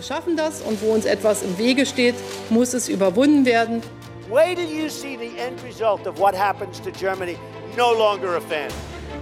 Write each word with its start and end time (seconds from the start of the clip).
Wir 0.00 0.06
schaffen 0.06 0.34
das 0.34 0.62
und 0.62 0.80
wo 0.80 0.94
uns 0.94 1.04
etwas 1.04 1.42
im 1.42 1.58
Wege 1.58 1.84
steht, 1.84 2.14
muss 2.48 2.72
es 2.72 2.88
überwunden 2.88 3.44
werden. 3.44 3.82
Wait 4.30 4.56
till 4.56 4.66
you 4.66 4.88
see 4.88 5.18
the 5.18 5.38
end 5.38 5.62
result 5.62 6.06
of 6.06 6.18
what 6.18 6.34
happens 6.34 6.80
to 6.80 6.90
Germany. 6.90 7.36
No 7.76 7.92
longer 7.92 8.38
a 8.38 8.40
fan. 8.40 8.70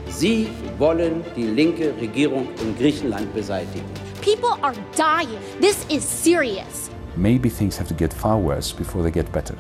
Sie 0.09 0.47
wollen 0.79 1.25
die 1.35 1.49
linke 1.49 1.93
Regierung 2.01 2.47
in 2.63 2.79
Griechenland 2.79 3.35
beseitigen. 3.35 3.85
People 4.23 4.57
are 4.63 4.77
dying. 4.95 5.41
This 5.61 5.85
is 5.89 6.05
serious. 6.05 6.93
Maybe 7.17 7.51
things 7.51 7.77
have 7.77 7.89
to 7.89 7.95
get 7.97 8.15
far 8.15 8.41
worse 8.41 8.73
before 8.73 9.03
they 9.03 9.11
get 9.11 9.33
better. 9.33 9.57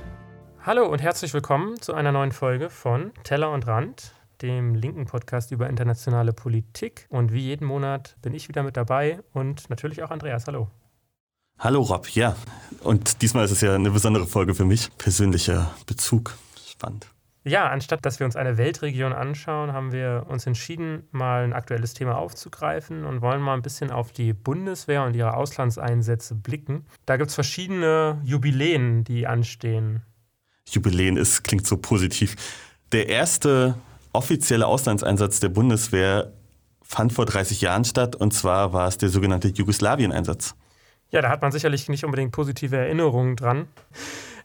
Hallo 0.64 0.86
und 0.86 1.02
herzlich 1.02 1.34
willkommen 1.34 1.80
zu 1.80 1.94
einer 1.94 2.12
neuen 2.12 2.30
Folge 2.30 2.70
von 2.70 3.10
Teller 3.24 3.50
und 3.50 3.66
Rand, 3.66 4.14
dem 4.40 4.76
linken 4.76 5.06
Podcast 5.06 5.50
über 5.50 5.68
internationale 5.68 6.32
Politik. 6.32 7.08
Und 7.10 7.32
wie 7.32 7.40
jeden 7.40 7.66
Monat 7.66 8.14
bin 8.22 8.34
ich 8.34 8.48
wieder 8.48 8.62
mit 8.62 8.76
dabei 8.76 9.18
und 9.32 9.68
natürlich 9.68 10.04
auch 10.04 10.12
Andreas. 10.12 10.46
Hallo. 10.46 10.68
Hallo 11.60 11.82
Rob, 11.82 12.08
ja. 12.10 12.36
Und 12.84 13.20
diesmal 13.20 13.44
ist 13.44 13.50
es 13.50 13.62
ja 13.62 13.74
eine 13.74 13.90
besondere 13.90 14.28
Folge 14.28 14.54
für 14.54 14.64
mich. 14.64 14.96
Persönlicher 14.96 15.74
Bezug. 15.86 16.36
Spannend. 16.70 17.08
Ja, 17.42 17.68
anstatt 17.68 18.06
dass 18.06 18.20
wir 18.20 18.26
uns 18.26 18.36
eine 18.36 18.58
Weltregion 18.58 19.12
anschauen, 19.12 19.72
haben 19.72 19.90
wir 19.90 20.26
uns 20.28 20.46
entschieden, 20.46 21.08
mal 21.10 21.42
ein 21.42 21.52
aktuelles 21.52 21.94
Thema 21.94 22.16
aufzugreifen 22.16 23.04
und 23.04 23.22
wollen 23.22 23.40
mal 23.40 23.54
ein 23.54 23.62
bisschen 23.62 23.90
auf 23.90 24.12
die 24.12 24.34
Bundeswehr 24.34 25.02
und 25.02 25.16
ihre 25.16 25.34
Auslandseinsätze 25.34 26.36
blicken. 26.36 26.86
Da 27.06 27.16
gibt 27.16 27.30
es 27.30 27.34
verschiedene 27.34 28.20
Jubiläen, 28.22 29.02
die 29.02 29.26
anstehen. 29.26 30.02
Jubiläen 30.70 31.16
ist, 31.16 31.42
klingt 31.42 31.66
so 31.66 31.76
positiv. 31.76 32.36
Der 32.92 33.08
erste 33.08 33.74
offizielle 34.12 34.68
Auslandseinsatz 34.68 35.40
der 35.40 35.48
Bundeswehr 35.48 36.32
fand 36.82 37.12
vor 37.12 37.26
30 37.26 37.62
Jahren 37.62 37.84
statt 37.84 38.14
und 38.14 38.32
zwar 38.32 38.72
war 38.72 38.86
es 38.86 38.96
der 38.96 39.08
sogenannte 39.08 39.48
Jugoslawien-Einsatz. 39.48 40.54
Ja, 41.10 41.22
da 41.22 41.30
hat 41.30 41.42
man 41.42 41.52
sicherlich 41.52 41.88
nicht 41.88 42.04
unbedingt 42.04 42.32
positive 42.32 42.76
Erinnerungen 42.76 43.36
dran. 43.36 43.68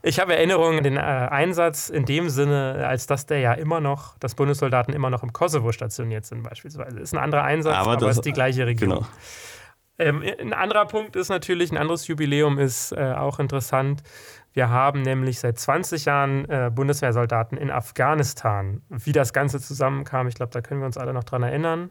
Ich 0.01 0.19
habe 0.19 0.35
Erinnerungen 0.35 0.79
an 0.79 0.83
den 0.83 0.97
äh, 0.97 0.99
Einsatz 0.99 1.89
in 1.89 2.05
dem 2.05 2.29
Sinne, 2.29 2.85
als 2.85 3.07
dass 3.07 3.25
der 3.25 3.39
ja 3.39 3.53
immer 3.53 3.79
noch, 3.79 4.17
dass 4.17 4.35
Bundessoldaten 4.35 4.93
immer 4.93 5.09
noch 5.09 5.23
im 5.23 5.31
Kosovo 5.31 5.71
stationiert 5.71 6.25
sind, 6.25 6.43
beispielsweise. 6.43 6.99
Ist 6.99 7.13
ein 7.13 7.19
anderer 7.19 7.43
Einsatz, 7.43 7.75
aber, 7.75 7.93
aber 7.93 8.09
es 8.09 8.17
ist 8.17 8.25
die 8.25 8.33
gleiche 8.33 8.65
Region. 8.65 8.89
Genau. 8.89 9.07
Ähm, 9.99 10.23
ein 10.39 10.53
anderer 10.53 10.85
Punkt 10.87 11.15
ist 11.15 11.29
natürlich, 11.29 11.71
ein 11.71 11.77
anderes 11.77 12.07
Jubiläum 12.07 12.59
ist 12.59 12.91
äh, 12.91 13.13
auch 13.13 13.39
interessant. 13.39 14.03
Wir 14.51 14.69
haben 14.69 15.01
nämlich 15.01 15.39
seit 15.39 15.57
20 15.57 16.05
Jahren 16.05 16.49
äh, 16.49 16.71
Bundeswehrsoldaten 16.73 17.57
in 17.57 17.71
Afghanistan. 17.71 18.81
Wie 18.89 19.11
das 19.11 19.33
Ganze 19.33 19.59
zusammenkam, 19.59 20.27
ich 20.27 20.35
glaube, 20.35 20.51
da 20.51 20.61
können 20.61 20.81
wir 20.81 20.85
uns 20.85 20.97
alle 20.97 21.13
noch 21.13 21.23
dran 21.23 21.43
erinnern. 21.43 21.89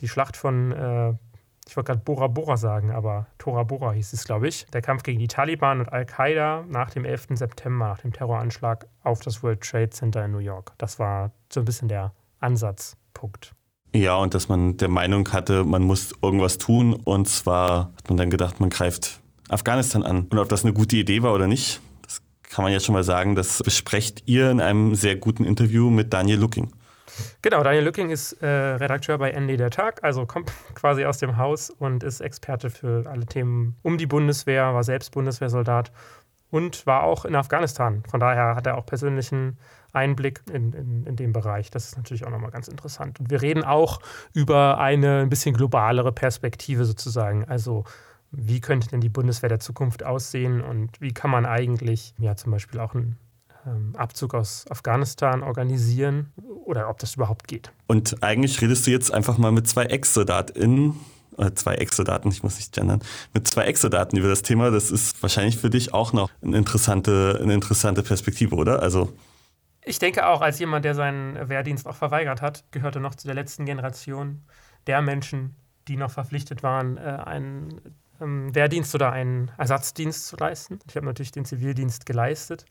Die 0.00 0.08
Schlacht 0.08 0.36
von 0.36 0.72
äh, 0.72 1.14
ich 1.68 1.76
wollte 1.76 1.88
gerade 1.88 2.00
Bora 2.02 2.28
Bora 2.28 2.56
sagen, 2.56 2.90
aber 2.90 3.26
Tora 3.36 3.62
Bora 3.62 3.92
hieß 3.92 4.14
es, 4.14 4.24
glaube 4.24 4.48
ich. 4.48 4.64
Der 4.72 4.80
Kampf 4.80 5.02
gegen 5.02 5.18
die 5.18 5.28
Taliban 5.28 5.80
und 5.80 5.92
Al-Qaida 5.92 6.64
nach 6.66 6.88
dem 6.88 7.04
11. 7.04 7.26
September, 7.34 7.88
nach 7.88 7.98
dem 7.98 8.10
Terroranschlag 8.10 8.86
auf 9.02 9.20
das 9.20 9.42
World 9.42 9.60
Trade 9.60 9.90
Center 9.90 10.24
in 10.24 10.30
New 10.30 10.38
York. 10.38 10.72
Das 10.78 10.98
war 10.98 11.30
so 11.52 11.60
ein 11.60 11.66
bisschen 11.66 11.88
der 11.88 12.14
Ansatzpunkt. 12.40 13.52
Ja, 13.94 14.16
und 14.16 14.32
dass 14.32 14.48
man 14.48 14.78
der 14.78 14.88
Meinung 14.88 15.30
hatte, 15.30 15.64
man 15.64 15.82
muss 15.82 16.14
irgendwas 16.22 16.56
tun. 16.56 16.94
Und 16.94 17.28
zwar 17.28 17.92
hat 17.96 18.08
man 18.08 18.16
dann 18.16 18.30
gedacht, 18.30 18.60
man 18.60 18.70
greift 18.70 19.20
Afghanistan 19.50 20.02
an. 20.02 20.26
Und 20.30 20.38
ob 20.38 20.48
das 20.48 20.64
eine 20.64 20.72
gute 20.72 20.96
Idee 20.96 21.22
war 21.22 21.34
oder 21.34 21.48
nicht, 21.48 21.82
das 22.02 22.22
kann 22.44 22.62
man 22.62 22.72
jetzt 22.72 22.86
schon 22.86 22.94
mal 22.94 23.04
sagen, 23.04 23.34
das 23.34 23.62
besprecht 23.62 24.22
ihr 24.24 24.50
in 24.50 24.62
einem 24.62 24.94
sehr 24.94 25.16
guten 25.16 25.44
Interview 25.44 25.90
mit 25.90 26.14
Daniel 26.14 26.38
Looking. 26.38 26.72
Genau, 27.42 27.62
Daniel 27.62 27.84
Lücking 27.84 28.10
ist 28.10 28.32
äh, 28.42 28.46
Redakteur 28.46 29.18
bei 29.18 29.32
ND 29.32 29.58
der 29.58 29.70
Tag, 29.70 30.02
also 30.04 30.26
kommt 30.26 30.52
quasi 30.74 31.04
aus 31.04 31.18
dem 31.18 31.36
Haus 31.36 31.70
und 31.70 32.02
ist 32.02 32.20
Experte 32.20 32.70
für 32.70 33.04
alle 33.08 33.26
Themen 33.26 33.76
um 33.82 33.98
die 33.98 34.06
Bundeswehr, 34.06 34.74
war 34.74 34.84
selbst 34.84 35.12
Bundeswehrsoldat 35.12 35.92
und 36.50 36.86
war 36.86 37.02
auch 37.02 37.24
in 37.24 37.34
Afghanistan. 37.34 38.02
Von 38.08 38.20
daher 38.20 38.54
hat 38.56 38.66
er 38.66 38.78
auch 38.78 38.86
persönlichen 38.86 39.58
Einblick 39.92 40.42
in, 40.52 40.72
in, 40.72 41.06
in 41.06 41.16
dem 41.16 41.32
Bereich. 41.32 41.70
Das 41.70 41.86
ist 41.86 41.96
natürlich 41.96 42.26
auch 42.26 42.30
nochmal 42.30 42.50
ganz 42.50 42.68
interessant. 42.68 43.20
Und 43.20 43.30
wir 43.30 43.42
reden 43.42 43.64
auch 43.64 44.00
über 44.32 44.78
eine 44.78 45.20
ein 45.20 45.28
bisschen 45.28 45.54
globalere 45.54 46.12
Perspektive 46.12 46.84
sozusagen. 46.84 47.44
Also 47.46 47.84
wie 48.30 48.60
könnte 48.60 48.88
denn 48.88 49.00
die 49.00 49.08
Bundeswehr 49.08 49.48
der 49.48 49.60
Zukunft 49.60 50.04
aussehen 50.04 50.60
und 50.60 51.00
wie 51.00 51.12
kann 51.12 51.30
man 51.30 51.46
eigentlich 51.46 52.14
ja 52.18 52.36
zum 52.36 52.52
Beispiel 52.52 52.80
auch 52.80 52.94
ein 52.94 53.16
Abzug 53.96 54.34
aus 54.34 54.64
Afghanistan 54.70 55.42
organisieren 55.42 56.32
oder 56.64 56.88
ob 56.88 56.98
das 56.98 57.14
überhaupt 57.14 57.48
geht. 57.48 57.72
Und 57.86 58.22
eigentlich 58.22 58.60
redest 58.60 58.86
du 58.86 58.90
jetzt 58.90 59.12
einfach 59.12 59.38
mal 59.38 59.52
mit 59.52 59.66
zwei 59.68 59.84
Ex-SoldatInnen 59.84 60.94
oder 61.36 61.54
zwei 61.54 61.76
Ex-Soldaten, 61.76 62.28
ich 62.30 62.42
muss 62.42 62.56
nicht 62.56 62.72
gendern, 62.72 63.00
mit 63.32 63.46
zwei 63.46 63.64
Ex-Soldaten 63.64 64.16
über 64.16 64.28
das 64.28 64.42
Thema. 64.42 64.70
Das 64.70 64.90
ist 64.90 65.22
wahrscheinlich 65.22 65.56
für 65.56 65.70
dich 65.70 65.94
auch 65.94 66.12
noch 66.12 66.30
eine 66.42 66.58
interessante, 66.58 67.38
eine 67.42 67.54
interessante 67.54 68.02
Perspektive, 68.02 68.56
oder? 68.56 68.82
Also 68.82 69.12
ich 69.84 69.98
denke 69.98 70.26
auch, 70.26 70.42
als 70.42 70.58
jemand, 70.58 70.84
der 70.84 70.94
seinen 70.94 71.48
Wehrdienst 71.48 71.86
auch 71.86 71.94
verweigert 71.96 72.42
hat, 72.42 72.64
gehörte 72.72 73.00
noch 73.00 73.14
zu 73.14 73.26
der 73.26 73.34
letzten 73.34 73.64
Generation 73.64 74.42
der 74.86 75.00
Menschen, 75.00 75.56
die 75.86 75.96
noch 75.96 76.10
verpflichtet 76.10 76.62
waren, 76.62 76.98
äh, 76.98 77.00
einen 77.00 77.80
ähm, 78.20 78.54
Wehrdienst 78.54 78.94
oder 78.94 79.12
einen 79.12 79.50
Ersatzdienst 79.56 80.26
zu 80.26 80.36
leisten. 80.36 80.80
Ich 80.88 80.96
habe 80.96 81.06
natürlich 81.06 81.32
den 81.32 81.44
Zivildienst 81.44 82.04
geleistet 82.04 82.66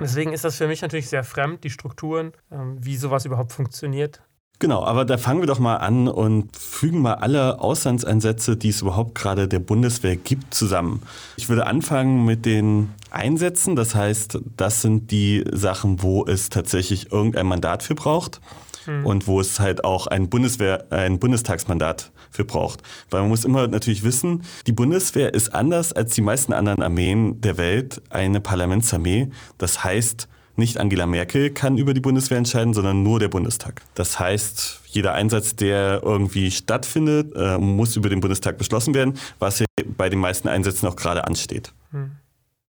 Deswegen 0.00 0.32
ist 0.32 0.44
das 0.44 0.56
für 0.56 0.68
mich 0.68 0.82
natürlich 0.82 1.08
sehr 1.08 1.24
fremd, 1.24 1.64
die 1.64 1.70
Strukturen, 1.70 2.32
ähm, 2.52 2.76
wie 2.80 2.96
sowas 2.96 3.24
überhaupt 3.24 3.52
funktioniert. 3.52 4.20
Genau, 4.60 4.84
aber 4.84 5.04
da 5.04 5.18
fangen 5.18 5.40
wir 5.40 5.46
doch 5.46 5.60
mal 5.60 5.76
an 5.76 6.08
und 6.08 6.56
fügen 6.56 7.00
mal 7.00 7.14
alle 7.14 7.60
Auslandseinsätze, 7.60 8.56
die 8.56 8.70
es 8.70 8.82
überhaupt 8.82 9.14
gerade 9.14 9.46
der 9.46 9.60
Bundeswehr 9.60 10.16
gibt, 10.16 10.52
zusammen. 10.52 11.02
Ich 11.36 11.48
würde 11.48 11.66
anfangen 11.66 12.24
mit 12.24 12.44
den 12.44 12.90
Einsätzen. 13.10 13.76
Das 13.76 13.94
heißt, 13.94 14.40
das 14.56 14.82
sind 14.82 15.12
die 15.12 15.44
Sachen, 15.52 16.02
wo 16.02 16.26
es 16.26 16.48
tatsächlich 16.48 17.12
irgendein 17.12 17.46
Mandat 17.46 17.84
für 17.84 17.94
braucht 17.94 18.40
mhm. 18.88 19.06
und 19.06 19.26
wo 19.26 19.40
es 19.40 19.60
halt 19.60 19.84
auch 19.84 20.06
ein 20.06 20.28
Bundeswehr, 20.28 20.86
ein 20.90 21.18
Bundestagsmandat 21.18 22.10
für 22.30 22.44
braucht. 22.44 22.82
Weil 23.10 23.20
man 23.20 23.30
muss 23.30 23.44
immer 23.44 23.68
natürlich 23.68 24.02
wissen, 24.02 24.42
die 24.66 24.72
Bundeswehr 24.72 25.34
ist 25.34 25.54
anders 25.54 25.92
als 25.92 26.14
die 26.14 26.22
meisten 26.22 26.52
anderen 26.52 26.82
Armeen 26.82 27.40
der 27.40 27.58
Welt 27.58 28.02
eine 28.10 28.40
Parlamentsarmee. 28.40 29.30
Das 29.58 29.84
heißt, 29.84 30.28
nicht 30.56 30.78
Angela 30.78 31.06
Merkel 31.06 31.50
kann 31.50 31.78
über 31.78 31.94
die 31.94 32.00
Bundeswehr 32.00 32.36
entscheiden, 32.36 32.74
sondern 32.74 33.04
nur 33.04 33.20
der 33.20 33.28
Bundestag. 33.28 33.82
Das 33.94 34.18
heißt, 34.18 34.80
jeder 34.86 35.14
Einsatz, 35.14 35.54
der 35.54 36.02
irgendwie 36.02 36.50
stattfindet, 36.50 37.32
äh, 37.36 37.58
muss 37.58 37.94
über 37.94 38.08
den 38.08 38.20
Bundestag 38.20 38.58
beschlossen 38.58 38.92
werden, 38.92 39.14
was 39.38 39.60
ja 39.60 39.66
bei 39.96 40.08
den 40.08 40.18
meisten 40.18 40.48
Einsätzen 40.48 40.88
auch 40.88 40.96
gerade 40.96 41.26
ansteht. 41.28 41.72
Mhm. 41.92 42.10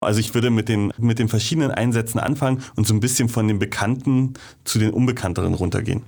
Also 0.00 0.18
ich 0.18 0.34
würde 0.34 0.50
mit 0.50 0.68
den, 0.68 0.92
mit 0.98 1.18
den 1.18 1.28
verschiedenen 1.28 1.70
Einsätzen 1.70 2.18
anfangen 2.18 2.62
und 2.74 2.86
so 2.86 2.94
ein 2.94 3.00
bisschen 3.00 3.28
von 3.28 3.46
den 3.46 3.58
Bekannten 3.58 4.34
zu 4.64 4.78
den 4.78 4.90
Unbekannteren 4.90 5.52
runtergehen. 5.54 6.02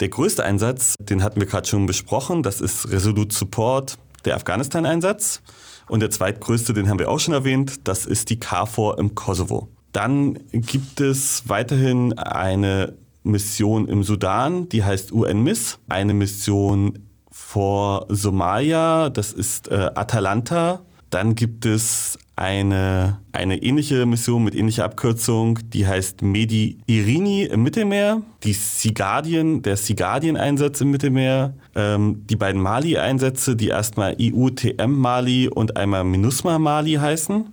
Der 0.00 0.08
größte 0.08 0.44
Einsatz, 0.44 0.94
den 0.98 1.22
hatten 1.22 1.40
wir 1.40 1.46
gerade 1.46 1.68
schon 1.68 1.86
besprochen, 1.86 2.42
das 2.42 2.60
ist 2.60 2.90
Resolute 2.90 3.34
Support, 3.34 3.98
der 4.24 4.34
Afghanistan-Einsatz. 4.36 5.42
Und 5.88 6.00
der 6.00 6.10
zweitgrößte, 6.10 6.72
den 6.72 6.88
haben 6.88 6.98
wir 6.98 7.10
auch 7.10 7.20
schon 7.20 7.34
erwähnt, 7.34 7.86
das 7.88 8.06
ist 8.06 8.30
die 8.30 8.40
KFOR 8.40 8.98
im 8.98 9.14
Kosovo. 9.14 9.68
Dann 9.92 10.38
gibt 10.52 11.00
es 11.00 11.48
weiterhin 11.48 12.16
eine 12.16 12.94
Mission 13.22 13.88
im 13.88 14.02
Sudan, 14.04 14.68
die 14.68 14.84
heißt 14.84 15.12
UNMISS. 15.12 15.78
Eine 15.88 16.14
Mission 16.14 17.00
vor 17.30 18.06
Somalia, 18.08 19.10
das 19.10 19.32
ist 19.32 19.68
äh, 19.68 19.90
Atalanta. 19.94 20.80
Dann 21.10 21.34
gibt 21.34 21.66
es 21.66 22.18
eine, 22.40 23.18
eine 23.32 23.62
ähnliche 23.62 24.06
Mission 24.06 24.42
mit 24.42 24.54
ähnlicher 24.54 24.86
Abkürzung, 24.86 25.58
die 25.74 25.86
heißt 25.86 26.22
Medi 26.22 26.78
Irini 26.86 27.42
im 27.42 27.62
Mittelmeer, 27.62 28.22
die 28.44 28.54
Sea 28.54 29.20
der 29.20 29.76
Sea 29.76 29.94
Guardian 29.94 30.38
Einsatz 30.38 30.80
im 30.80 30.90
Mittelmeer, 30.90 31.52
ähm, 31.74 32.24
die 32.30 32.36
beiden 32.36 32.62
Mali-Einsätze, 32.62 33.56
die 33.56 33.68
erstmal 33.68 34.18
IUTM 34.18 34.90
Mali 34.90 35.48
und 35.48 35.76
einmal 35.76 36.02
MINUSMA 36.02 36.58
Mali 36.58 36.94
heißen. 36.94 37.52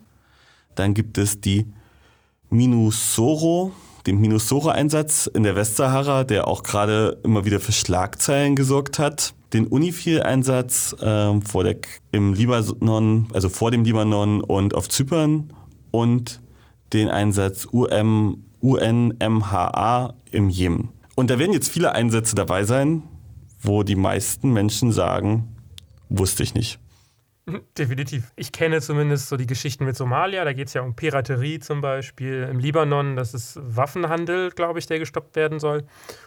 Dann 0.75 0.93
gibt 0.93 1.17
es 1.17 1.41
die 1.41 1.65
MINUSORO, 2.49 3.73
den 4.07 4.19
MINUSORO-Einsatz 4.19 5.27
in 5.27 5.43
der 5.43 5.55
Westsahara, 5.55 6.23
der 6.23 6.47
auch 6.47 6.63
gerade 6.63 7.19
immer 7.23 7.45
wieder 7.45 7.59
für 7.59 7.73
Schlagzeilen 7.73 8.55
gesorgt 8.55 8.97
hat 8.97 9.33
den 9.53 9.67
Unifil-Einsatz 9.67 10.95
äh, 10.99 11.41
vor 11.41 11.63
der, 11.63 11.77
im 12.11 12.33
Libanon, 12.33 13.27
also 13.33 13.49
vor 13.49 13.71
dem 13.71 13.83
Libanon 13.83 14.41
und 14.41 14.75
auf 14.75 14.89
Zypern 14.89 15.53
und 15.91 16.41
den 16.93 17.09
Einsatz 17.09 17.67
UM, 17.71 18.43
UNMHA 18.59 20.13
im 20.31 20.49
Jemen. 20.49 20.89
Und 21.15 21.29
da 21.29 21.39
werden 21.39 21.53
jetzt 21.53 21.69
viele 21.69 21.93
Einsätze 21.93 22.35
dabei 22.35 22.63
sein, 22.63 23.03
wo 23.61 23.83
die 23.83 23.95
meisten 23.95 24.51
Menschen 24.51 24.91
sagen, 24.91 25.55
wusste 26.09 26.43
ich 26.43 26.53
nicht. 26.53 26.79
Definitiv. 27.77 28.31
Ich 28.35 28.51
kenne 28.51 28.81
zumindest 28.81 29.29
so 29.29 29.37
die 29.37 29.47
Geschichten 29.47 29.85
mit 29.85 29.95
Somalia. 29.95 30.43
Da 30.43 30.53
geht 30.53 30.67
es 30.67 30.73
ja 30.73 30.81
um 30.81 30.95
Piraterie 30.95 31.59
zum 31.59 31.81
Beispiel. 31.81 32.43
Im 32.43 32.59
Libanon, 32.59 33.15
das 33.15 33.33
ist 33.33 33.59
Waffenhandel, 33.63 34.51
glaube 34.51 34.79
ich, 34.79 34.85
der 34.85 34.99
gestoppt 34.99 35.35
werden 35.35 35.59
soll. 35.59 35.83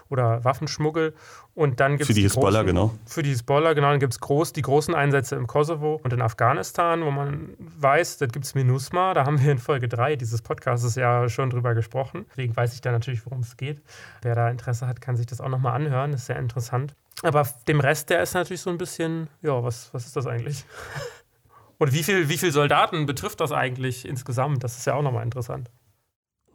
oder 0.09 0.43
Waffenschmuggel. 0.45 1.15
Und 1.55 1.79
dann 1.79 1.93
gibt's 1.93 2.07
Für 2.07 2.15
die 2.15 2.23
Hisbollah, 2.23 2.63
großen, 2.63 2.67
genau. 2.67 2.95
Für 3.07 3.23
die 3.23 3.31
Hisbollah, 3.31 3.75
genau. 3.75 3.91
Dann 3.91 4.01
gibt 4.01 4.15
es 4.15 4.21
groß, 4.21 4.53
die 4.53 4.63
großen 4.63 4.95
Einsätze 4.95 5.37
im 5.37 5.47
Kosovo 5.47 6.01
und 6.03 6.13
in 6.13 6.23
Afghanistan, 6.23 7.05
wo 7.05 7.11
man 7.11 7.51
weiß, 7.59 8.19
da 8.19 8.27
gibt 8.27 8.45
es 8.47 8.55
MINUSMA. 8.55 9.15
Da 9.15 9.27
haben 9.27 9.41
wir 9.41 9.53
in 9.53 9.59
Folge 9.59 9.89
3 9.89 10.17
dieses 10.17 10.43
Podcasts 10.43 10.95
ja 10.95 11.29
schon 11.29 11.51
drüber 11.51 11.75
gesprochen. 11.75 12.25
Deswegen 12.31 12.57
weiß 12.57 12.75
ich 12.75 12.81
da 12.81 12.93
natürlich, 12.93 13.25
worum 13.27 13.41
es 13.41 13.57
geht. 13.57 13.83
Wer 14.23 14.35
da 14.35 14.49
Interesse 14.49 14.87
hat, 14.87 15.01
kann 15.01 15.17
sich 15.17 15.27
das 15.27 15.41
auch 15.41 15.49
nochmal 15.49 15.75
anhören. 15.75 16.13
Das 16.13 16.23
ist 16.23 16.27
sehr 16.29 16.39
interessant. 16.39 16.95
Aber 17.23 17.47
dem 17.69 17.81
Rest, 17.81 18.11
der 18.11 18.23
ist 18.23 18.35
natürlich 18.35 18.63
so 18.63 18.71
ein 18.71 18.79
bisschen, 18.79 19.29
ja, 19.43 19.63
was, 19.63 19.93
was 19.93 20.07
ist 20.07 20.17
das 20.17 20.27
eigentlich? 20.27 20.65
Und 21.79 21.93
wie 21.93 22.03
viel, 22.03 22.29
wie 22.29 22.37
viel 22.37 22.53
Soldaten 22.53 23.07
betrifft 23.07 23.41
das 23.41 23.53
eigentlich 23.53 24.07
insgesamt? 24.07 24.63
Das 24.65 24.77
ist 24.77 24.87
ja 24.87 24.95
auch 24.95 25.03
nochmal 25.03 25.25
interessant. 25.25 25.71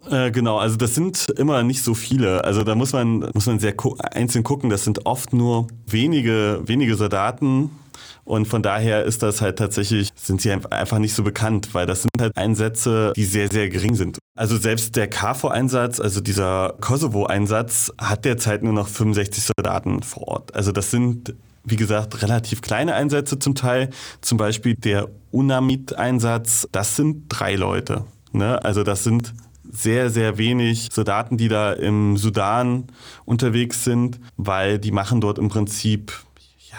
Äh, 0.10 0.30
genau, 0.31 0.60
also 0.60 0.75
das 0.78 0.94
sind 0.94 1.30
immer 1.38 1.63
nicht 1.63 1.81
so 1.84 1.96
viele. 1.96 2.44
Also 2.44 2.63
da 2.63 2.75
muss 2.75 2.94
man, 2.94 3.31
muss 3.34 3.48
man 3.48 3.60
sehr 3.60 3.74
gu 3.74 3.96
einzeln 3.98 4.44
gucken. 4.44 4.69
Das 4.69 4.84
sind 4.84 5.06
oft 5.06 5.34
nur 5.34 5.68
wenige, 5.88 6.62
wenige 6.66 6.96
Soldaten. 6.96 7.72
Und 8.24 8.48
von 8.48 8.62
daher 8.62 9.04
ist 9.04 9.24
das 9.24 9.42
halt 9.42 9.58
tatsächlich, 9.58 10.10
sind 10.16 10.42
sie 10.42 10.52
einfach 10.52 11.00
nicht 11.00 11.14
so 11.14 11.24
bekannt, 11.24 11.70
weil 11.74 11.86
das 11.86 12.04
sind 12.04 12.22
halt 12.22 12.36
Einsätze, 12.38 13.14
die 13.16 13.26
sehr, 13.26 13.50
sehr 13.50 13.70
gering 13.70 13.96
sind. 13.96 14.18
Also 14.36 14.58
selbst 14.58 14.96
der 14.96 15.08
KFOR-Einsatz, 15.08 16.00
also 16.00 16.22
dieser 16.22 16.76
Kosovo-Einsatz, 16.82 17.94
hat 17.98 18.26
derzeit 18.26 18.64
nur 18.64 18.74
noch 18.74 18.88
65 18.88 19.52
Soldaten 19.56 20.04
vor 20.04 20.28
Ort. 20.28 20.56
Also 20.56 20.72
das 20.72 20.92
sind 20.92 21.36
wie 21.66 21.76
gesagt, 21.78 22.22
relativ 22.22 22.62
kleine 22.62 22.94
Einsätze 22.94 23.40
zum 23.40 23.56
Teil. 23.56 23.90
Zum 24.22 24.38
Beispiel 24.38 24.76
der 24.76 25.10
UNAMID-Einsatz, 25.32 26.68
das 26.72 26.96
sind 26.96 27.26
drei 27.30 27.56
Leute. 27.56 28.06
Ne? 28.32 28.64
Also 28.64 28.84
das 28.84 29.04
sind 29.04 29.34
sehr, 29.72 30.10
sehr 30.10 30.38
wenig 30.38 30.90
Soldaten, 30.92 31.38
die 31.38 31.48
da 31.48 31.74
im 31.74 32.18
Sudan 32.18 32.86
unterwegs 33.26 33.84
sind, 33.84 34.20
weil 34.38 34.80
die 34.80 34.92
machen 34.92 35.22
dort 35.22 35.40
im 35.40 35.50
Prinzip 35.50 36.14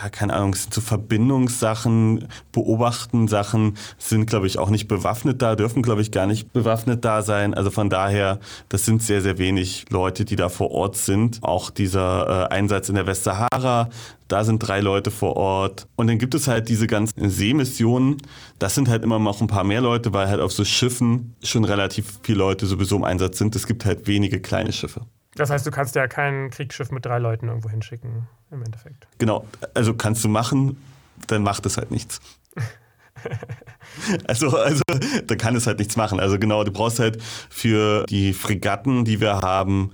ja, 0.03 0.09
keine 0.11 0.35
Ahnung, 0.35 0.55
sind 0.55 0.75
so 0.75 0.81
Verbindungssachen, 0.81 2.29
beobachten 2.53 3.29
Sachen, 3.29 3.77
sind, 3.99 4.27
glaube 4.27 4.47
ich, 4.47 4.59
auch 4.59 4.69
nicht 4.69 4.89
bewaffnet 4.89 5.41
da, 5.43 5.57
dürfen, 5.57 5.83
glaube 5.83 6.03
ich, 6.03 6.11
gar 6.11 6.27
nicht 6.27 6.53
bewaffnet 6.53 7.05
da 7.05 7.23
sein. 7.23 7.55
Also 7.55 7.71
von 7.71 7.89
daher, 7.89 8.41
das 8.69 8.85
sind 8.85 9.03
sehr, 9.03 9.23
sehr 9.23 9.39
wenig 9.39 9.87
Leute, 9.91 10.25
die 10.25 10.37
da 10.37 10.49
vor 10.49 10.71
Ort 10.71 10.97
sind. 10.97 11.39
Auch 11.43 11.71
dieser 11.71 12.49
äh, 12.51 12.55
Einsatz 12.55 12.89
in 12.89 12.97
der 12.97 13.07
Westsahara, 13.07 13.89
da 14.29 14.45
sind 14.45 14.59
drei 14.59 14.81
Leute 14.81 15.11
vor 15.11 15.37
Ort. 15.37 15.87
Und 15.97 16.09
dann 16.09 16.19
gibt 16.19 16.35
es 16.35 16.49
halt 16.49 16.69
diese 16.69 16.87
ganzen 16.87 17.31
Seemissionen. 17.31 18.17
Das 18.59 18.75
sind 18.75 18.89
halt 18.89 19.03
immer 19.03 19.19
noch 19.19 19.41
ein 19.41 19.47
paar 19.47 19.65
mehr 19.65 19.81
Leute, 19.81 20.13
weil 20.13 20.29
halt 20.29 20.41
auf 20.41 20.53
so 20.53 20.65
Schiffen 20.65 21.37
schon 21.43 21.65
relativ 21.65 22.19
viele 22.23 22.39
Leute 22.39 22.67
sowieso 22.67 22.97
im 22.97 23.05
Einsatz 23.05 23.39
sind. 23.39 23.57
Es 23.57 23.67
gibt 23.67 23.85
halt 23.85 24.07
wenige 24.07 24.41
kleine 24.41 24.73
Schiffe. 24.73 25.03
Das 25.37 25.51
heißt, 25.51 25.67
du 25.67 25.71
kannst 25.71 25.95
ja 25.95 26.09
kein 26.09 26.51
Kriegsschiff 26.51 26.91
mit 26.91 27.05
drei 27.05 27.19
Leuten 27.19 27.49
irgendwo 27.49 27.69
hinschicken, 27.69 28.27
im 28.51 28.63
Endeffekt. 28.63 29.07
Genau, 29.19 29.47
also 29.75 29.95
kannst 29.95 30.25
du 30.25 30.29
machen, 30.29 30.83
dann 31.27 31.43
macht 31.43 31.67
es 31.67 31.77
halt 31.77 31.91
nichts. 31.91 32.21
also, 34.27 34.57
also, 34.57 34.83
da 35.27 35.37
kann 35.37 35.55
es 35.55 35.67
halt 35.67 35.79
nichts 35.79 35.97
machen. 35.97 36.21
Also 36.21 36.39
genau, 36.39 36.65
du 36.65 36.73
brauchst 36.73 36.99
halt 36.99 37.23
für 37.23 38.05
die 38.07 38.33
Fregatten, 38.33 39.05
die 39.05 39.21
wir 39.21 39.41
haben, 39.41 39.93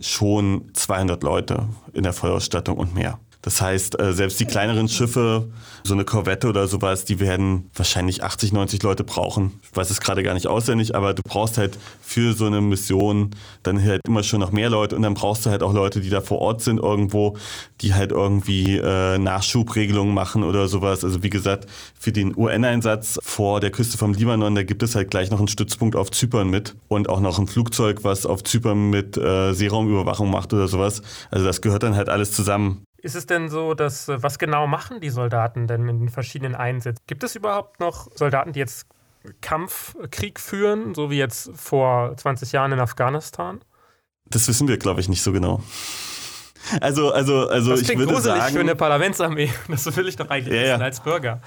schon 0.00 0.70
200 0.72 1.22
Leute 1.22 1.68
in 1.92 2.02
der 2.02 2.12
Vollausstattung 2.12 2.76
und 2.78 2.94
mehr. 2.94 3.18
Das 3.44 3.60
heißt, 3.60 4.00
äh, 4.00 4.14
selbst 4.14 4.40
die 4.40 4.46
kleineren 4.46 4.88
Schiffe, 4.88 5.50
so 5.84 5.92
eine 5.92 6.06
Korvette 6.06 6.48
oder 6.48 6.66
sowas, 6.66 7.04
die 7.04 7.20
werden 7.20 7.68
wahrscheinlich 7.74 8.24
80, 8.24 8.54
90 8.54 8.82
Leute 8.82 9.04
brauchen. 9.04 9.60
Ich 9.62 9.76
weiß 9.76 9.90
es 9.90 10.00
gerade 10.00 10.22
gar 10.22 10.32
nicht 10.32 10.46
auswendig, 10.46 10.96
aber 10.96 11.12
du 11.12 11.20
brauchst 11.22 11.58
halt 11.58 11.78
für 12.00 12.32
so 12.32 12.46
eine 12.46 12.62
Mission 12.62 13.32
dann 13.62 13.84
halt 13.84 14.00
immer 14.06 14.22
schon 14.22 14.40
noch 14.40 14.50
mehr 14.50 14.70
Leute 14.70 14.96
und 14.96 15.02
dann 15.02 15.12
brauchst 15.12 15.44
du 15.44 15.50
halt 15.50 15.62
auch 15.62 15.74
Leute, 15.74 16.00
die 16.00 16.08
da 16.08 16.22
vor 16.22 16.38
Ort 16.38 16.62
sind 16.62 16.78
irgendwo, 16.78 17.36
die 17.82 17.92
halt 17.92 18.12
irgendwie 18.12 18.78
äh, 18.78 19.18
Nachschubregelungen 19.18 20.14
machen 20.14 20.42
oder 20.42 20.66
sowas. 20.66 21.04
Also 21.04 21.22
wie 21.22 21.30
gesagt, 21.30 21.68
für 22.00 22.12
den 22.12 22.34
UN-Einsatz 22.34 23.18
vor 23.22 23.60
der 23.60 23.70
Küste 23.70 23.98
vom 23.98 24.14
Libanon, 24.14 24.54
da 24.54 24.62
gibt 24.62 24.82
es 24.82 24.94
halt 24.94 25.10
gleich 25.10 25.30
noch 25.30 25.38
einen 25.38 25.48
Stützpunkt 25.48 25.96
auf 25.96 26.10
Zypern 26.10 26.48
mit 26.48 26.76
und 26.88 27.10
auch 27.10 27.20
noch 27.20 27.38
ein 27.38 27.46
Flugzeug, 27.46 28.04
was 28.04 28.24
auf 28.24 28.42
Zypern 28.42 28.88
mit 28.88 29.18
äh, 29.18 29.52
Seeraumüberwachung 29.52 30.30
macht 30.30 30.54
oder 30.54 30.66
sowas. 30.66 31.02
Also 31.30 31.44
das 31.44 31.60
gehört 31.60 31.82
dann 31.82 31.94
halt 31.94 32.08
alles 32.08 32.32
zusammen. 32.32 32.86
Ist 33.04 33.16
es 33.16 33.26
denn 33.26 33.50
so, 33.50 33.74
dass 33.74 34.08
äh, 34.08 34.22
was 34.22 34.38
genau 34.38 34.66
machen 34.66 34.98
die 35.02 35.10
Soldaten 35.10 35.66
denn 35.66 35.86
in 35.90 35.98
den 35.98 36.08
verschiedenen 36.08 36.54
Einsätzen? 36.54 37.02
Gibt 37.06 37.22
es 37.22 37.36
überhaupt 37.36 37.78
noch 37.78 38.08
Soldaten, 38.14 38.54
die 38.54 38.60
jetzt 38.60 38.86
Kampfkrieg 39.42 40.40
führen, 40.40 40.94
so 40.94 41.10
wie 41.10 41.18
jetzt 41.18 41.50
vor 41.54 42.16
20 42.16 42.52
Jahren 42.52 42.72
in 42.72 42.80
Afghanistan? 42.80 43.60
Das 44.24 44.48
wissen 44.48 44.68
wir, 44.68 44.78
glaube 44.78 45.02
ich, 45.02 45.10
nicht 45.10 45.22
so 45.22 45.32
genau. 45.32 45.62
Also, 46.80 47.12
also, 47.12 47.46
also 47.46 47.72
das 47.72 47.82
ich 47.82 47.88
würde 47.90 48.10
gruselig 48.10 48.40
sagen, 48.40 48.54
für 48.54 48.60
eine 48.60 48.74
Parlamentsarmee. 48.74 49.50
Das 49.68 49.94
will 49.94 50.08
ich 50.08 50.16
doch 50.16 50.30
eigentlich 50.30 50.54
Ja, 50.54 50.62
wissen 50.62 50.80
ja. 50.80 50.86
als 50.86 51.00
Bürger. 51.00 51.42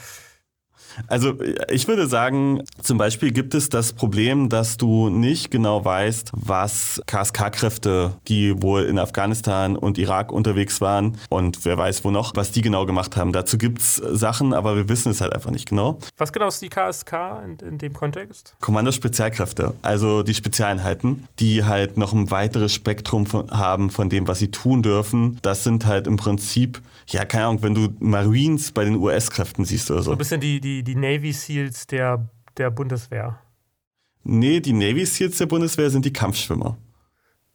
Also 1.07 1.33
ich 1.69 1.87
würde 1.87 2.07
sagen, 2.07 2.63
zum 2.81 2.97
Beispiel 2.97 3.31
gibt 3.31 3.53
es 3.53 3.69
das 3.69 3.93
Problem, 3.93 4.49
dass 4.49 4.77
du 4.77 5.09
nicht 5.09 5.51
genau 5.51 5.83
weißt, 5.83 6.31
was 6.33 7.01
KSK-Kräfte, 7.05 8.13
die 8.27 8.61
wohl 8.61 8.83
in 8.83 8.99
Afghanistan 8.99 9.75
und 9.75 9.97
Irak 9.97 10.31
unterwegs 10.31 10.81
waren 10.81 11.17
und 11.29 11.65
wer 11.65 11.77
weiß 11.77 12.03
wo 12.03 12.11
noch, 12.11 12.35
was 12.35 12.51
die 12.51 12.61
genau 12.61 12.85
gemacht 12.85 13.15
haben. 13.15 13.31
Dazu 13.31 13.57
gibt 13.57 13.79
es 13.79 13.95
Sachen, 13.95 14.53
aber 14.53 14.75
wir 14.75 14.89
wissen 14.89 15.11
es 15.11 15.21
halt 15.21 15.33
einfach 15.33 15.51
nicht 15.51 15.69
genau. 15.69 15.99
Was 16.17 16.33
genau 16.33 16.47
ist 16.47 16.61
die 16.61 16.69
KSK 16.69 17.13
in, 17.45 17.67
in 17.67 17.77
dem 17.77 17.93
Kontext? 17.93 18.55
Kommando 18.59 18.91
Spezialkräfte, 18.91 19.73
also 19.81 20.23
die 20.23 20.33
Spezialeinheiten, 20.33 21.27
die 21.39 21.63
halt 21.63 21.97
noch 21.97 22.13
ein 22.13 22.31
weiteres 22.31 22.73
Spektrum 22.73 23.25
von, 23.25 23.51
haben 23.51 23.89
von 23.89 24.09
dem, 24.09 24.27
was 24.27 24.39
sie 24.39 24.51
tun 24.51 24.83
dürfen. 24.83 25.39
Das 25.41 25.63
sind 25.63 25.85
halt 25.85 26.07
im 26.07 26.17
Prinzip, 26.17 26.81
ja, 27.09 27.25
keine 27.25 27.45
Ahnung, 27.45 27.63
wenn 27.63 27.73
du 27.73 27.89
Marines 27.99 28.71
bei 28.71 28.83
den 28.85 28.95
US-Kräften 28.95 29.65
siehst 29.65 29.89
oder 29.91 29.99
so. 30.01 30.05
So 30.05 30.11
ein 30.13 30.17
bisschen 30.17 30.41
die, 30.41 30.59
die, 30.59 30.83
die 30.83 30.95
Navy 30.95 31.31
Seals 31.31 31.87
der, 31.87 32.29
der 32.57 32.69
Bundeswehr. 32.69 33.39
Nee, 34.23 34.59
die 34.59 34.73
Navy 34.73 35.05
Seals 35.05 35.37
der 35.37 35.45
Bundeswehr 35.45 35.89
sind 35.89 36.03
die 36.05 36.11
Kampfschwimmer. 36.13 36.77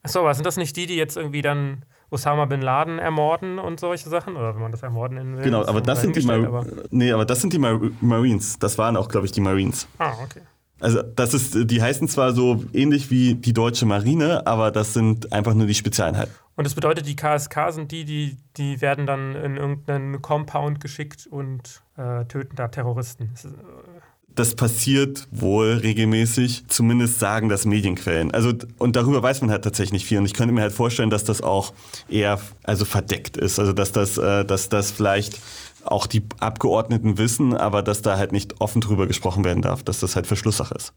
Achso, 0.03 0.21
aber 0.21 0.35
sind 0.35 0.47
das 0.47 0.57
nicht 0.57 0.77
die, 0.77 0.87
die 0.87 0.97
jetzt 0.97 1.17
irgendwie 1.17 1.43
dann 1.43 1.85
Osama 2.11 2.47
Bin 2.47 2.61
Laden 2.63 2.99
ermorden 2.99 3.59
und 3.59 3.79
solche 3.79 4.09
Sachen? 4.09 4.37
Oder 4.37 4.55
wenn 4.55 4.63
man 4.63 4.73
das 4.73 4.83
ermorden 4.83 5.17
nennen 5.19 5.37
will? 5.37 5.45
Genau, 5.45 5.65
aber 5.65 5.81
das 5.81 6.01
sind 6.01 6.17
die 6.17 6.23
Mar 6.23 6.45
aber- 6.47 6.67
nee, 6.91 7.13
aber 7.13 7.25
das 7.25 7.41
sind 7.41 7.53
die 7.53 7.59
Mar 7.59 7.81
Marines. 8.01 8.59
Das 8.59 8.79
waren 8.79 8.97
auch, 8.97 9.09
glaube 9.09 9.27
ich, 9.27 9.33
die 9.33 9.41
Marines. 9.41 9.87
Ah, 9.99 10.15
okay. 10.25 10.41
Also 10.81 11.01
das 11.03 11.33
ist, 11.33 11.71
die 11.71 11.81
heißen 11.81 12.09
zwar 12.09 12.33
so 12.33 12.65
ähnlich 12.73 13.11
wie 13.11 13.35
die 13.37 13.53
deutsche 13.53 13.87
Marine, 13.87 14.47
aber 14.47 14.71
das 14.73 14.95
sind 14.95 15.33
einfach 15.33 15.55
nur 15.55 15.67
die 15.69 15.75
Spezialeinheiten. 15.75 16.35
Und 16.55 16.65
das 16.65 16.75
bedeutet, 16.75 17.07
die 17.07 17.17
KSK 17.17 17.71
sind 17.71 17.93
die, 17.93 18.05
die, 18.05 18.37
die 18.57 18.81
werden 18.81 19.07
dann 19.07 19.35
in 19.35 19.57
irgendeinen 19.57 20.21
Compound 20.21 20.81
geschickt 20.81 21.27
und 21.31 21.83
äh, 21.97 22.25
töten 22.27 22.57
da 22.57 22.69
Terroristen. 22.69 23.33
Das 24.29 24.53
äh, 24.53 24.57
passiert 24.57 25.29
wohl 25.31 25.73
regelmäßig, 25.73 26.65
zumindest 26.69 27.19
sagen 27.19 27.49
das 27.49 27.65
Medienquellen. 27.65 28.33
Also 28.33 28.53
und 28.79 28.97
darüber 28.97 29.23
weiß 29.23 29.41
man 29.41 29.51
halt 29.51 29.65
tatsächlich 29.65 29.93
nicht 29.93 30.07
viel. 30.07 30.19
Und 30.19 30.27
ich 30.27 30.35
könnte 30.35 30.53
mir 30.53 30.61
halt 30.61 30.75
vorstellen, 30.75 31.11
dass 31.11 31.25
das 31.25 31.41
auch 31.41 31.73
eher 32.09 32.39
also 32.65 32.85
verdeckt 32.85 33.39
ist. 33.39 33.59
Also 33.59 33.73
dass 33.73 33.93
das, 33.93 34.19
äh, 34.19 34.45
dass 34.45 34.69
das 34.69 34.91
vielleicht 34.91 35.39
auch 35.85 36.07
die 36.07 36.23
Abgeordneten 36.39 37.17
wissen, 37.17 37.57
aber 37.57 37.83
dass 37.83 38.03
da 38.03 38.19
halt 38.19 38.33
nicht 38.33 38.61
offen 38.61 38.83
drüber 38.83 39.07
gesprochen 39.07 39.45
werden 39.45 39.63
darf, 39.63 39.83
dass 39.83 40.01
das 40.01 40.17
halt 40.17 40.27
Verschlusssache 40.27 40.75
ist. 40.75 40.93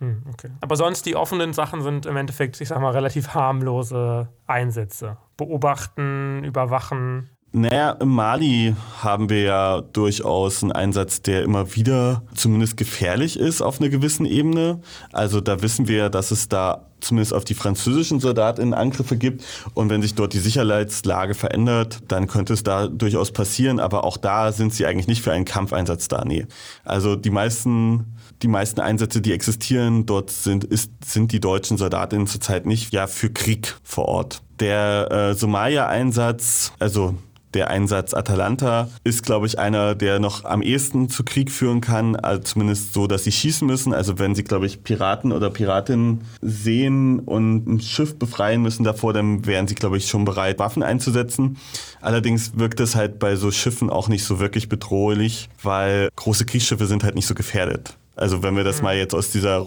Hm, 0.00 0.22
okay. 0.32 0.50
Aber 0.62 0.76
sonst 0.76 1.04
die 1.04 1.14
offenen 1.14 1.52
Sachen 1.52 1.82
sind 1.82 2.06
im 2.06 2.16
Endeffekt, 2.16 2.60
ich 2.60 2.68
sag 2.68 2.80
mal, 2.80 2.90
relativ 2.90 3.34
harmlose 3.34 4.28
Einsätze. 4.46 5.18
Beobachten, 5.36 6.42
überwachen. 6.42 7.28
Naja, 7.52 7.90
im 8.00 8.10
Mali 8.10 8.76
haben 9.02 9.28
wir 9.28 9.42
ja 9.42 9.80
durchaus 9.80 10.62
einen 10.62 10.72
Einsatz, 10.72 11.20
der 11.20 11.42
immer 11.42 11.74
wieder 11.74 12.22
zumindest 12.32 12.76
gefährlich 12.76 13.38
ist 13.38 13.60
auf 13.60 13.80
einer 13.80 13.90
gewissen 13.90 14.24
Ebene. 14.24 14.80
Also 15.12 15.40
da 15.40 15.60
wissen 15.60 15.88
wir, 15.88 16.10
dass 16.10 16.30
es 16.30 16.48
da 16.48 16.86
zumindest 17.00 17.34
auf 17.34 17.44
die 17.44 17.54
französischen 17.54 18.20
Soldaten 18.20 18.72
Angriffe 18.72 19.16
gibt. 19.16 19.44
Und 19.74 19.90
wenn 19.90 20.00
sich 20.00 20.14
dort 20.14 20.32
die 20.32 20.38
Sicherheitslage 20.38 21.34
verändert, 21.34 22.00
dann 22.08 22.26
könnte 22.28 22.52
es 22.52 22.62
da 22.62 22.86
durchaus 22.86 23.32
passieren. 23.32 23.80
Aber 23.80 24.04
auch 24.04 24.16
da 24.16 24.52
sind 24.52 24.72
sie 24.72 24.86
eigentlich 24.86 25.08
nicht 25.08 25.22
für 25.22 25.32
einen 25.32 25.44
Kampfeinsatz 25.44 26.08
da. 26.08 26.24
Nee. 26.24 26.46
Also 26.84 27.16
die 27.16 27.30
meisten, 27.30 28.16
die 28.42 28.48
meisten 28.48 28.80
Einsätze, 28.80 29.20
die 29.20 29.32
existieren, 29.32 30.06
dort 30.06 30.30
sind, 30.30 30.64
ist, 30.64 30.90
sind 31.04 31.32
die 31.32 31.40
deutschen 31.40 31.76
Soldatinnen 31.76 32.26
zurzeit 32.26 32.66
nicht 32.66 32.92
ja 32.92 33.06
für 33.06 33.30
Krieg 33.30 33.76
vor 33.82 34.06
Ort. 34.06 34.42
Der 34.60 35.10
äh, 35.10 35.34
Somalia-Einsatz, 35.34 36.72
also 36.78 37.14
der 37.54 37.68
Einsatz 37.68 38.14
Atalanta 38.14 38.88
ist, 39.02 39.24
glaube 39.24 39.46
ich, 39.46 39.58
einer, 39.58 39.94
der 39.94 40.20
noch 40.20 40.44
am 40.44 40.62
ehesten 40.62 41.08
zu 41.08 41.24
Krieg 41.24 41.50
führen 41.50 41.80
kann, 41.80 42.14
also 42.14 42.40
zumindest 42.42 42.92
so, 42.92 43.06
dass 43.06 43.24
sie 43.24 43.32
schießen 43.32 43.66
müssen. 43.66 43.92
Also 43.92 44.18
wenn 44.18 44.34
sie, 44.34 44.44
glaube 44.44 44.66
ich, 44.66 44.84
Piraten 44.84 45.32
oder 45.32 45.50
Piratinnen 45.50 46.20
sehen 46.40 47.18
und 47.18 47.66
ein 47.66 47.80
Schiff 47.80 48.18
befreien 48.18 48.62
müssen 48.62 48.84
davor, 48.84 49.12
dann 49.12 49.46
wären 49.46 49.66
sie, 49.66 49.74
glaube 49.74 49.96
ich, 49.96 50.08
schon 50.08 50.24
bereit, 50.24 50.58
Waffen 50.58 50.82
einzusetzen. 50.82 51.56
Allerdings 52.00 52.56
wirkt 52.56 52.78
es 52.80 52.94
halt 52.94 53.18
bei 53.18 53.34
so 53.34 53.50
Schiffen 53.50 53.90
auch 53.90 54.08
nicht 54.08 54.24
so 54.24 54.38
wirklich 54.38 54.68
bedrohlich, 54.68 55.48
weil 55.62 56.08
große 56.16 56.46
Kriegsschiffe 56.46 56.86
sind 56.86 57.02
halt 57.02 57.16
nicht 57.16 57.26
so 57.26 57.34
gefährdet. 57.34 57.96
Also 58.20 58.42
wenn 58.42 58.56
wir 58.56 58.64
das 58.64 58.82
mal 58.82 58.96
jetzt 58.96 59.14
aus 59.14 59.30
dieser 59.30 59.66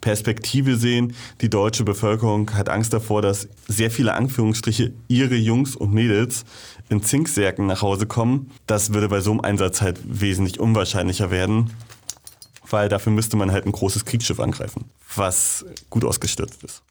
Perspektive 0.00 0.76
sehen, 0.76 1.14
die 1.40 1.50
deutsche 1.50 1.84
Bevölkerung 1.84 2.52
hat 2.54 2.68
Angst 2.68 2.92
davor, 2.92 3.22
dass 3.22 3.48
sehr 3.68 3.90
viele 3.90 4.14
Anführungsstriche 4.14 4.92
ihre 5.08 5.36
Jungs 5.36 5.76
und 5.76 5.92
Mädels 5.92 6.44
in 6.88 7.02
Zinksärken 7.02 7.66
nach 7.66 7.82
Hause 7.82 8.06
kommen. 8.06 8.50
Das 8.66 8.92
würde 8.92 9.08
bei 9.08 9.20
so 9.20 9.30
einem 9.30 9.40
Einsatz 9.40 9.80
halt 9.80 10.00
wesentlich 10.04 10.58
unwahrscheinlicher 10.60 11.30
werden, 11.30 11.70
weil 12.68 12.88
dafür 12.88 13.12
müsste 13.12 13.36
man 13.36 13.52
halt 13.52 13.66
ein 13.66 13.72
großes 13.72 14.04
Kriegsschiff 14.04 14.40
angreifen, 14.40 14.84
was 15.14 15.64
gut 15.88 16.04
ausgestürzt 16.04 16.64
ist. 16.64 16.82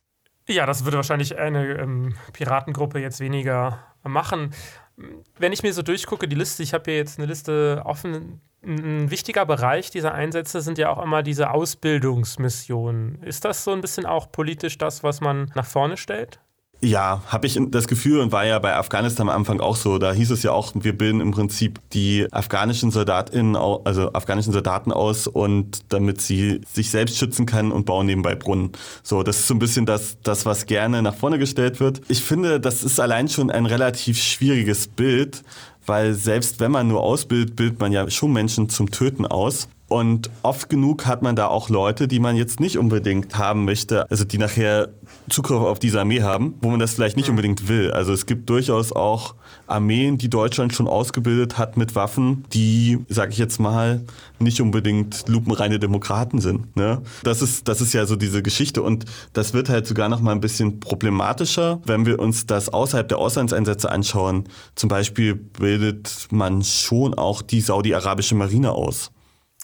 Ja, 0.47 0.65
das 0.65 0.83
würde 0.83 0.97
wahrscheinlich 0.97 1.37
eine 1.37 1.77
ähm, 1.77 2.15
Piratengruppe 2.33 2.99
jetzt 2.99 3.19
weniger 3.19 3.79
machen. 4.03 4.51
Wenn 5.37 5.53
ich 5.53 5.63
mir 5.63 5.73
so 5.73 5.81
durchgucke, 5.81 6.27
die 6.27 6.35
Liste, 6.35 6.63
ich 6.63 6.73
habe 6.73 6.85
hier 6.85 6.97
jetzt 6.97 7.19
eine 7.19 7.27
Liste 7.27 7.81
offen. 7.85 8.41
Ein 8.61 9.09
wichtiger 9.09 9.45
Bereich 9.45 9.89
dieser 9.89 10.13
Einsätze 10.13 10.61
sind 10.61 10.77
ja 10.77 10.89
auch 10.89 11.01
immer 11.01 11.23
diese 11.23 11.51
Ausbildungsmissionen. 11.51 13.23
Ist 13.23 13.45
das 13.45 13.63
so 13.63 13.71
ein 13.71 13.81
bisschen 13.81 14.05
auch 14.05 14.31
politisch 14.31 14.77
das, 14.77 15.03
was 15.03 15.21
man 15.21 15.51
nach 15.55 15.65
vorne 15.65 15.95
stellt? 15.95 16.39
Ja, 16.81 17.21
habe 17.27 17.45
ich 17.45 17.59
das 17.71 17.89
Gefühl 17.89 18.21
und 18.21 18.31
war 18.31 18.45
ja 18.45 18.57
bei 18.57 18.73
Afghanistan 18.73 19.27
am 19.27 19.35
Anfang 19.35 19.59
auch 19.59 19.75
so. 19.75 19.97
Da 19.97 20.13
hieß 20.13 20.31
es 20.31 20.43
ja 20.43 20.51
auch, 20.51 20.71
wir 20.75 20.97
bilden 20.97 21.19
im 21.19 21.31
Prinzip 21.31 21.79
die 21.91 22.25
afghanischen 22.31 22.89
Soldatinnen, 22.89 23.57
also 23.57 24.13
afghanischen 24.13 24.53
Soldaten 24.53 24.93
aus 24.93 25.27
und 25.27 25.81
damit 25.89 26.21
sie 26.21 26.61
sich 26.71 26.89
selbst 26.89 27.17
schützen 27.17 27.45
können 27.45 27.73
und 27.73 27.85
bauen 27.85 28.05
nebenbei 28.05 28.33
Brunnen. 28.35 28.71
So, 29.03 29.23
das 29.23 29.39
ist 29.39 29.47
so 29.47 29.55
ein 29.55 29.59
bisschen 29.59 29.85
das, 29.85 30.17
das, 30.23 30.45
was 30.45 30.67
gerne 30.67 31.01
nach 31.01 31.15
vorne 31.15 31.37
gestellt 31.37 31.81
wird. 31.81 32.01
Ich 32.07 32.21
finde, 32.21 32.61
das 32.61 32.83
ist 32.83 33.01
allein 33.01 33.27
schon 33.27 33.51
ein 33.51 33.65
relativ 33.65 34.17
schwieriges 34.17 34.87
Bild, 34.87 35.43
weil 35.85 36.13
selbst 36.13 36.61
wenn 36.61 36.71
man 36.71 36.87
nur 36.87 37.01
ausbildet, 37.01 37.57
bildet 37.57 37.79
man 37.81 37.91
ja 37.91 38.09
schon 38.09 38.31
Menschen 38.31 38.69
zum 38.69 38.89
Töten 38.89 39.25
aus. 39.25 39.67
Und 39.89 40.29
oft 40.43 40.69
genug 40.69 41.07
hat 41.07 41.23
man 41.23 41.35
da 41.35 41.47
auch 41.47 41.69
Leute, 41.69 42.07
die 42.07 42.19
man 42.19 42.35
jetzt 42.35 42.59
nicht 42.59 42.77
unbedingt 42.77 43.37
haben 43.37 43.65
möchte, 43.65 44.09
also 44.09 44.23
die 44.23 44.37
nachher 44.37 44.89
Zugriff 45.29 45.61
auf 45.61 45.79
diese 45.79 45.99
Armee 45.99 46.21
haben, 46.21 46.55
wo 46.61 46.69
man 46.69 46.79
das 46.79 46.93
vielleicht 46.93 47.17
nicht 47.17 47.29
unbedingt 47.29 47.67
will. 47.67 47.91
Also 47.91 48.13
es 48.13 48.25
gibt 48.25 48.49
durchaus 48.49 48.91
auch 48.91 49.35
Armeen, 49.67 50.17
die 50.17 50.29
Deutschland 50.29 50.73
schon 50.73 50.87
ausgebildet 50.87 51.57
hat 51.57 51.77
mit 51.77 51.95
Waffen, 51.95 52.45
die, 52.53 52.99
sage 53.07 53.31
ich 53.31 53.37
jetzt 53.37 53.59
mal, 53.59 54.01
nicht 54.39 54.61
unbedingt 54.61 55.27
lupenreine 55.27 55.79
Demokraten 55.79 56.41
sind. 56.41 56.75
Ne? 56.75 57.01
Das, 57.23 57.41
ist, 57.41 57.67
das 57.67 57.81
ist 57.81 57.93
ja 57.93 58.05
so 58.05 58.15
diese 58.15 58.41
Geschichte 58.41 58.81
und 58.81 59.05
das 59.33 59.53
wird 59.53 59.69
halt 59.69 59.87
sogar 59.87 60.09
noch 60.09 60.21
mal 60.21 60.31
ein 60.31 60.41
bisschen 60.41 60.79
problematischer, 60.79 61.81
wenn 61.85 62.05
wir 62.05 62.19
uns 62.19 62.45
das 62.45 62.69
außerhalb 62.69 63.07
der 63.07 63.17
Auslandseinsätze 63.17 63.91
anschauen. 63.91 64.45
Zum 64.75 64.89
Beispiel 64.89 65.35
bildet 65.35 66.27
man 66.31 66.63
schon 66.63 67.13
auch 67.13 67.41
die 67.41 67.61
saudi-arabische 67.61 68.35
Marine 68.35 68.71
aus. 68.71 69.11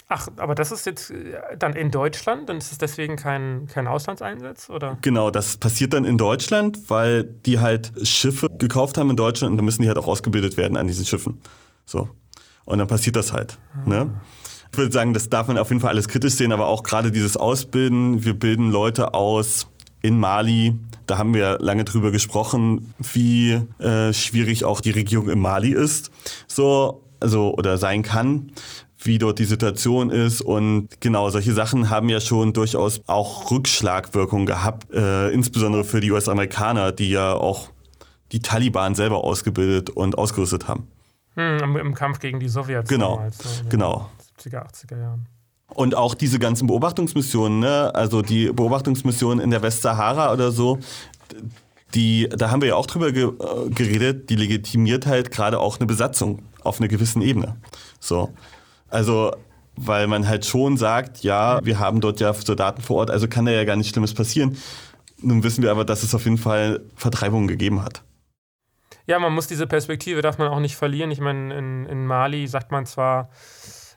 Ach, 0.08 0.28
aber 0.38 0.54
das 0.54 0.72
ist 0.72 0.86
jetzt 0.86 1.10
äh, 1.10 1.58
dann 1.58 1.74
in 1.74 1.90
Deutschland? 1.90 2.48
Dann 2.48 2.58
ist 2.58 2.72
es 2.72 2.78
deswegen 2.78 3.16
kein, 3.16 3.68
kein 3.68 3.88
Auslandseinsatz? 3.88 4.70
Oder? 4.70 4.98
Genau, 5.02 5.32
das 5.32 5.58
passiert 5.58 5.94
dann 5.94 6.06
in 6.06 6.18
Deutschland, 6.18 6.90
weil 6.90 7.24
die 7.24 7.60
halt 7.60 7.92
Schiffe 8.04 8.48
gekauft 8.50 8.98
haben 8.98 9.10
in 9.10 9.16
Deutschland 9.16 9.52
und 9.52 9.58
dann 9.58 9.66
müssen 9.66 9.82
die 9.82 9.88
halt 9.88 9.98
auch 9.98 10.08
ausgebildet 10.08 10.58
werden 10.58 10.78
an 10.78 10.88
diesen 10.88 11.06
Schiffen. 11.06 11.42
So. 11.86 12.10
Und 12.66 12.78
dann 12.78 12.88
passiert 12.88 13.16
das 13.16 13.34
halt. 13.34 13.58
Mhm. 13.86 13.92
Ne? 13.92 14.22
Ich 14.72 14.78
würde 14.78 14.92
sagen, 14.92 15.14
das 15.14 15.30
darf 15.30 15.48
man 15.48 15.58
auf 15.58 15.70
jeden 15.70 15.82
Fall 15.82 15.92
alles 15.92 16.08
kritisch 16.08 16.34
sehen, 16.34 16.52
aber 16.52 16.68
auch 16.68 16.84
gerade 16.84 17.12
dieses 17.12 17.38
Ausbilden, 17.38 18.26
wir 18.26 18.34
bilden 18.34 18.72
Leute 18.72 19.14
aus 19.14 19.68
in 20.02 20.20
Mali. 20.20 20.76
Da 21.08 21.18
haben 21.18 21.34
wir 21.34 21.58
lange 21.60 21.84
drüber 21.84 22.12
gesprochen, 22.12 22.94
wie 23.00 23.62
äh, 23.80 24.14
schwierig 24.14 24.66
auch 24.66 24.82
die 24.82 24.92
Regierung 24.92 25.30
in 25.30 25.40
Mali 25.40 25.72
ist. 25.72 26.12
So, 26.48 27.04
also 27.20 27.56
oder 27.56 27.78
sein 27.78 28.04
kann 28.04 28.52
wie 29.06 29.18
dort 29.18 29.40
die 29.40 29.46
Situation 29.46 30.10
ist. 30.10 30.42
Und 30.42 31.02
genau, 31.02 31.30
solche 31.30 31.54
Sachen 31.54 31.90
haben 31.90 32.10
ja 32.10 32.20
schon 32.20 32.54
durchaus 32.54 33.02
auch 33.08 33.52
Rückschlagwirkungen 33.52 34.46
gehabt, 34.46 34.92
äh, 34.94 35.30
insbesondere 35.30 35.84
für 35.84 36.02
die 36.02 36.12
US-Amerikaner, 36.12 36.92
die 36.92 37.10
ja 37.10 37.34
auch 37.34 37.70
die 38.32 38.40
Taliban 38.40 38.96
selber 38.96 39.24
ausgebildet 39.24 39.90
und 39.90 40.18
ausgerüstet 40.18 40.68
haben. 40.68 40.88
Hm, 41.36 41.76
im, 41.78 41.94
Kampf 41.94 42.20
gegen 42.20 42.40
die 42.40 42.48
Sowjets. 42.48 42.90
Genau, 42.90 43.16
damals, 43.16 43.64
genau. 43.70 44.10
70er, 44.40 44.66
80er 44.66 45.00
Jahren. 45.00 45.28
Und 45.68 45.96
auch 45.96 46.14
diese 46.14 46.40
ganzen 46.40 46.68
Beobachtungsmissionen, 46.68 47.60
ne? 47.60 47.94
also 47.94 48.22
die 48.22 48.52
Beobachtungsmissionen 48.52 49.44
in 49.44 49.50
der 49.52 49.62
Westsahara 49.62 50.32
oder 50.32 50.52
so, 50.52 50.80
die, 51.94 52.30
da 52.30 52.52
haben 52.52 52.62
wir 52.62 52.70
ja 52.70 52.76
auch 52.76 52.86
drüber 52.86 53.12
ge 53.12 53.26
äh, 53.26 53.70
geredet, 53.70 54.30
die 54.30 54.36
legitimiert 54.36 55.06
halt 55.06 55.32
gerade 55.32 55.60
auch 55.60 55.80
eine 55.80 55.88
Besatzung 55.88 56.44
auf 56.64 56.80
einer 56.80 56.88
gewissen 56.88 57.22
Ebene. 57.22 57.58
So. 58.00 58.32
Also 58.90 59.32
weil 59.76 60.08
man 60.08 60.28
halt 60.28 60.46
schon 60.46 60.78
sagt, 60.78 61.24
ja, 61.24 61.60
wir 61.64 61.80
haben 61.80 62.02
dort 62.02 62.20
ja 62.20 62.34
Soldaten 62.34 62.82
vor 62.82 62.98
Ort, 62.98 63.12
also 63.12 63.28
kann 63.28 63.46
da 63.46 63.52
ja 63.52 63.66
gar 63.66 63.76
nichts 63.76 63.92
Schlimmes 63.92 64.14
passieren. 64.14 64.58
Nun 65.22 65.44
wissen 65.44 65.64
wir 65.64 65.72
aber, 65.72 65.86
dass 65.86 66.04
es 66.04 66.16
auf 66.16 66.26
jeden 66.26 66.38
Fall 66.38 66.82
Vertreibungen 66.96 67.48
gegeben 67.48 67.84
hat. 67.84 68.04
Ja, 69.08 69.20
man 69.20 69.34
muss 69.34 69.48
diese 69.48 69.68
Perspektive, 69.68 70.22
darf 70.22 70.38
man 70.38 70.48
auch 70.48 70.60
nicht 70.60 70.76
verlieren. 70.76 71.12
Ich 71.12 71.20
meine, 71.20 71.56
in, 71.58 71.86
in 71.86 72.06
Mali 72.08 72.48
sagt 72.48 72.72
man 72.72 72.86
zwar, 72.86 73.30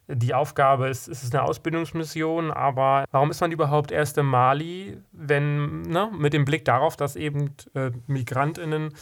die 0.08 0.32
Aufgabe 0.32 0.88
ist, 0.88 1.06
ist 1.06 1.22
es 1.22 1.34
eine 1.34 1.42
Ausbildungsmission, 1.42 2.50
aber 2.50 3.04
warum 3.10 3.30
ist 3.30 3.40
man 3.40 3.52
überhaupt 3.52 3.92
erst 3.92 4.16
in 4.16 4.24
Mali, 4.26 4.96
wenn, 5.12 5.82
ne, 5.82 6.10
mit 6.16 6.32
dem 6.32 6.46
Blick 6.46 6.64
darauf, 6.64 6.96
dass 6.96 7.14
eben 7.14 7.50
äh, 7.74 7.90
MigrantInnen 8.06 8.94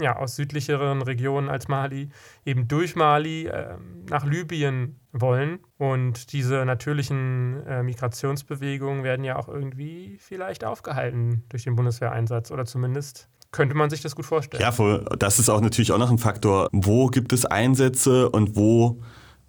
ja, 0.00 0.16
aus 0.16 0.36
südlicheren 0.36 1.00
Regionen 1.00 1.48
als 1.48 1.68
Mali 1.68 2.10
eben 2.44 2.68
durch 2.68 2.94
Mali 2.94 3.46
äh, 3.46 3.76
nach 4.10 4.26
Libyen 4.26 5.00
wollen 5.12 5.60
und 5.78 6.32
diese 6.32 6.64
natürlichen 6.66 7.66
äh, 7.66 7.82
Migrationsbewegungen 7.82 9.02
werden 9.02 9.24
ja 9.24 9.36
auch 9.36 9.48
irgendwie 9.48 10.18
vielleicht 10.20 10.64
aufgehalten 10.64 11.42
durch 11.48 11.64
den 11.64 11.74
Bundeswehreinsatz 11.74 12.50
oder 12.50 12.66
zumindest 12.66 13.28
könnte 13.52 13.74
man 13.74 13.90
sich 13.90 14.00
das 14.00 14.14
gut 14.14 14.26
vorstellen. 14.26 14.62
Ja, 14.62 14.72
voll. 14.72 15.04
das 15.18 15.38
ist 15.38 15.48
auch 15.48 15.60
natürlich 15.60 15.90
auch 15.90 15.98
noch 15.98 16.10
ein 16.10 16.18
Faktor. 16.18 16.68
Wo 16.70 17.08
gibt 17.08 17.32
es 17.32 17.44
Einsätze 17.46 18.30
und 18.30 18.54
wo 18.54 19.00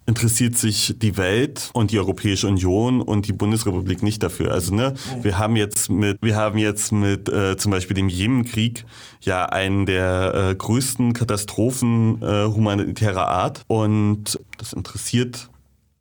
interessiert 0.06 0.56
sich 0.56 0.94
die 0.98 1.16
Welt 1.16 1.70
und 1.74 1.90
die 1.92 1.98
Europäische 1.98 2.48
Union 2.48 3.00
und 3.00 3.28
die 3.28 3.32
Bundesrepublik 3.32 4.02
nicht 4.02 4.22
dafür. 4.22 4.52
Also 4.52 4.74
ne, 4.74 4.94
wir 5.22 5.38
haben 5.38 5.56
jetzt 5.56 5.90
mit, 5.90 6.18
wir 6.20 6.36
haben 6.36 6.58
jetzt 6.58 6.92
mit 6.92 7.28
äh, 7.28 7.56
zum 7.56 7.70
Beispiel 7.70 7.94
dem 7.94 8.08
Jemenkrieg 8.08 8.84
ja 9.20 9.46
einen 9.46 9.86
der 9.86 10.50
äh, 10.50 10.54
größten 10.54 11.12
Katastrophen 11.12 12.20
äh, 12.20 12.46
humanitärer 12.46 13.28
Art 13.28 13.62
und 13.68 14.40
das 14.58 14.72
interessiert 14.72 15.48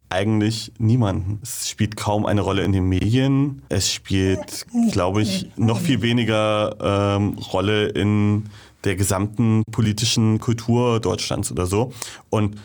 eigentlich 0.10 0.74
niemanden. 0.77 1.39
Es 1.41 1.70
spielt 1.70 1.96
kaum 1.96 2.25
eine 2.25 2.41
Rolle 2.41 2.63
in 2.63 2.74
den 2.74 2.84
Medien. 2.84 3.62
Es 3.70 3.91
spielt, 3.91 4.65
glaube 4.91 5.22
ich, 5.22 5.50
noch 5.55 5.79
viel 5.79 6.01
weniger 6.01 6.75
ähm, 7.17 7.38
Rolle 7.53 7.88
in 7.88 8.50
der 8.84 8.96
gesamten 8.96 9.63
politischen 9.72 10.39
Kultur 10.39 11.00
Deutschlands 11.00 11.51
oder 11.51 11.65
so. 11.65 11.93
Und 12.29 12.58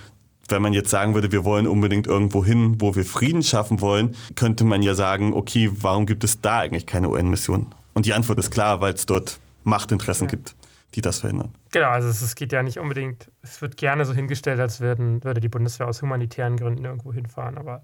wenn 0.51 0.63
man 0.63 0.73
jetzt 0.73 0.91
sagen 0.91 1.15
würde, 1.15 1.33
wir 1.33 1.45
wollen 1.45 1.67
unbedingt 1.67 2.07
irgendwo 2.07 2.45
hin, 2.45 2.77
wo 2.81 2.95
wir 2.95 3.05
Frieden 3.05 3.43
schaffen 3.43 3.81
wollen, 3.81 4.15
könnte 4.35 4.65
man 4.65 4.83
ja 4.83 4.95
sagen, 4.95 5.33
okay, 5.33 5.71
warum 5.73 6.07
gibt 6.07 6.25
es 6.25 6.41
da 6.41 6.61
eigentlich 6.61 6.87
keine 6.87 7.09
UN-Mission? 7.09 7.75
Und 7.95 8.07
die 8.07 8.15
Antwort 8.15 8.39
ist 8.39 8.51
klar, 8.51 8.81
weil 8.81 8.95
es 8.95 9.07
dort 9.07 9.39
Machtinteressen 9.65 10.27
ja. 10.27 10.31
gibt, 10.31 10.55
die 10.95 11.01
das 11.01 11.21
verhindern. 11.21 11.55
Genau, 11.73 11.89
also 11.89 12.09
es, 12.09 12.35
geht 12.35 12.53
ja 12.53 12.63
nicht 12.63 12.79
unbedingt, 12.79 13.31
es 13.43 13.61
wird 13.63 13.77
gerne 13.77 14.05
so 14.05 14.15
hingestellt, 14.15 14.61
als 14.61 14.81
würden, 14.81 15.25
würde 15.25 15.41
die 15.41 15.49
Bundeswehr 15.49 15.89
aus 15.89 16.03
humanitären 16.03 16.57
Gründen 16.57 16.85
irgendwo 16.85 17.13
hinfahren, 17.13 17.59
aber 17.59 17.83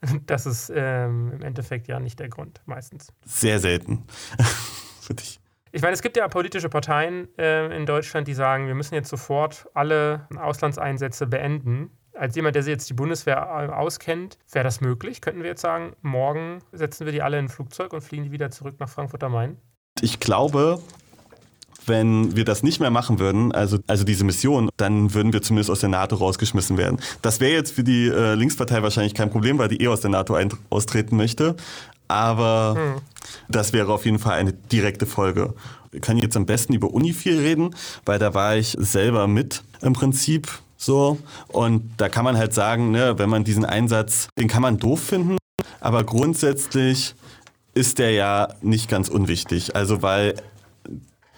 das 0.26 0.46
ist 0.46 0.72
ähm, 0.74 1.32
im 1.32 1.42
Endeffekt 1.42 1.88
ja 1.88 2.00
nicht 2.00 2.18
der 2.20 2.28
Grund, 2.28 2.60
meistens. 2.66 3.12
Sehr 3.24 3.58
selten. 3.58 4.04
Für 5.00 5.14
dich. 5.14 5.40
Ich 5.76 5.82
meine, 5.82 5.92
es 5.92 6.00
gibt 6.00 6.16
ja 6.16 6.26
politische 6.26 6.70
Parteien 6.70 7.28
äh, 7.36 7.66
in 7.76 7.84
Deutschland, 7.84 8.26
die 8.26 8.32
sagen, 8.32 8.66
wir 8.66 8.74
müssen 8.74 8.94
jetzt 8.94 9.10
sofort 9.10 9.68
alle 9.74 10.26
Auslandseinsätze 10.34 11.26
beenden. 11.26 11.90
Als 12.14 12.34
jemand, 12.34 12.56
der 12.56 12.62
sich 12.62 12.70
jetzt 12.70 12.88
die 12.88 12.94
Bundeswehr 12.94 13.36
äh, 13.36 13.70
auskennt, 13.70 14.38
wäre 14.50 14.64
das 14.64 14.80
möglich? 14.80 15.20
Könnten 15.20 15.42
wir 15.42 15.50
jetzt 15.50 15.60
sagen, 15.60 15.94
morgen 16.00 16.60
setzen 16.72 17.04
wir 17.04 17.12
die 17.12 17.20
alle 17.20 17.38
in 17.38 17.44
ein 17.44 17.48
Flugzeug 17.50 17.92
und 17.92 18.00
fliegen 18.00 18.24
die 18.24 18.32
wieder 18.32 18.50
zurück 18.50 18.76
nach 18.80 18.88
Frankfurt 18.88 19.22
am 19.22 19.32
Main? 19.32 19.58
Ich 20.00 20.18
glaube, 20.18 20.80
wenn 21.86 22.36
wir 22.36 22.44
das 22.44 22.62
nicht 22.62 22.80
mehr 22.80 22.90
machen 22.90 23.18
würden, 23.18 23.52
also, 23.52 23.78
also 23.86 24.04
diese 24.04 24.24
Mission, 24.24 24.68
dann 24.76 25.14
würden 25.14 25.32
wir 25.32 25.42
zumindest 25.42 25.70
aus 25.70 25.80
der 25.80 25.88
NATO 25.88 26.16
rausgeschmissen 26.16 26.76
werden. 26.76 26.98
Das 27.22 27.40
wäre 27.40 27.52
jetzt 27.52 27.74
für 27.74 27.84
die 27.84 28.08
äh, 28.08 28.34
Linkspartei 28.34 28.82
wahrscheinlich 28.82 29.14
kein 29.14 29.30
Problem, 29.30 29.58
weil 29.58 29.68
die 29.68 29.82
eh 29.82 29.88
aus 29.88 30.00
der 30.00 30.10
NATO 30.10 30.36
austreten 30.70 31.16
möchte. 31.16 31.56
Aber 32.08 32.74
hm. 32.76 33.02
das 33.48 33.72
wäre 33.72 33.92
auf 33.92 34.04
jeden 34.04 34.18
Fall 34.18 34.38
eine 34.38 34.52
direkte 34.52 35.06
Folge. 35.06 35.54
Wir 35.90 36.00
können 36.00 36.20
jetzt 36.20 36.36
am 36.36 36.46
besten 36.46 36.74
über 36.74 36.92
Unifil 36.92 37.38
reden, 37.38 37.74
weil 38.04 38.18
da 38.18 38.34
war 38.34 38.56
ich 38.56 38.76
selber 38.78 39.26
mit 39.26 39.62
im 39.80 39.92
Prinzip 39.92 40.48
so. 40.76 41.18
Und 41.48 41.90
da 41.96 42.08
kann 42.08 42.24
man 42.24 42.36
halt 42.36 42.54
sagen, 42.54 42.90
ne, 42.90 43.18
wenn 43.18 43.30
man 43.30 43.44
diesen 43.44 43.64
Einsatz, 43.64 44.28
den 44.38 44.48
kann 44.48 44.62
man 44.62 44.78
doof 44.78 45.00
finden, 45.00 45.38
aber 45.80 46.04
grundsätzlich 46.04 47.14
ist 47.74 47.98
der 47.98 48.12
ja 48.12 48.48
nicht 48.62 48.88
ganz 48.88 49.08
unwichtig. 49.08 49.76
Also 49.76 50.02
weil 50.02 50.34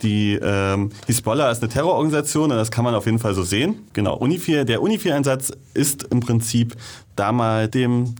die 0.02 0.34
ähm, 0.34 0.90
Hisbollah 1.06 1.50
ist 1.50 1.62
eine 1.62 1.72
Terrororganisation 1.72 2.50
und 2.50 2.56
das 2.56 2.70
kann 2.70 2.84
man 2.84 2.94
auf 2.94 3.06
jeden 3.06 3.18
Fall 3.18 3.34
so 3.34 3.42
sehen. 3.42 3.86
Genau, 3.92 4.16
Unifil, 4.16 4.64
der 4.64 4.82
Unifil-Einsatz 4.82 5.52
ist 5.74 6.04
im 6.04 6.20
Prinzip 6.20 6.76
damals 7.16 7.70
dem 7.72 8.14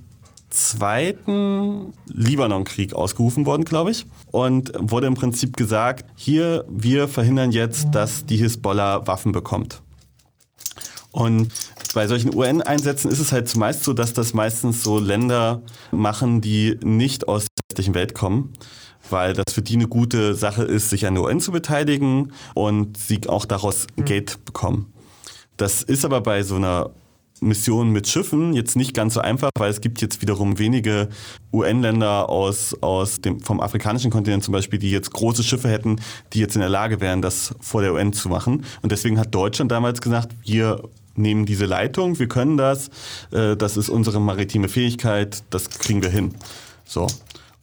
zweiten 0.51 1.93
Libanonkrieg 2.07 2.95
ausgerufen 2.95 3.47
worden, 3.47 3.65
glaube 3.65 3.91
ich. 3.91 4.07
Und 4.31 4.73
wurde 4.79 5.07
im 5.07 5.15
Prinzip 5.15 5.57
gesagt, 5.57 6.05
hier, 6.17 6.65
wir 6.69 7.09
verhindern 7.09 7.53
jetzt, 7.53 7.89
dass 7.93 8.27
die 8.27 8.37
Hisbollah 8.37 9.07
Waffen 9.07 9.33
bekommt. 9.33 9.83
Und 11.11 11.49
bei 11.95 12.07
solchen 12.07 12.35
UN-Einsätzen 12.35 13.11
ist 13.11 13.19
es 13.19 13.33
halt 13.33 13.49
zumeist 13.49 13.85
so, 13.85 13.93
dass 13.93 14.13
das 14.13 14.35
meistens 14.35 14.83
so 14.83 14.99
Länder 14.99 15.63
machen, 15.91 16.41
die 16.41 16.79
nicht 16.83 17.29
aus 17.29 17.47
der 17.47 17.63
westlichen 17.71 17.95
Welt 17.95 18.15
kommen, 18.15 18.53
weil 19.11 19.33
das 19.33 19.53
für 19.53 19.63
die 19.63 19.75
eine 19.75 19.89
gute 19.89 20.35
Sache 20.35 20.63
ist, 20.63 20.91
sich 20.91 21.07
an 21.07 21.15
der 21.15 21.25
UN 21.25 21.41
zu 21.41 21.53
beteiligen 21.53 22.33
und 22.55 22.97
sie 22.97 23.21
auch 23.29 23.45
daraus 23.45 23.87
Geld 23.97 24.45
bekommen. 24.45 24.93
Das 25.57 25.83
ist 25.83 26.05
aber 26.05 26.21
bei 26.21 26.43
so 26.43 26.57
einer 26.57 26.91
Mission 27.41 27.91
mit 27.91 28.09
Schiffen 28.09 28.53
jetzt 28.53 28.77
nicht 28.77 28.95
ganz 28.95 29.15
so 29.15 29.21
einfach, 29.21 29.51
weil 29.57 29.71
es 29.71 29.81
gibt 29.81 30.01
jetzt 30.01 30.23
wiederum 30.23 30.59
wenige 30.59 31.09
UN-Länder 31.53 32.29
aus, 32.29 32.77
aus 32.81 33.21
dem, 33.21 33.41
vom 33.41 33.61
afrikanischen 33.61 34.11
Kontinent 34.11 34.45
zum 34.45 34.53
Beispiel, 34.53 34.79
die 34.79 34.91
jetzt 34.91 35.13
große 35.13 35.43
Schiffe 35.43 35.69
hätten, 35.69 36.01
die 36.33 36.41
jetzt 36.41 36.57
in 36.57 36.61
der 36.61 36.71
Lage 36.71 37.01
wären, 37.01 37.23
das 37.23 37.55
vor 37.61 37.83
der 37.83 37.93
UN 37.95 38.13
zu 38.13 38.29
machen. 38.29 38.65
Und 38.83 38.93
deswegen 38.93 39.19
hat 39.19 39.35
Deutschland 39.35 39.71
damals 39.71 40.01
gesagt, 40.01 40.35
wir 40.45 40.83
nehmen 41.15 41.47
diese 41.47 41.67
Leitung, 41.67 42.19
wir 42.19 42.29
können 42.29 42.57
das, 42.57 42.91
äh, 43.33 43.57
das 43.57 43.77
ist 43.77 43.89
unsere 43.89 44.21
maritime 44.21 44.69
Fähigkeit, 44.69 45.43
das 45.51 45.71
kriegen 45.71 46.03
wir 46.03 46.11
hin. 46.11 46.35
So. 46.85 47.07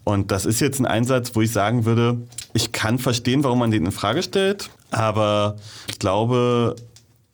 Und 0.05 0.31
das 0.31 0.45
ist 0.45 0.61
jetzt 0.61 0.79
ein 0.79 0.85
Einsatz, 0.85 1.35
wo 1.35 1.41
ich 1.41 1.51
sagen 1.51 1.83
würde, 1.83 2.17
ich 2.53 2.71
kann 2.71 2.99
verstehen, 2.99 3.43
warum 3.43 3.59
man 3.59 3.71
den 3.71 3.85
in 3.85 3.91
Frage 3.91 4.23
stellt, 4.23 4.69
aber 4.91 5.57
ich 5.89 5.99
glaube, 5.99 6.75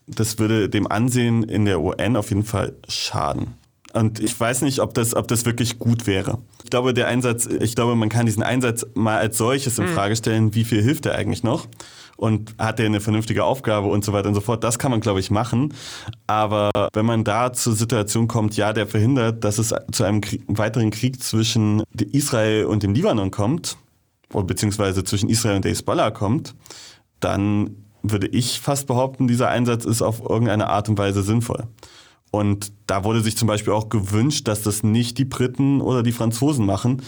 das 0.07 0.39
würde 0.39 0.69
dem 0.69 0.87
Ansehen 0.87 1.43
in 1.43 1.65
der 1.65 1.81
UN 1.81 2.15
auf 2.15 2.29
jeden 2.29 2.45
Fall 2.45 2.73
schaden. 2.87 3.53
Und 3.93 4.21
ich 4.21 4.39
weiß 4.39 4.61
nicht, 4.61 4.79
ob 4.79 4.93
das, 4.93 5.15
ob 5.15 5.27
das 5.27 5.45
wirklich 5.45 5.79
gut 5.79 6.07
wäre. 6.07 6.37
Ich 6.63 6.69
glaube, 6.69 6.93
der 6.93 7.07
Einsatz, 7.07 7.45
ich 7.45 7.75
glaube, 7.75 7.95
man 7.95 8.07
kann 8.07 8.25
diesen 8.25 8.41
Einsatz 8.41 8.85
mal 8.93 9.17
als 9.17 9.37
solches 9.37 9.77
in 9.77 9.87
Frage 9.89 10.15
stellen, 10.15 10.55
wie 10.55 10.63
viel 10.63 10.81
hilft 10.81 11.05
er 11.05 11.15
eigentlich 11.15 11.43
noch? 11.43 11.67
Und 12.21 12.53
hat 12.59 12.79
er 12.79 12.85
eine 12.85 13.01
vernünftige 13.01 13.43
Aufgabe 13.43 13.87
und 13.87 14.05
so 14.05 14.13
weiter 14.13 14.27
und 14.27 14.35
so 14.35 14.41
fort. 14.41 14.63
Das 14.63 14.77
kann 14.77 14.91
man, 14.91 15.01
glaube 15.01 15.19
ich, 15.19 15.31
machen. 15.31 15.73
Aber 16.27 16.69
wenn 16.93 17.07
man 17.07 17.23
da 17.23 17.51
zur 17.51 17.73
Situation 17.73 18.27
kommt, 18.27 18.55
ja, 18.55 18.73
der 18.73 18.85
verhindert, 18.85 19.43
dass 19.43 19.57
es 19.57 19.73
zu 19.91 20.03
einem 20.03 20.21
Krieg, 20.21 20.43
weiteren 20.45 20.91
Krieg 20.91 21.23
zwischen 21.23 21.81
Israel 22.11 22.65
und 22.65 22.83
dem 22.83 22.93
Libanon 22.93 23.31
kommt, 23.31 23.75
beziehungsweise 24.29 25.03
zwischen 25.03 25.29
Israel 25.29 25.55
und 25.55 25.65
der 25.65 25.71
Hezbollah 25.71 26.11
kommt, 26.11 26.53
dann 27.19 27.87
würde 28.03 28.27
ich 28.27 28.59
fast 28.59 28.85
behaupten, 28.85 29.27
dieser 29.27 29.49
Einsatz 29.49 29.83
ist 29.83 30.03
auf 30.03 30.21
irgendeine 30.21 30.67
Art 30.67 30.89
und 30.89 30.99
Weise 30.99 31.23
sinnvoll. 31.23 31.63
Und 32.29 32.71
da 32.85 33.03
wurde 33.03 33.21
sich 33.21 33.35
zum 33.35 33.47
Beispiel 33.47 33.73
auch 33.73 33.89
gewünscht, 33.89 34.47
dass 34.47 34.61
das 34.61 34.83
nicht 34.83 35.17
die 35.17 35.25
Briten 35.25 35.81
oder 35.81 36.03
die 36.03 36.11
Franzosen 36.11 36.67
machen. 36.67 37.01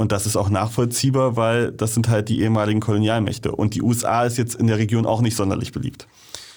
Und 0.00 0.12
das 0.12 0.24
ist 0.24 0.34
auch 0.34 0.48
nachvollziehbar, 0.48 1.36
weil 1.36 1.72
das 1.72 1.92
sind 1.92 2.08
halt 2.08 2.30
die 2.30 2.40
ehemaligen 2.40 2.80
Kolonialmächte. 2.80 3.52
Und 3.52 3.74
die 3.74 3.82
USA 3.82 4.24
ist 4.24 4.38
jetzt 4.38 4.54
in 4.54 4.66
der 4.66 4.78
Region 4.78 5.04
auch 5.04 5.20
nicht 5.20 5.36
sonderlich 5.36 5.72
beliebt. 5.72 6.08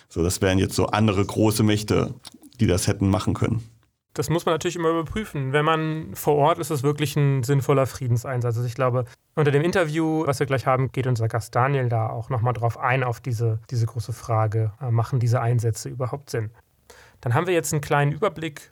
So, 0.07 0.23
das 0.23 0.41
wären 0.41 0.59
jetzt 0.59 0.75
so 0.75 0.85
andere 0.85 1.25
große 1.25 1.61
Mächte, 1.61 2.13
die 2.61 2.67
das 2.67 2.87
hätten 2.87 3.09
machen 3.09 3.33
können. 3.33 3.61
Das 4.13 4.29
muss 4.29 4.45
man 4.45 4.53
natürlich 4.53 4.77
immer 4.77 4.91
überprüfen. 4.91 5.51
Wenn 5.51 5.65
man 5.65 6.15
vor 6.15 6.35
Ort 6.35 6.57
ist, 6.57 6.71
ist 6.71 6.77
es 6.77 6.83
wirklich 6.83 7.17
ein 7.17 7.43
sinnvoller 7.43 7.85
Friedenseinsatz. 7.85 8.55
Also 8.55 8.65
ich 8.65 8.75
glaube, 8.75 9.03
unter 9.35 9.51
dem 9.51 9.61
Interview, 9.61 10.25
was 10.25 10.39
wir 10.39 10.47
gleich 10.47 10.65
haben, 10.65 10.93
geht 10.93 11.05
unser 11.05 11.27
Gast 11.27 11.53
Daniel 11.53 11.89
da 11.89 12.07
auch 12.07 12.29
nochmal 12.29 12.53
drauf 12.53 12.79
ein, 12.79 13.03
auf 13.03 13.19
diese, 13.19 13.59
diese 13.69 13.87
große 13.87 14.13
Frage, 14.13 14.71
äh, 14.79 14.89
machen 14.89 15.19
diese 15.19 15.41
Einsätze 15.41 15.89
überhaupt 15.89 16.29
Sinn? 16.29 16.49
Dann 17.19 17.33
haben 17.33 17.45
wir 17.45 17.53
jetzt 17.53 17.73
einen 17.73 17.81
kleinen 17.81 18.13
Überblick 18.13 18.71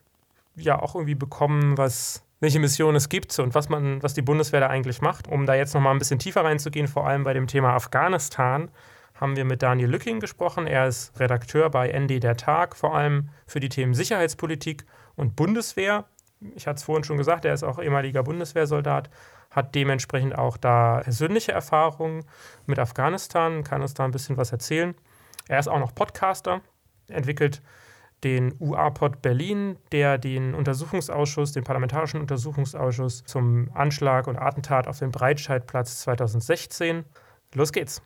ja 0.56 0.82
auch 0.82 0.96
irgendwie 0.96 1.16
bekommen, 1.16 1.78
was 1.78 2.24
welche 2.42 2.60
Missionen 2.60 2.98
es 2.98 3.08
gibt 3.08 3.38
und 3.40 3.56
was 3.56 3.70
man, 3.70 4.04
was 4.04 4.14
die 4.14 4.24
Bundeswehr 4.24 4.60
da 4.60 4.68
eigentlich 4.68 5.00
macht. 5.00 5.30
Um 5.30 5.46
da 5.46 5.54
jetzt 5.54 5.74
nochmal 5.74 5.94
ein 5.94 6.00
bisschen 6.00 6.20
tiefer 6.20 6.44
reinzugehen, 6.44 6.88
vor 6.88 7.08
allem 7.08 7.24
bei 7.24 7.34
dem 7.34 7.48
Thema 7.48 7.74
Afghanistan, 7.74 8.70
haben 9.14 9.36
wir 9.36 9.46
mit 9.46 9.62
Daniel 9.62 9.90
Lücking 9.90 10.20
gesprochen. 10.20 10.66
Er 10.66 10.88
ist 10.88 11.18
Redakteur 11.20 11.70
bei 11.70 11.88
ND 11.98 12.24
Der 12.24 12.36
Tag, 12.36 12.76
vor 12.76 12.96
allem 12.96 13.30
für 13.46 13.60
die 13.60 13.70
Themen 13.70 13.94
Sicherheitspolitik 13.94 14.86
und 15.16 15.36
Bundeswehr. 15.36 16.06
Ich 16.56 16.66
hatte 16.66 16.78
es 16.78 16.84
vorhin 16.84 17.04
schon 17.04 17.18
gesagt, 17.18 17.46
er 17.46 17.54
ist 17.54 17.62
auch 17.62 17.78
ehemaliger 17.78 18.24
Bundeswehrsoldat, 18.24 19.12
hat 19.52 19.76
dementsprechend 19.76 20.36
auch 20.36 20.58
da 20.58 21.02
persönliche 21.04 21.52
Erfahrungen 21.52 22.26
mit 22.66 22.80
Afghanistan, 22.80 23.64
kann 23.64 23.84
uns 23.84 23.94
da 23.94 24.04
ein 24.04 24.12
bisschen 24.12 24.38
was 24.38 24.52
erzählen. 24.52 24.96
Er 25.48 25.60
ist 25.60 25.68
auch 25.68 25.80
noch 25.80 25.94
Podcaster, 25.94 26.62
entwickelt 27.08 27.62
den 28.24 28.54
UA-Pod 28.60 29.22
Berlin, 29.22 29.78
der 29.92 30.18
den 30.18 30.54
Untersuchungsausschuss, 30.54 31.54
den 31.54 31.64
Parlamentarischen 31.64 32.22
Untersuchungsausschuss 32.22 33.24
zum 33.26 33.70
Anschlag 33.74 34.28
und 34.28 34.38
Attentat 34.38 34.88
auf 34.88 35.00
den 35.00 35.12
Breitscheidplatz 35.12 36.02
2016. 36.02 37.06
Los 37.56 37.72
geht's. 37.72 38.02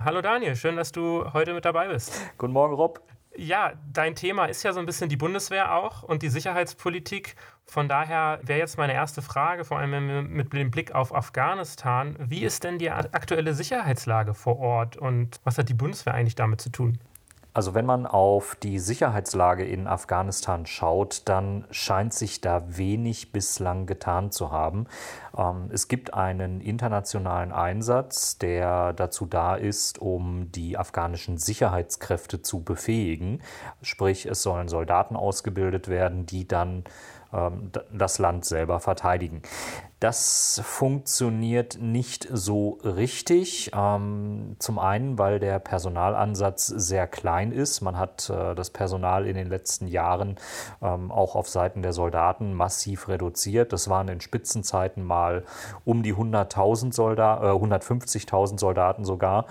Hallo 0.00 0.20
Daniel, 0.20 0.54
schön, 0.54 0.76
dass 0.76 0.92
du 0.92 1.32
heute 1.32 1.54
mit 1.54 1.64
dabei 1.64 1.88
bist. 1.88 2.20
Guten 2.36 2.52
Morgen, 2.52 2.74
Rob. 2.74 3.00
Ja, 3.36 3.72
dein 3.92 4.14
Thema 4.14 4.46
ist 4.46 4.62
ja 4.62 4.72
so 4.72 4.80
ein 4.80 4.86
bisschen 4.86 5.08
die 5.08 5.16
Bundeswehr 5.16 5.74
auch 5.74 6.02
und 6.02 6.22
die 6.22 6.28
Sicherheitspolitik. 6.28 7.36
Von 7.66 7.88
daher 7.88 8.38
wäre 8.42 8.58
jetzt 8.58 8.78
meine 8.78 8.92
erste 8.92 9.22
Frage, 9.22 9.64
vor 9.64 9.78
allem 9.78 10.28
mit 10.28 10.52
dem 10.52 10.70
Blick 10.70 10.94
auf 10.94 11.14
Afghanistan, 11.14 12.16
wie 12.18 12.44
ist 12.44 12.62
denn 12.62 12.78
die 12.78 12.90
aktuelle 12.90 13.54
Sicherheitslage 13.54 14.34
vor 14.34 14.58
Ort 14.58 14.96
und 14.96 15.40
was 15.44 15.58
hat 15.58 15.68
die 15.68 15.74
Bundeswehr 15.74 16.14
eigentlich 16.14 16.36
damit 16.36 16.60
zu 16.60 16.70
tun? 16.70 16.98
Also 17.54 17.72
wenn 17.72 17.86
man 17.86 18.04
auf 18.04 18.56
die 18.56 18.80
Sicherheitslage 18.80 19.64
in 19.64 19.86
Afghanistan 19.86 20.66
schaut, 20.66 21.22
dann 21.26 21.66
scheint 21.70 22.12
sich 22.12 22.40
da 22.40 22.64
wenig 22.76 23.30
bislang 23.30 23.86
getan 23.86 24.32
zu 24.32 24.50
haben. 24.50 24.88
Ähm, 25.38 25.70
es 25.72 25.86
gibt 25.86 26.14
einen 26.14 26.60
internationalen 26.60 27.52
Einsatz, 27.52 28.38
der 28.38 28.92
dazu 28.92 29.26
da 29.26 29.54
ist, 29.54 30.00
um 30.00 30.50
die 30.50 30.76
afghanischen 30.76 31.38
Sicherheitskräfte 31.38 32.42
zu 32.42 32.64
befähigen. 32.64 33.40
Sprich, 33.82 34.26
es 34.26 34.42
sollen 34.42 34.66
Soldaten 34.66 35.14
ausgebildet 35.14 35.86
werden, 35.86 36.26
die 36.26 36.48
dann 36.48 36.82
das 37.92 38.18
Land 38.18 38.44
selber 38.44 38.80
verteidigen. 38.80 39.42
Das 40.04 40.60
funktioniert 40.62 41.78
nicht 41.80 42.28
so 42.30 42.78
richtig. 42.84 43.70
Ähm, 43.74 44.56
zum 44.58 44.78
einen, 44.78 45.18
weil 45.18 45.38
der 45.40 45.58
Personalansatz 45.60 46.66
sehr 46.66 47.06
klein 47.06 47.52
ist. 47.52 47.80
Man 47.80 47.96
hat 47.96 48.28
äh, 48.28 48.54
das 48.54 48.68
Personal 48.68 49.26
in 49.26 49.34
den 49.34 49.48
letzten 49.48 49.88
Jahren 49.88 50.36
ähm, 50.82 51.10
auch 51.10 51.36
auf 51.36 51.48
Seiten 51.48 51.80
der 51.80 51.94
Soldaten 51.94 52.52
massiv 52.52 53.08
reduziert. 53.08 53.72
Das 53.72 53.88
waren 53.88 54.08
in 54.08 54.20
Spitzenzeiten 54.20 55.02
mal 55.04 55.44
um 55.86 56.02
die 56.02 56.14
100.000 56.14 56.92
Soldaten, 56.92 57.42
äh, 57.42 57.48
150.000 57.48 58.58
Soldaten 58.58 59.06
sogar. 59.06 59.46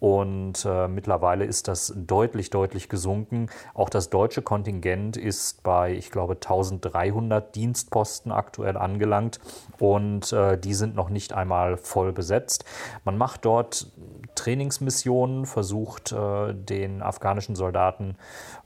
Und 0.00 0.64
äh, 0.64 0.86
mittlerweile 0.86 1.44
ist 1.44 1.66
das 1.66 1.92
deutlich, 1.96 2.50
deutlich 2.50 2.88
gesunken. 2.88 3.48
Auch 3.74 3.88
das 3.88 4.10
deutsche 4.10 4.42
Kontingent 4.42 5.16
ist 5.16 5.62
bei, 5.62 5.92
ich 5.92 6.10
glaube, 6.10 6.34
1300 6.34 7.54
Dienstposten 7.54 8.30
aktuell 8.30 8.76
angelangt 8.76 9.40
und 9.78 10.32
äh, 10.32 10.56
die 10.56 10.74
sind 10.74 10.94
noch 10.94 11.08
nicht 11.08 11.32
einmal 11.32 11.76
voll 11.76 12.12
besetzt. 12.12 12.64
Man 13.04 13.18
macht 13.18 13.44
dort 13.44 13.90
Trainingsmissionen, 14.38 15.46
versucht 15.46 16.12
äh, 16.12 16.54
den 16.54 17.02
afghanischen 17.02 17.56
Soldaten 17.56 18.16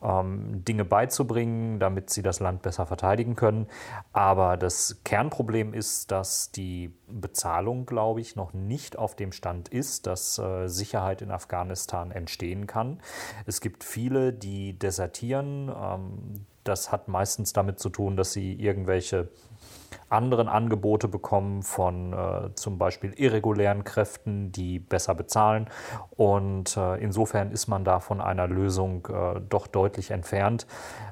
ähm, 0.03 0.65
Dinge 0.65 0.85
beizubringen, 0.85 1.79
damit 1.81 2.11
sie 2.11 2.23
das 2.23 2.41
Land 2.41 2.63
besser 2.63 2.87
verteidigen 2.87 3.35
können. 3.37 3.67
Aber 4.13 4.57
das 4.57 5.01
Kernproblem 5.05 5.73
ist, 5.73 6.11
dass 6.11 6.53
die 6.53 6.95
Bezahlung, 7.09 7.87
glaube 7.87 8.21
ich, 8.21 8.37
noch 8.37 8.53
nicht 8.53 8.99
auf 8.99 9.17
dem 9.17 9.33
Stand 9.33 9.69
ist, 9.69 10.07
dass 10.07 10.39
äh, 10.39 10.69
Sicherheit 10.69 11.23
in 11.23 11.31
Afghanistan 11.31 12.11
entstehen 12.11 12.67
kann. 12.67 13.01
Es 13.47 13.61
gibt 13.61 13.83
viele, 13.83 14.33
die 14.33 14.79
desertieren. 14.79 15.71
Ähm, 15.75 16.47
das 16.65 16.93
hat 16.93 17.09
meistens 17.09 17.53
damit 17.53 17.81
zu 17.81 17.89
tun, 17.89 18.17
dass 18.17 18.33
sie 18.33 18.53
irgendwelche 18.55 19.29
anderen 20.13 20.49
Angebote 20.49 21.09
bekommen 21.09 21.63
von 21.63 22.13
äh, 22.13 22.55
zum 22.55 22.79
Beispiel 22.79 23.13
irregulären 23.17 23.85
Kräften, 23.85 24.53
die 24.53 24.79
besser 24.79 25.15
bezahlen. 25.15 25.69
Und 26.11 26.77
äh, 26.77 26.97
insofern 26.97 27.51
ist 27.51 27.67
man 27.67 27.85
da 27.85 28.01
von 28.01 28.21
einer 28.21 28.47
Lösung 28.47 29.07
äh, 29.07 29.41
doch 29.49 29.67
deutlich 29.67 30.11
entfernt. 30.11 30.67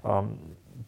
Ähm, 0.05 0.39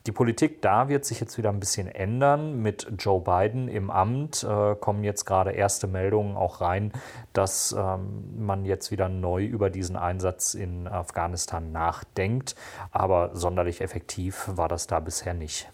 die 0.07 0.12
Politik 0.12 0.62
da 0.62 0.88
wird 0.88 1.05
sich 1.05 1.20
jetzt 1.20 1.38
wieder 1.38 1.51
ein 1.51 1.61
bisschen 1.61 1.87
ändern. 1.87 2.61
Mit 2.61 2.92
Joe 2.98 3.20
Biden 3.20 3.68
im 3.68 3.90
Amt 3.90 4.42
äh, 4.42 4.75
kommen 4.75 5.05
jetzt 5.05 5.25
gerade 5.27 5.53
erste 5.53 5.87
Meldungen 5.87 6.37
auch 6.37 6.61
rein, 6.61 6.92
dass 7.33 7.72
ähm, 7.79 8.44
man 8.44 8.64
jetzt 8.64 8.90
wieder 8.90 9.09
neu 9.09 9.44
über 9.44 9.70
diesen 9.70 9.96
Einsatz 9.96 10.55
in 10.55 10.88
Afghanistan 10.88 11.70
nachdenkt. 11.70 12.57
Aber 12.90 13.31
sonderlich 13.35 13.81
effektiv 13.81 14.48
war 14.53 14.68
das 14.68 14.88
da 14.88 14.98
bisher 14.98 15.35
nicht. 15.35 15.71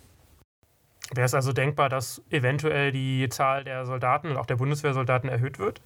Wäre 1.15 1.25
es 1.25 1.35
also 1.35 1.53
denkbar, 1.53 1.89
dass 1.89 2.23
eventuell 2.31 2.93
die 2.93 3.29
Zahl 3.31 3.65
der 3.65 3.87
Soldaten 3.87 4.31
und 4.31 4.37
auch 4.37 4.47
der 4.47 4.57
Bundeswehrsoldaten 4.57 5.31
erhöht 5.31 5.59
wird? 5.59 5.81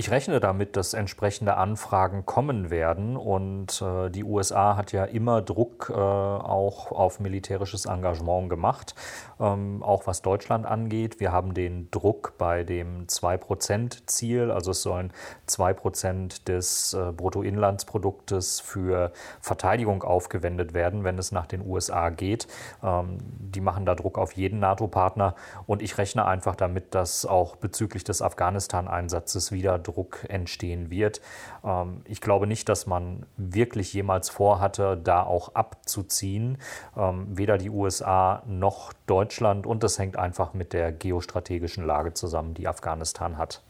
Ich 0.00 0.10
rechne 0.10 0.40
damit, 0.40 0.76
dass 0.76 0.94
entsprechende 0.94 1.58
Anfragen 1.58 2.24
kommen 2.24 2.70
werden 2.70 3.18
und 3.18 3.82
äh, 3.82 4.08
die 4.08 4.24
USA 4.24 4.74
hat 4.74 4.92
ja 4.92 5.04
immer 5.04 5.42
Druck 5.42 5.92
äh, 5.94 5.94
auch 5.94 6.90
auf 6.90 7.20
militärisches 7.20 7.84
Engagement 7.84 8.48
gemacht, 8.48 8.94
ähm, 9.38 9.82
auch 9.82 10.06
was 10.06 10.22
Deutschland 10.22 10.64
angeht. 10.64 11.20
Wir 11.20 11.32
haben 11.32 11.52
den 11.52 11.90
Druck 11.90 12.32
bei 12.38 12.64
dem 12.64 13.08
2%-Ziel, 13.08 14.50
also 14.50 14.70
es 14.70 14.80
sollen 14.80 15.12
2% 15.46 16.46
des 16.46 16.94
äh, 16.94 17.12
Bruttoinlandsproduktes 17.12 18.60
für 18.60 19.12
Verteidigung 19.42 20.02
aufgewendet 20.02 20.72
werden, 20.72 21.04
wenn 21.04 21.18
es 21.18 21.30
nach 21.30 21.44
den 21.44 21.60
USA 21.60 22.08
geht. 22.08 22.48
Ähm, 22.82 23.18
die 23.20 23.60
machen 23.60 23.84
da 23.84 23.94
Druck 23.94 24.16
auf 24.16 24.32
jeden 24.32 24.60
NATO-Partner 24.60 25.34
und 25.66 25.82
ich 25.82 25.98
rechne 25.98 26.24
einfach 26.24 26.56
damit, 26.56 26.94
dass 26.94 27.26
auch 27.26 27.56
bezüglich 27.56 28.02
des 28.02 28.22
Afghanistan-Einsatzes 28.22 29.52
wieder 29.52 29.78
Druck 29.78 29.89
entstehen 30.28 30.90
wird. 30.90 31.20
Ähm, 31.64 32.02
ich 32.04 32.20
glaube 32.20 32.46
nicht, 32.46 32.68
dass 32.68 32.86
man 32.86 33.26
wirklich 33.36 33.92
jemals 33.92 34.30
vorhatte, 34.30 34.96
da 34.96 35.22
auch 35.22 35.54
abzuziehen. 35.54 36.58
Ähm, 36.96 37.26
weder 37.30 37.58
die 37.58 37.70
USA 37.70 38.42
noch 38.46 38.92
Deutschland 39.06 39.66
und 39.66 39.82
das 39.82 39.98
hängt 39.98 40.16
einfach 40.16 40.54
mit 40.54 40.72
der 40.72 40.92
geostrategischen 40.92 41.84
Lage 41.84 42.14
zusammen, 42.14 42.54
die 42.54 42.68
Afghanistan 42.68 43.38
hat. 43.38 43.62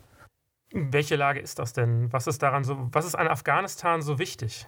Welche 0.72 1.16
Lage 1.16 1.40
ist 1.40 1.58
das 1.58 1.72
denn? 1.72 2.12
Was 2.12 2.26
ist 2.26 2.42
daran 2.42 2.62
so, 2.62 2.76
was 2.92 3.04
ist 3.04 3.16
an 3.16 3.26
Afghanistan 3.26 4.02
so 4.02 4.18
wichtig? 4.18 4.66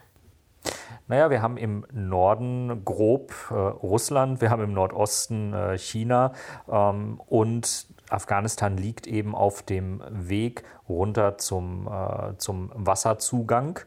Naja, 1.09 1.31
wir 1.31 1.43
haben 1.43 1.57
im 1.57 1.85
Norden 1.93 2.85
grob 2.85 3.33
äh, 3.51 3.55
Russland, 3.55 4.41
wir 4.41 4.51
haben 4.51 4.63
im 4.63 4.73
Nordosten 4.73 5.53
äh, 5.53 5.77
China 5.79 6.33
ähm, 6.71 7.21
und 7.27 7.87
Afghanistan 8.09 8.77
liegt 8.77 9.07
eben 9.07 9.35
auf 9.35 9.63
dem 9.63 10.03
Weg 10.11 10.65
runter 10.89 11.39
zum, 11.39 11.89
äh, 11.89 12.37
zum 12.39 12.71
Wasserzugang. 12.75 13.81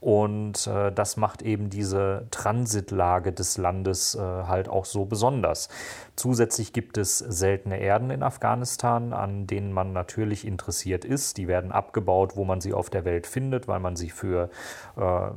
Und 0.00 0.68
äh, 0.68 0.92
das 0.92 1.16
macht 1.16 1.42
eben 1.42 1.70
diese 1.70 2.28
Transitlage 2.30 3.32
des 3.32 3.58
Landes 3.58 4.14
äh, 4.14 4.20
halt 4.20 4.68
auch 4.68 4.84
so 4.84 5.06
besonders. 5.06 5.68
Zusätzlich 6.14 6.72
gibt 6.72 6.98
es 6.98 7.18
seltene 7.18 7.80
Erden 7.80 8.10
in 8.10 8.22
Afghanistan, 8.22 9.12
an 9.12 9.48
denen 9.48 9.72
man 9.72 9.92
natürlich 9.92 10.46
interessiert 10.46 11.04
ist. 11.04 11.36
Die 11.36 11.48
werden 11.48 11.72
abgebaut, 11.72 12.36
wo 12.36 12.44
man 12.44 12.60
sie 12.60 12.74
auf 12.74 12.90
der 12.90 13.04
Welt 13.04 13.26
findet, 13.26 13.66
weil 13.66 13.80
man 13.80 13.96
sie 13.96 14.10
für 14.10 14.50
äh, 14.96 15.30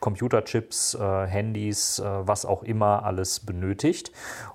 Computerchips, 0.00 0.94
äh, 0.94 1.26
Handys, 1.26 2.00
äh, 2.00 2.04
was 2.04 2.44
auch 2.46 2.64
immer 2.64 3.04
alles 3.04 3.40
benötigt. 3.40 4.10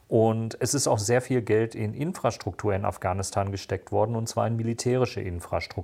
Und 0.10 0.58
es 0.60 0.74
ist 0.74 0.88
auch 0.88 0.98
sehr 0.98 1.22
viel 1.22 1.42
Geld 1.42 1.76
in 1.76 1.94
Infrastruktur 1.94 2.74
in 2.74 2.84
Afghanistan 2.84 3.52
gesteckt 3.52 3.92
worden, 3.92 4.16
und 4.16 4.28
zwar 4.28 4.48
in 4.48 4.56
militärische 4.56 5.22
Infrastruktur. 5.22 5.79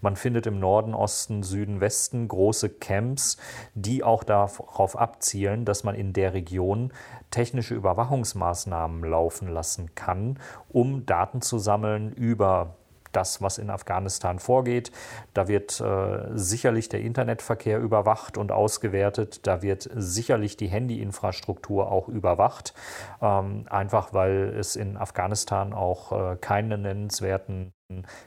Man 0.00 0.16
findet 0.16 0.46
im 0.46 0.58
Norden, 0.58 0.94
Osten, 0.94 1.42
Süden, 1.42 1.80
Westen 1.80 2.28
große 2.28 2.68
Camps, 2.68 3.36
die 3.74 4.04
auch 4.04 4.24
darauf 4.24 4.98
abzielen, 4.98 5.64
dass 5.64 5.84
man 5.84 5.94
in 5.94 6.12
der 6.12 6.34
Region 6.34 6.92
technische 7.30 7.74
Überwachungsmaßnahmen 7.74 9.08
laufen 9.08 9.48
lassen 9.48 9.94
kann, 9.94 10.38
um 10.68 11.06
Daten 11.06 11.40
zu 11.40 11.58
sammeln 11.58 12.12
über 12.12 12.76
das, 13.12 13.42
was 13.42 13.58
in 13.58 13.70
Afghanistan 13.70 14.38
vorgeht. 14.38 14.92
Da 15.34 15.48
wird 15.48 15.80
äh, 15.80 16.26
sicherlich 16.34 16.88
der 16.88 17.00
Internetverkehr 17.00 17.78
überwacht 17.78 18.38
und 18.38 18.52
ausgewertet. 18.52 19.46
Da 19.46 19.62
wird 19.62 19.88
sicherlich 19.94 20.56
die 20.56 20.68
Handyinfrastruktur 20.68 21.90
auch 21.90 22.08
überwacht. 22.08 22.74
Ähm, 23.20 23.64
einfach 23.70 24.12
weil 24.12 24.54
es 24.58 24.76
in 24.76 24.96
Afghanistan 24.96 25.72
auch 25.72 26.12
äh, 26.12 26.36
keine 26.36 26.78
nennenswerten 26.78 27.72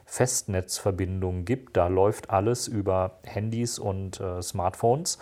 Festnetzverbindungen 0.06 1.46
gibt. 1.46 1.78
Da 1.78 1.88
läuft 1.88 2.32
alles 2.32 2.68
über 2.68 3.20
Handys 3.24 3.78
und 3.78 4.20
äh, 4.20 4.42
Smartphones. 4.42 5.20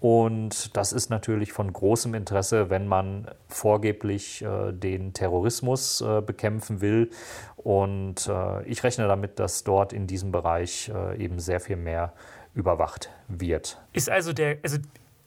Und 0.00 0.76
das 0.76 0.92
ist 0.92 1.10
natürlich 1.10 1.52
von 1.52 1.72
großem 1.72 2.14
Interesse, 2.14 2.70
wenn 2.70 2.86
man 2.86 3.30
vorgeblich 3.48 4.42
äh, 4.42 4.72
den 4.72 5.12
Terrorismus 5.12 6.00
äh, 6.00 6.22
bekämpfen 6.22 6.80
will. 6.80 7.10
Und 7.56 8.26
äh, 8.26 8.64
ich 8.64 8.82
rechne 8.82 9.06
damit, 9.06 9.38
dass 9.38 9.62
dort 9.62 9.92
in 9.92 10.06
diesem 10.06 10.32
Bereich 10.32 10.90
äh, 10.94 11.22
eben 11.22 11.38
sehr 11.38 11.60
viel 11.60 11.76
mehr 11.76 12.14
überwacht 12.54 13.10
wird. 13.28 13.78
Ist 13.92 14.08
also 14.08 14.32
der, 14.32 14.58
also 14.62 14.78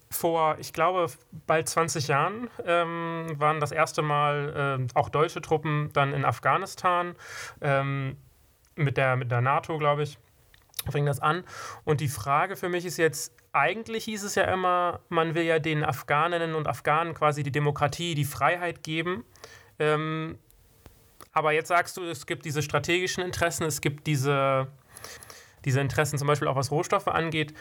vor, 0.10 0.58
ich 0.60 0.74
glaube, 0.74 1.08
bald 1.46 1.70
20 1.70 2.08
Jahren 2.08 2.50
ähm, 2.66 3.32
waren 3.38 3.60
das 3.60 3.72
erste 3.72 4.02
Mal 4.02 4.80
äh, 4.82 4.98
auch 4.98 5.10
deutsche 5.10 5.42
Truppen 5.42 5.90
dann 5.94 6.14
in 6.14 6.26
Afghanistan 6.26 7.16
ähm, 7.62 8.18
mit, 8.76 8.98
der, 8.98 9.16
mit 9.16 9.32
der 9.32 9.42
NATO, 9.42 9.78
glaube 9.78 10.04
ich 10.04 10.18
fing 10.92 11.06
das 11.06 11.22
an. 11.22 11.44
Und 11.86 12.02
die 12.02 12.10
Frage 12.10 12.58
für 12.58 12.68
mich 12.68 12.86
ist 12.86 12.98
jetzt, 12.98 13.34
eigentlich 13.54 14.06
hieß 14.06 14.24
es 14.24 14.36
ja 14.36 14.46
immer, 14.46 15.00
man 15.10 15.36
will 15.36 15.44
ja 15.44 15.60
den 15.60 15.84
Afghaninnen 15.84 16.56
und 16.56 16.68
Afghanen 16.68 17.14
quasi 17.14 17.44
die 17.44 17.52
Demokratie, 17.52 18.16
die 18.16 18.26
Freiheit 18.26 18.84
geben. 18.84 19.24
Ähm, 19.80 20.40
aber 21.32 21.52
jetzt 21.52 21.68
sagst 21.68 21.96
du, 21.98 22.04
es 22.04 22.26
gibt 22.26 22.46
diese 22.46 22.62
strategischen 22.62 23.24
Interessen, 23.24 23.64
es 23.64 23.80
gibt 23.80 24.08
diese, 24.08 24.68
diese 25.66 25.80
Interessen 25.82 26.18
zum 26.18 26.28
Beispiel 26.28 26.48
auch 26.48 26.56
was 26.56 26.72
Rohstoffe 26.72 27.08
angeht. 27.08 27.54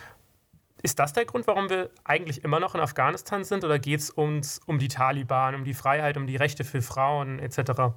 Ist 0.83 0.99
das 0.99 1.13
der 1.13 1.27
Grund, 1.27 1.47
warum 1.47 1.71
wir 1.71 1.91
eigentlich 2.05 2.43
immer 2.43 2.59
noch 2.59 2.75
in 2.75 2.81
Afghanistan 2.81 3.45
sind 3.45 3.63
oder 3.63 3.79
geht 3.79 4.01
es 4.01 4.11
uns 4.11 4.61
um 4.67 4.79
die 4.79 4.89
Taliban, 4.89 5.55
um 5.55 5.65
die 5.65 5.75
Freiheit, 5.75 6.17
um 6.17 6.27
die 6.27 6.37
Rechte 6.37 6.65
für 6.65 6.83
Frauen 6.83 7.39
etc.? 7.39 7.95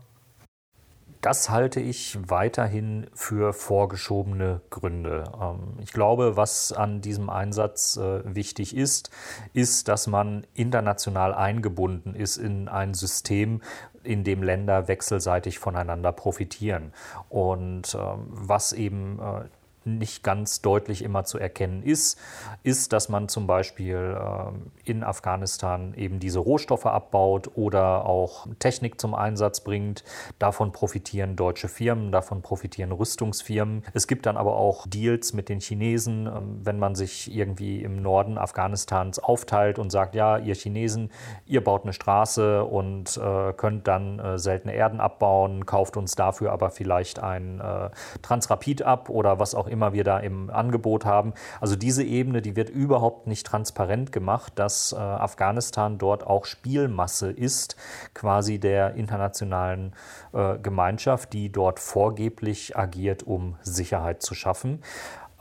Das 1.25 1.49
halte 1.49 1.79
ich 1.79 2.19
weiterhin 2.29 3.07
für 3.15 3.51
vorgeschobene 3.51 4.61
Gründe. 4.69 5.23
Ähm, 5.41 5.79
ich 5.81 5.91
glaube, 5.91 6.37
was 6.37 6.71
an 6.71 7.01
diesem 7.01 7.31
Einsatz 7.31 7.97
äh, 7.97 8.21
wichtig 8.35 8.77
ist, 8.77 9.09
ist, 9.51 9.87
dass 9.87 10.05
man 10.05 10.45
international 10.53 11.33
eingebunden 11.33 12.13
ist 12.13 12.37
in 12.37 12.67
ein 12.67 12.93
System, 12.93 13.63
in 14.03 14.23
dem 14.23 14.43
Länder 14.43 14.87
wechselseitig 14.87 15.57
voneinander 15.57 16.11
profitieren. 16.11 16.93
Und 17.29 17.97
ähm, 17.99 18.27
was 18.29 18.71
eben 18.71 19.17
äh, 19.17 19.45
nicht 19.85 20.23
ganz 20.23 20.61
deutlich 20.61 21.03
immer 21.03 21.23
zu 21.25 21.37
erkennen 21.37 21.83
ist, 21.83 22.19
ist, 22.63 22.93
dass 22.93 23.09
man 23.09 23.29
zum 23.29 23.47
Beispiel 23.47 24.17
ähm, 24.19 24.71
in 24.83 25.03
Afghanistan 25.03 25.93
eben 25.95 26.19
diese 26.19 26.39
Rohstoffe 26.39 26.85
abbaut 26.85 27.51
oder 27.55 28.05
auch 28.05 28.47
Technik 28.59 28.99
zum 28.99 29.13
Einsatz 29.13 29.61
bringt. 29.61 30.03
Davon 30.39 30.71
profitieren 30.71 31.35
deutsche 31.35 31.67
Firmen, 31.67 32.11
davon 32.11 32.41
profitieren 32.41 32.91
Rüstungsfirmen. 32.91 33.83
Es 33.93 34.07
gibt 34.07 34.25
dann 34.25 34.37
aber 34.37 34.55
auch 34.55 34.87
Deals 34.87 35.33
mit 35.33 35.49
den 35.49 35.59
Chinesen, 35.59 36.27
ähm, 36.27 36.61
wenn 36.63 36.79
man 36.79 36.95
sich 36.95 37.33
irgendwie 37.33 37.83
im 37.83 38.01
Norden 38.01 38.37
Afghanistans 38.37 39.19
aufteilt 39.19 39.77
und 39.77 39.91
sagt, 39.91 40.15
ja, 40.15 40.37
ihr 40.37 40.55
Chinesen, 40.55 41.11
ihr 41.45 41.63
baut 41.63 41.83
eine 41.83 41.93
Straße 41.93 42.63
und 42.63 43.17
äh, 43.17 43.53
könnt 43.53 43.87
dann 43.87 44.19
äh, 44.19 44.39
seltene 44.39 44.73
Erden 44.73 44.99
abbauen, 44.99 45.65
kauft 45.65 45.95
uns 45.95 46.15
dafür 46.15 46.55
aber 46.55 46.69
vielleicht 46.69 47.19
ein 47.19 47.59
äh, 47.59 47.89
Transrapid 48.21 48.81
ab 48.81 49.09
oder 49.09 49.39
was 49.39 49.55
auch 49.55 49.67
immer 49.67 49.74
immer 49.75 49.91
wir 49.93 50.05
da 50.05 50.19
im 50.19 50.49
Angebot 50.49 51.05
haben. 51.05 51.33
Also 51.59 51.75
diese 51.75 52.03
Ebene, 52.03 52.41
die 52.41 52.55
wird 52.55 52.69
überhaupt 52.69 53.27
nicht 53.27 53.45
transparent 53.45 54.13
gemacht, 54.13 54.53
dass 54.55 54.93
äh, 54.93 54.95
Afghanistan 54.95 55.97
dort 55.97 56.25
auch 56.25 56.45
Spielmasse 56.45 57.29
ist, 57.29 57.75
quasi 58.13 58.57
der 58.57 58.95
internationalen 58.95 59.93
äh, 60.33 60.57
Gemeinschaft, 60.57 61.33
die 61.33 61.51
dort 61.51 61.79
vorgeblich 61.79 62.77
agiert, 62.77 63.23
um 63.23 63.57
Sicherheit 63.61 64.21
zu 64.21 64.33
schaffen. 64.33 64.81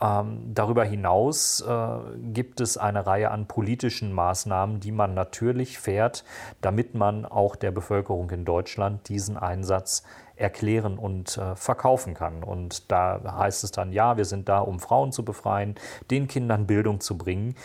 Ähm, 0.01 0.51
darüber 0.53 0.83
hinaus 0.83 1.61
äh, 1.61 1.97
gibt 2.33 2.59
es 2.59 2.77
eine 2.77 3.07
Reihe 3.07 3.31
an 3.31 3.47
politischen 3.47 4.11
Maßnahmen, 4.11 4.81
die 4.81 4.91
man 4.91 5.13
natürlich 5.13 5.79
fährt, 5.79 6.25
damit 6.59 6.95
man 6.95 7.25
auch 7.25 7.55
der 7.55 7.71
Bevölkerung 7.71 8.29
in 8.31 8.43
Deutschland 8.43 9.07
diesen 9.07 9.37
Einsatz 9.37 10.03
erklären 10.35 10.97
und 10.97 11.37
äh, 11.37 11.55
verkaufen 11.55 12.13
kann. 12.13 12.43
Und 12.43 12.91
da 12.91 13.37
heißt 13.37 13.63
es 13.63 13.71
dann, 13.71 13.91
ja, 13.91 14.17
wir 14.17 14.25
sind 14.25 14.49
da, 14.49 14.59
um 14.59 14.79
Frauen 14.79 15.11
zu 15.11 15.23
befreien, 15.23 15.75
den 16.11 16.27
Kindern 16.27 16.67
Bildung 16.67 16.99
zu 16.99 17.17
bringen. 17.17 17.55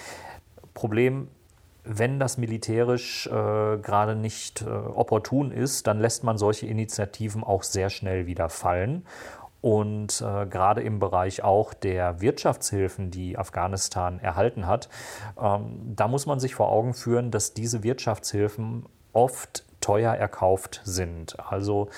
Problem 0.74 1.28
wenn 1.82 2.20
das 2.20 2.36
militärisch 2.36 3.26
äh, 3.26 3.30
gerade 3.30 4.14
nicht 4.14 4.62
äh, 4.62 4.68
opportun 4.68 5.50
ist, 5.50 5.86
dann 5.86 5.98
lässt 5.98 6.24
man 6.24 6.38
solche 6.38 6.66
Initiativen 6.66 7.42
auch 7.42 7.62
sehr 7.62 7.90
schnell 7.90 8.26
wieder 8.26 8.48
fallen. 8.48 9.04
Und 9.60 10.22
äh, 10.22 10.46
gerade 10.46 10.82
im 10.82 10.98
Bereich 11.00 11.42
auch 11.42 11.74
der 11.74 12.20
Wirtschaftshilfen, 12.20 13.10
die 13.10 13.36
Afghanistan 13.36 14.18
erhalten 14.18 14.66
hat, 14.66 14.88
ähm, 15.40 15.94
da 15.96 16.08
muss 16.08 16.26
man 16.26 16.40
sich 16.40 16.54
vor 16.54 16.70
Augen 16.70 16.94
führen, 16.94 17.30
dass 17.30 17.52
diese 17.52 17.82
Wirtschaftshilfen 17.82 18.86
oft 19.12 19.64
teuer 19.80 20.14
erkauft 20.14 20.80
sind. 20.84 21.38
Also 21.40 21.88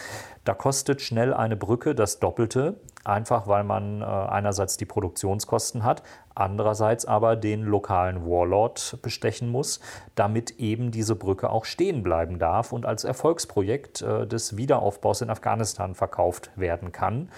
da 0.44 0.54
kostet 0.54 1.00
schnell 1.00 1.32
eine 1.32 1.56
Brücke 1.56 1.94
das 1.94 2.18
Doppelte, 2.18 2.80
einfach 3.04 3.46
weil 3.46 3.64
man 3.64 4.02
äh, 4.02 4.04
einerseits 4.04 4.76
die 4.76 4.84
Produktionskosten 4.84 5.84
hat, 5.84 6.02
andererseits 6.34 7.04
aber 7.04 7.36
den 7.36 7.62
lokalen 7.62 8.26
Warlord 8.26 8.98
bestechen 9.02 9.48
muss, 9.48 9.80
damit 10.14 10.58
eben 10.58 10.90
diese 10.90 11.16
Brücke 11.16 11.50
auch 11.50 11.64
stehen 11.64 12.02
bleiben 12.02 12.38
darf 12.38 12.72
und 12.72 12.86
als 12.86 13.04
Erfolgsprojekt 13.04 14.02
äh, 14.02 14.26
des 14.26 14.56
Wiederaufbaus 14.56 15.20
in 15.20 15.30
Afghanistan 15.30 15.94
verkauft 15.94 16.50
werden 16.56 16.92
kann. 16.92 17.28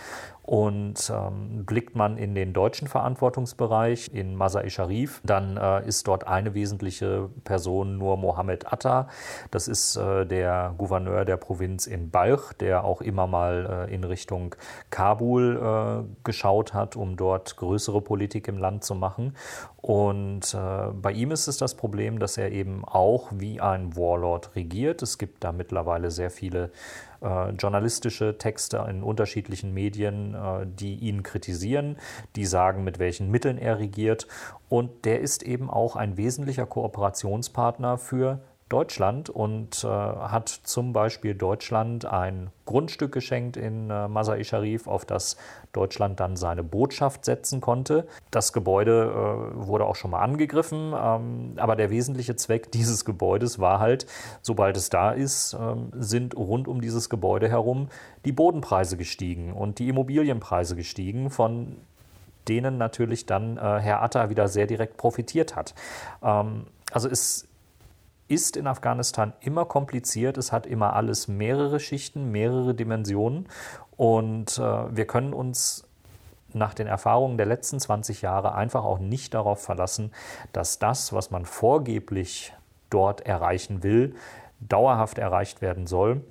Und 0.46 1.10
ähm, 1.10 1.64
blickt 1.64 1.96
man 1.96 2.18
in 2.18 2.34
den 2.34 2.52
deutschen 2.52 2.86
Verantwortungsbereich, 2.86 4.10
in 4.12 4.36
Masai 4.36 4.68
Sharif, 4.68 5.22
dann 5.24 5.56
äh, 5.56 5.88
ist 5.88 6.06
dort 6.06 6.26
eine 6.26 6.52
wesentliche 6.52 7.30
Person 7.44 7.96
nur 7.96 8.18
Mohammed 8.18 8.70
Atta. 8.70 9.08
Das 9.50 9.68
ist 9.68 9.96
äh, 9.96 10.26
der 10.26 10.74
Gouverneur 10.76 11.24
der 11.24 11.38
Provinz 11.38 11.86
in 11.86 12.10
Balch, 12.10 12.52
der 12.60 12.84
auch 12.84 13.00
immer 13.00 13.26
mal 13.26 13.86
äh, 13.88 13.94
in 13.94 14.04
Richtung 14.04 14.54
Kabul 14.90 15.56
äh, 15.56 16.24
geschaut 16.24 16.74
hat, 16.74 16.94
um 16.94 17.16
dort 17.16 17.56
größere 17.56 18.02
Politik 18.02 18.46
im 18.46 18.58
Land 18.58 18.83
zu 18.84 18.94
machen. 18.94 19.36
Und 19.76 20.54
äh, 20.54 20.92
bei 20.92 21.12
ihm 21.12 21.30
ist 21.30 21.48
es 21.48 21.56
das 21.56 21.74
Problem, 21.74 22.18
dass 22.18 22.36
er 22.36 22.52
eben 22.52 22.84
auch 22.84 23.28
wie 23.32 23.60
ein 23.60 23.96
Warlord 23.96 24.54
regiert. 24.54 25.02
Es 25.02 25.18
gibt 25.18 25.44
da 25.44 25.52
mittlerweile 25.52 26.10
sehr 26.10 26.30
viele 26.30 26.70
äh, 27.20 27.50
journalistische 27.50 28.38
Texte 28.38 28.84
in 28.88 29.02
unterschiedlichen 29.02 29.72
Medien, 29.72 30.34
äh, 30.34 30.66
die 30.66 30.96
ihn 30.96 31.22
kritisieren, 31.22 31.96
die 32.36 32.46
sagen, 32.46 32.84
mit 32.84 32.98
welchen 32.98 33.30
Mitteln 33.30 33.58
er 33.58 33.78
regiert. 33.78 34.26
Und 34.68 35.04
der 35.04 35.20
ist 35.20 35.42
eben 35.42 35.70
auch 35.70 35.96
ein 35.96 36.16
wesentlicher 36.16 36.66
Kooperationspartner 36.66 37.98
für 37.98 38.40
Deutschland 38.68 39.28
und 39.28 39.84
äh, 39.84 39.86
hat 39.86 40.48
zum 40.48 40.92
Beispiel 40.92 41.34
Deutschland 41.34 42.06
ein 42.06 42.50
Grundstück 42.64 43.12
geschenkt 43.12 43.56
in 43.56 43.90
äh, 43.90 44.08
Masai 44.08 44.42
Sharif, 44.42 44.86
auf 44.86 45.04
das 45.04 45.36
Deutschland 45.72 46.18
dann 46.18 46.36
seine 46.36 46.62
Botschaft 46.62 47.26
setzen 47.26 47.60
konnte. 47.60 48.06
Das 48.30 48.52
Gebäude 48.52 49.04
äh, 49.04 49.66
wurde 49.66 49.84
auch 49.84 49.96
schon 49.96 50.12
mal 50.12 50.22
angegriffen, 50.22 50.94
ähm, 50.96 51.52
aber 51.56 51.76
der 51.76 51.90
wesentliche 51.90 52.36
Zweck 52.36 52.70
dieses 52.72 53.04
Gebäudes 53.04 53.58
war 53.58 53.80
halt, 53.80 54.06
sobald 54.40 54.76
es 54.76 54.88
da 54.88 55.10
ist, 55.10 55.54
ähm, 55.54 55.90
sind 55.92 56.34
rund 56.34 56.66
um 56.66 56.80
dieses 56.80 57.10
Gebäude 57.10 57.48
herum 57.48 57.88
die 58.24 58.32
Bodenpreise 58.32 58.96
gestiegen 58.96 59.52
und 59.52 59.78
die 59.78 59.88
Immobilienpreise 59.88 60.74
gestiegen, 60.74 61.28
von 61.28 61.76
denen 62.48 62.78
natürlich 62.78 63.26
dann 63.26 63.58
äh, 63.58 63.60
Herr 63.60 64.02
Atta 64.02 64.30
wieder 64.30 64.48
sehr 64.48 64.66
direkt 64.66 64.96
profitiert 64.96 65.54
hat. 65.54 65.74
Ähm, 66.22 66.64
also 66.92 67.08
es 67.08 67.48
ist 68.28 68.56
in 68.56 68.66
Afghanistan 68.66 69.32
immer 69.40 69.64
kompliziert. 69.64 70.38
Es 70.38 70.52
hat 70.52 70.66
immer 70.66 70.94
alles 70.94 71.28
mehrere 71.28 71.80
Schichten, 71.80 72.30
mehrere 72.30 72.74
Dimensionen. 72.74 73.48
Und 73.96 74.58
äh, 74.58 74.96
wir 74.96 75.06
können 75.06 75.32
uns 75.32 75.84
nach 76.52 76.74
den 76.74 76.86
Erfahrungen 76.86 77.36
der 77.36 77.46
letzten 77.46 77.80
20 77.80 78.22
Jahre 78.22 78.54
einfach 78.54 78.84
auch 78.84 78.98
nicht 78.98 79.34
darauf 79.34 79.62
verlassen, 79.62 80.12
dass 80.52 80.78
das, 80.78 81.12
was 81.12 81.30
man 81.30 81.44
vorgeblich 81.44 82.54
dort 82.90 83.22
erreichen 83.22 83.82
will, 83.82 84.14
dauerhaft 84.60 85.18
erreicht 85.18 85.60
werden 85.60 85.86
soll. 85.86 86.22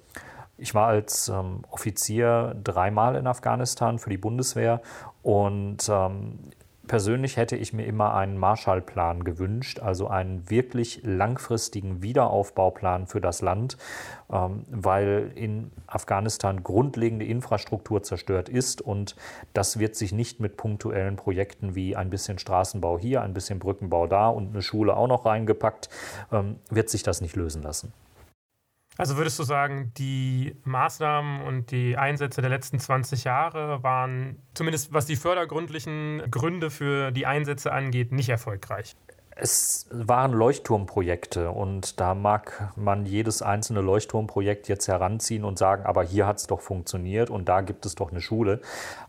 Ich 0.58 0.74
war 0.74 0.88
als 0.88 1.28
ähm, 1.28 1.64
Offizier 1.70 2.56
dreimal 2.64 3.16
in 3.16 3.28
Afghanistan 3.28 4.00
für 4.00 4.10
die 4.10 4.18
Bundeswehr 4.18 4.82
und 5.24 5.90
ähm, 5.90 6.40
Persönlich 6.86 7.38
hätte 7.38 7.56
ich 7.56 7.72
mir 7.72 7.86
immer 7.86 8.14
einen 8.14 8.38
Marshallplan 8.38 9.24
gewünscht, 9.24 9.80
also 9.80 10.08
einen 10.08 10.50
wirklich 10.50 11.00
langfristigen 11.04 12.02
Wiederaufbauplan 12.02 13.08
für 13.08 13.22
das 13.22 13.42
Land, 13.42 13.78
ähm, 14.30 14.66
weil 14.70 15.32
in 15.36 15.72
Afghanistan 15.88 16.62
grundlegende 16.62 17.24
Infrastruktur 17.24 18.04
zerstört 18.04 18.50
ist 18.50 18.82
und 18.82 19.16
das 19.54 19.80
wird 19.80 19.96
sich 19.96 20.12
nicht 20.12 20.42
mit 20.42 20.58
punktuellen 20.58 21.16
Projekten 21.16 21.74
wie 21.74 21.96
ein 21.96 22.10
bisschen 22.10 22.38
Straßenbau 22.38 23.00
hier, 23.00 23.22
ein 23.22 23.34
bisschen 23.34 23.60
Brückenbau 23.60 24.06
da 24.08 24.28
und 24.28 24.50
eine 24.50 24.62
Schule 24.62 24.98
auch 24.98 25.08
noch 25.08 25.26
reingepackt, 25.26 25.88
ähm, 26.34 26.58
wird 26.70 26.90
sich 26.90 27.02
das 27.02 27.22
nicht 27.22 27.38
lösen 27.38 27.64
lassen. 27.64 27.94
Also 28.98 29.18
würdest 29.18 29.40
du 29.40 29.44
sagen, 29.44 29.92
die 29.98 30.56
Maßnahmen 30.66 31.42
und 31.42 31.72
die 31.72 31.98
Einsätze 31.98 32.42
der 32.42 32.50
letzten 32.50 32.80
20 32.80 33.24
Jahre 33.24 33.82
waren, 33.82 34.38
zumindest 34.54 34.94
was 34.94 35.06
die 35.06 35.16
fördergründlichen 35.16 36.24
Gründe 36.30 36.70
für 36.70 37.12
die 37.12 37.26
Einsätze 37.26 37.72
angeht, 37.72 38.12
nicht 38.12 38.30
erfolgreich? 38.30 38.96
Es 39.36 39.88
waren 39.92 40.32
Leuchtturmprojekte 40.32 41.50
und 41.50 42.00
da 42.00 42.14
mag 42.14 42.72
man 42.76 43.08
jedes 43.08 43.42
einzelne 43.42 43.82
Leuchtturmprojekt 43.82 44.68
jetzt 44.68 44.88
heranziehen 44.88 45.44
und 45.44 45.58
sagen, 45.58 45.86
aber 45.86 46.04
hier 46.04 46.28
hat 46.28 46.38
es 46.38 46.46
doch 46.46 46.62
funktioniert 46.62 47.32
und 47.32 47.50
da 47.50 47.62
gibt 47.62 47.88
es 47.88 47.96
doch 47.96 48.12
eine 48.12 48.22
Schule. 48.22 48.62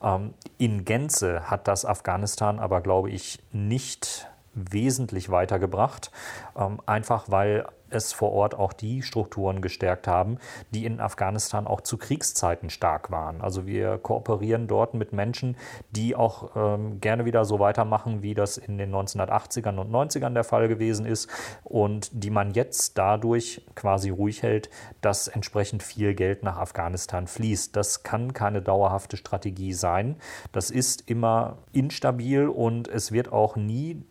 Ähm, 0.02 0.32
in 0.56 0.86
Gänze 0.86 1.50
hat 1.50 1.68
das 1.68 1.84
Afghanistan 1.84 2.58
aber, 2.58 2.80
glaube 2.80 3.10
ich, 3.10 3.38
nicht 3.52 4.26
wesentlich 4.54 5.30
weitergebracht, 5.30 6.10
ähm, 6.56 6.80
einfach 6.86 7.30
weil 7.30 7.66
es 7.94 8.12
vor 8.12 8.32
Ort 8.32 8.54
auch 8.54 8.72
die 8.72 9.02
Strukturen 9.02 9.62
gestärkt 9.62 10.06
haben, 10.06 10.38
die 10.72 10.84
in 10.84 11.00
Afghanistan 11.00 11.66
auch 11.66 11.80
zu 11.80 11.96
Kriegszeiten 11.96 12.70
stark 12.70 13.10
waren. 13.10 13.40
Also 13.40 13.66
wir 13.66 13.98
kooperieren 13.98 14.66
dort 14.66 14.94
mit 14.94 15.12
Menschen, 15.12 15.56
die 15.90 16.16
auch 16.16 16.50
ähm, 16.56 17.00
gerne 17.00 17.24
wieder 17.24 17.44
so 17.44 17.58
weitermachen, 17.58 18.22
wie 18.22 18.34
das 18.34 18.56
in 18.56 18.78
den 18.78 18.92
1980ern 18.94 19.78
und 19.78 19.90
90ern 19.90 20.34
der 20.34 20.44
Fall 20.44 20.68
gewesen 20.68 21.06
ist 21.06 21.28
und 21.62 22.10
die 22.12 22.30
man 22.30 22.52
jetzt 22.52 22.98
dadurch 22.98 23.64
quasi 23.74 24.10
ruhig 24.10 24.42
hält, 24.42 24.70
dass 25.00 25.28
entsprechend 25.28 25.82
viel 25.82 26.14
Geld 26.14 26.42
nach 26.42 26.56
Afghanistan 26.56 27.26
fließt. 27.26 27.76
Das 27.76 28.02
kann 28.02 28.32
keine 28.32 28.62
dauerhafte 28.62 29.16
Strategie 29.16 29.72
sein. 29.72 30.16
Das 30.52 30.70
ist 30.70 31.08
immer 31.08 31.58
instabil 31.72 32.48
und 32.48 32.88
es 32.88 33.12
wird 33.12 33.32
auch 33.32 33.56
nie 33.56 34.04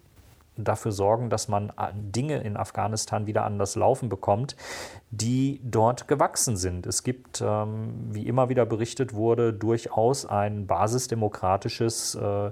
dafür 0.57 0.91
sorgen, 0.91 1.29
dass 1.29 1.47
man 1.47 1.69
äh, 1.69 1.91
Dinge 1.93 2.41
in 2.41 2.57
Afghanistan 2.57 3.25
wieder 3.27 3.43
an 3.43 3.59
das 3.59 3.75
Laufen 3.75 4.09
bekommt, 4.09 4.55
die 5.11 5.61
dort 5.63 6.07
gewachsen 6.07 6.57
sind. 6.57 6.85
Es 6.85 7.03
gibt, 7.03 7.41
ähm, 7.45 8.09
wie 8.11 8.27
immer 8.27 8.49
wieder 8.49 8.65
berichtet 8.65 9.13
wurde, 9.13 9.53
durchaus 9.53 10.25
ein 10.25 10.67
basisdemokratisches 10.67 12.15
äh, 12.15 12.51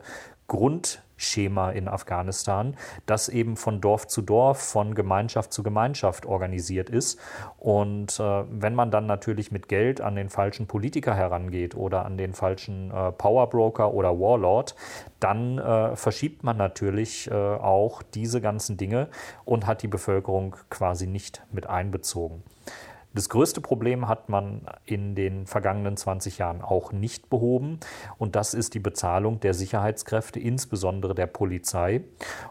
Grundschema 1.21 1.69
in 1.69 1.87
Afghanistan, 1.87 2.75
das 3.05 3.29
eben 3.29 3.55
von 3.55 3.79
Dorf 3.79 4.07
zu 4.07 4.23
Dorf, 4.23 4.59
von 4.59 4.95
Gemeinschaft 4.95 5.53
zu 5.53 5.61
Gemeinschaft 5.61 6.25
organisiert 6.25 6.89
ist. 6.89 7.19
Und 7.59 8.19
äh, 8.19 8.43
wenn 8.49 8.73
man 8.73 8.89
dann 8.89 9.05
natürlich 9.05 9.51
mit 9.51 9.67
Geld 9.67 10.01
an 10.01 10.15
den 10.15 10.29
falschen 10.29 10.65
Politiker 10.65 11.13
herangeht 11.13 11.75
oder 11.75 12.05
an 12.05 12.17
den 12.17 12.33
falschen 12.33 12.89
äh, 12.89 13.11
Powerbroker 13.11 13.93
oder 13.93 14.19
Warlord, 14.19 14.75
dann 15.19 15.59
äh, 15.59 15.95
verschiebt 15.95 16.43
man 16.43 16.57
natürlich 16.57 17.29
äh, 17.29 17.33
auch 17.33 18.01
diese 18.01 18.41
ganzen 18.41 18.77
Dinge 18.77 19.07
und 19.45 19.67
hat 19.67 19.83
die 19.83 19.87
Bevölkerung 19.87 20.55
quasi 20.71 21.05
nicht 21.05 21.43
mit 21.51 21.67
einbezogen. 21.67 22.41
Das 23.13 23.29
größte 23.29 23.59
Problem 23.59 24.07
hat 24.07 24.29
man 24.29 24.61
in 24.85 25.15
den 25.15 25.45
vergangenen 25.45 25.97
20 25.97 26.37
Jahren 26.37 26.61
auch 26.61 26.91
nicht 26.91 27.29
behoben 27.29 27.79
und 28.17 28.35
das 28.35 28.53
ist 28.53 28.73
die 28.73 28.79
Bezahlung 28.79 29.39
der 29.39 29.53
Sicherheitskräfte, 29.53 30.39
insbesondere 30.39 31.13
der 31.13 31.27
Polizei. 31.27 32.03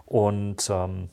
Und 0.04 0.68
ähm, 0.70 1.08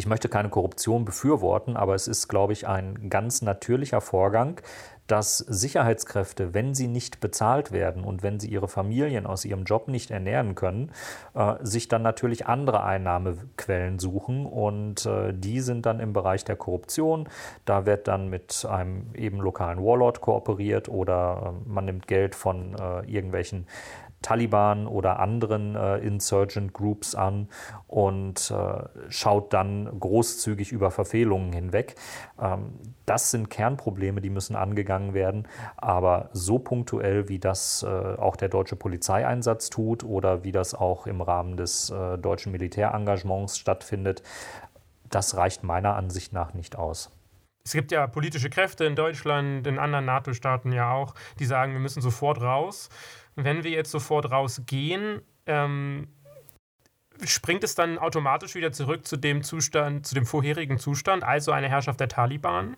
ich 0.00 0.06
möchte 0.06 0.30
keine 0.30 0.48
Korruption 0.48 1.04
befürworten, 1.04 1.76
aber 1.76 1.94
es 1.94 2.08
ist, 2.08 2.26
glaube 2.28 2.54
ich, 2.54 2.66
ein 2.66 3.10
ganz 3.10 3.42
natürlicher 3.42 4.00
Vorgang, 4.00 4.58
dass 5.06 5.36
Sicherheitskräfte, 5.38 6.54
wenn 6.54 6.74
sie 6.74 6.86
nicht 6.86 7.20
bezahlt 7.20 7.70
werden 7.70 8.02
und 8.02 8.22
wenn 8.22 8.40
sie 8.40 8.48
ihre 8.48 8.66
Familien 8.66 9.26
aus 9.26 9.44
ihrem 9.44 9.64
Job 9.64 9.88
nicht 9.88 10.10
ernähren 10.10 10.54
können, 10.54 10.90
äh, 11.34 11.56
sich 11.60 11.88
dann 11.88 12.00
natürlich 12.00 12.46
andere 12.46 12.82
Einnahmequellen 12.82 13.98
suchen 13.98 14.46
und 14.46 15.04
äh, 15.04 15.34
die 15.34 15.60
sind 15.60 15.84
dann 15.84 16.00
im 16.00 16.14
Bereich 16.14 16.44
der 16.46 16.56
Korruption. 16.56 17.28
Da 17.66 17.84
wird 17.84 18.08
dann 18.08 18.28
mit 18.28 18.64
einem 18.64 19.14
eben 19.14 19.38
lokalen 19.38 19.84
Warlord 19.84 20.22
kooperiert 20.22 20.88
oder 20.88 21.56
äh, 21.66 21.68
man 21.68 21.84
nimmt 21.84 22.06
Geld 22.06 22.34
von 22.34 22.74
äh, 22.74 23.00
irgendwelchen 23.10 23.66
Taliban 24.22 24.86
oder 24.86 25.18
anderen 25.18 25.74
äh, 25.74 25.98
Insurgent 25.98 26.72
Groups 26.72 27.14
an 27.14 27.48
und 27.86 28.50
äh, 28.50 29.10
schaut 29.10 29.52
dann 29.52 29.98
großzügig 29.98 30.72
über 30.72 30.90
Verfehlungen 30.90 31.52
hinweg. 31.52 31.94
Ähm, 32.40 32.74
das 33.06 33.30
sind 33.30 33.48
Kernprobleme, 33.50 34.20
die 34.20 34.30
müssen 34.30 34.56
angegangen 34.56 35.14
werden, 35.14 35.48
aber 35.76 36.28
so 36.32 36.58
punktuell, 36.58 37.28
wie 37.28 37.38
das 37.38 37.82
äh, 37.82 37.86
auch 37.86 38.36
der 38.36 38.48
deutsche 38.48 38.76
Polizeieinsatz 38.76 39.70
tut 39.70 40.04
oder 40.04 40.44
wie 40.44 40.52
das 40.52 40.74
auch 40.74 41.06
im 41.06 41.22
Rahmen 41.22 41.56
des 41.56 41.90
äh, 41.90 42.18
deutschen 42.18 42.52
Militärengagements 42.52 43.58
stattfindet, 43.58 44.22
das 45.08 45.36
reicht 45.36 45.64
meiner 45.64 45.96
Ansicht 45.96 46.32
nach 46.32 46.54
nicht 46.54 46.76
aus. 46.76 47.10
Es 47.64 47.72
gibt 47.72 47.92
ja 47.92 48.06
politische 48.06 48.48
Kräfte 48.48 48.84
in 48.84 48.96
Deutschland, 48.96 49.66
in 49.66 49.78
anderen 49.78 50.06
NATO-Staaten 50.06 50.72
ja 50.72 50.92
auch, 50.92 51.14
die 51.38 51.44
sagen, 51.44 51.72
wir 51.72 51.80
müssen 51.80 52.00
sofort 52.00 52.40
raus 52.40 52.88
wenn 53.36 53.64
wir 53.64 53.70
jetzt 53.70 53.90
sofort 53.90 54.30
rausgehen, 54.30 55.22
ähm, 55.46 56.08
springt 57.24 57.64
es 57.64 57.74
dann 57.74 57.98
automatisch 57.98 58.54
wieder 58.54 58.72
zurück 58.72 59.06
zu 59.06 59.16
dem 59.16 59.42
Zustand, 59.42 60.06
zu 60.06 60.14
dem 60.14 60.26
vorherigen 60.26 60.78
Zustand, 60.78 61.24
also 61.24 61.52
eine 61.52 61.68
Herrschaft 61.68 62.00
der 62.00 62.08
Taliban? 62.08 62.76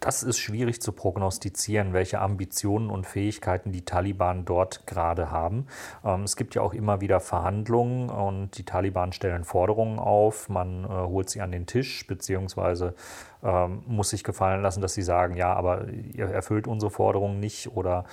Das 0.00 0.22
ist 0.22 0.38
schwierig 0.38 0.80
zu 0.80 0.92
prognostizieren, 0.92 1.92
welche 1.92 2.20
Ambitionen 2.20 2.90
und 2.90 3.06
Fähigkeiten 3.06 3.72
die 3.72 3.84
Taliban 3.84 4.44
dort 4.44 4.86
gerade 4.86 5.30
haben. 5.30 5.66
Ähm, 6.04 6.22
es 6.22 6.36
gibt 6.36 6.54
ja 6.54 6.62
auch 6.62 6.74
immer 6.74 7.00
wieder 7.00 7.20
Verhandlungen 7.20 8.10
und 8.10 8.56
die 8.58 8.64
Taliban 8.64 9.12
stellen 9.12 9.44
Forderungen 9.44 9.98
auf. 9.98 10.48
Man 10.48 10.84
äh, 10.84 10.88
holt 10.88 11.30
sie 11.30 11.40
an 11.40 11.52
den 11.52 11.66
Tisch, 11.66 12.06
beziehungsweise 12.06 12.94
ähm, 13.42 13.82
muss 13.86 14.10
sich 14.10 14.24
gefallen 14.24 14.62
lassen, 14.62 14.80
dass 14.80 14.94
sie 14.94 15.02
sagen, 15.02 15.36
ja, 15.36 15.52
aber 15.52 15.88
ihr 15.88 16.26
erfüllt 16.26 16.66
unsere 16.66 16.90
Forderungen 16.90 17.40
nicht 17.40 17.76
oder 17.76 18.04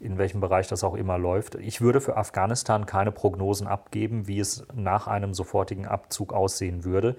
in 0.00 0.18
welchem 0.18 0.40
Bereich 0.40 0.68
das 0.68 0.84
auch 0.84 0.94
immer 0.94 1.18
läuft. 1.18 1.54
Ich 1.56 1.80
würde 1.80 2.00
für 2.00 2.16
Afghanistan 2.16 2.86
keine 2.86 3.12
Prognosen 3.12 3.66
abgeben, 3.66 4.26
wie 4.26 4.40
es 4.40 4.66
nach 4.74 5.06
einem 5.06 5.34
sofortigen 5.34 5.86
Abzug 5.86 6.32
aussehen 6.32 6.84
würde 6.84 7.16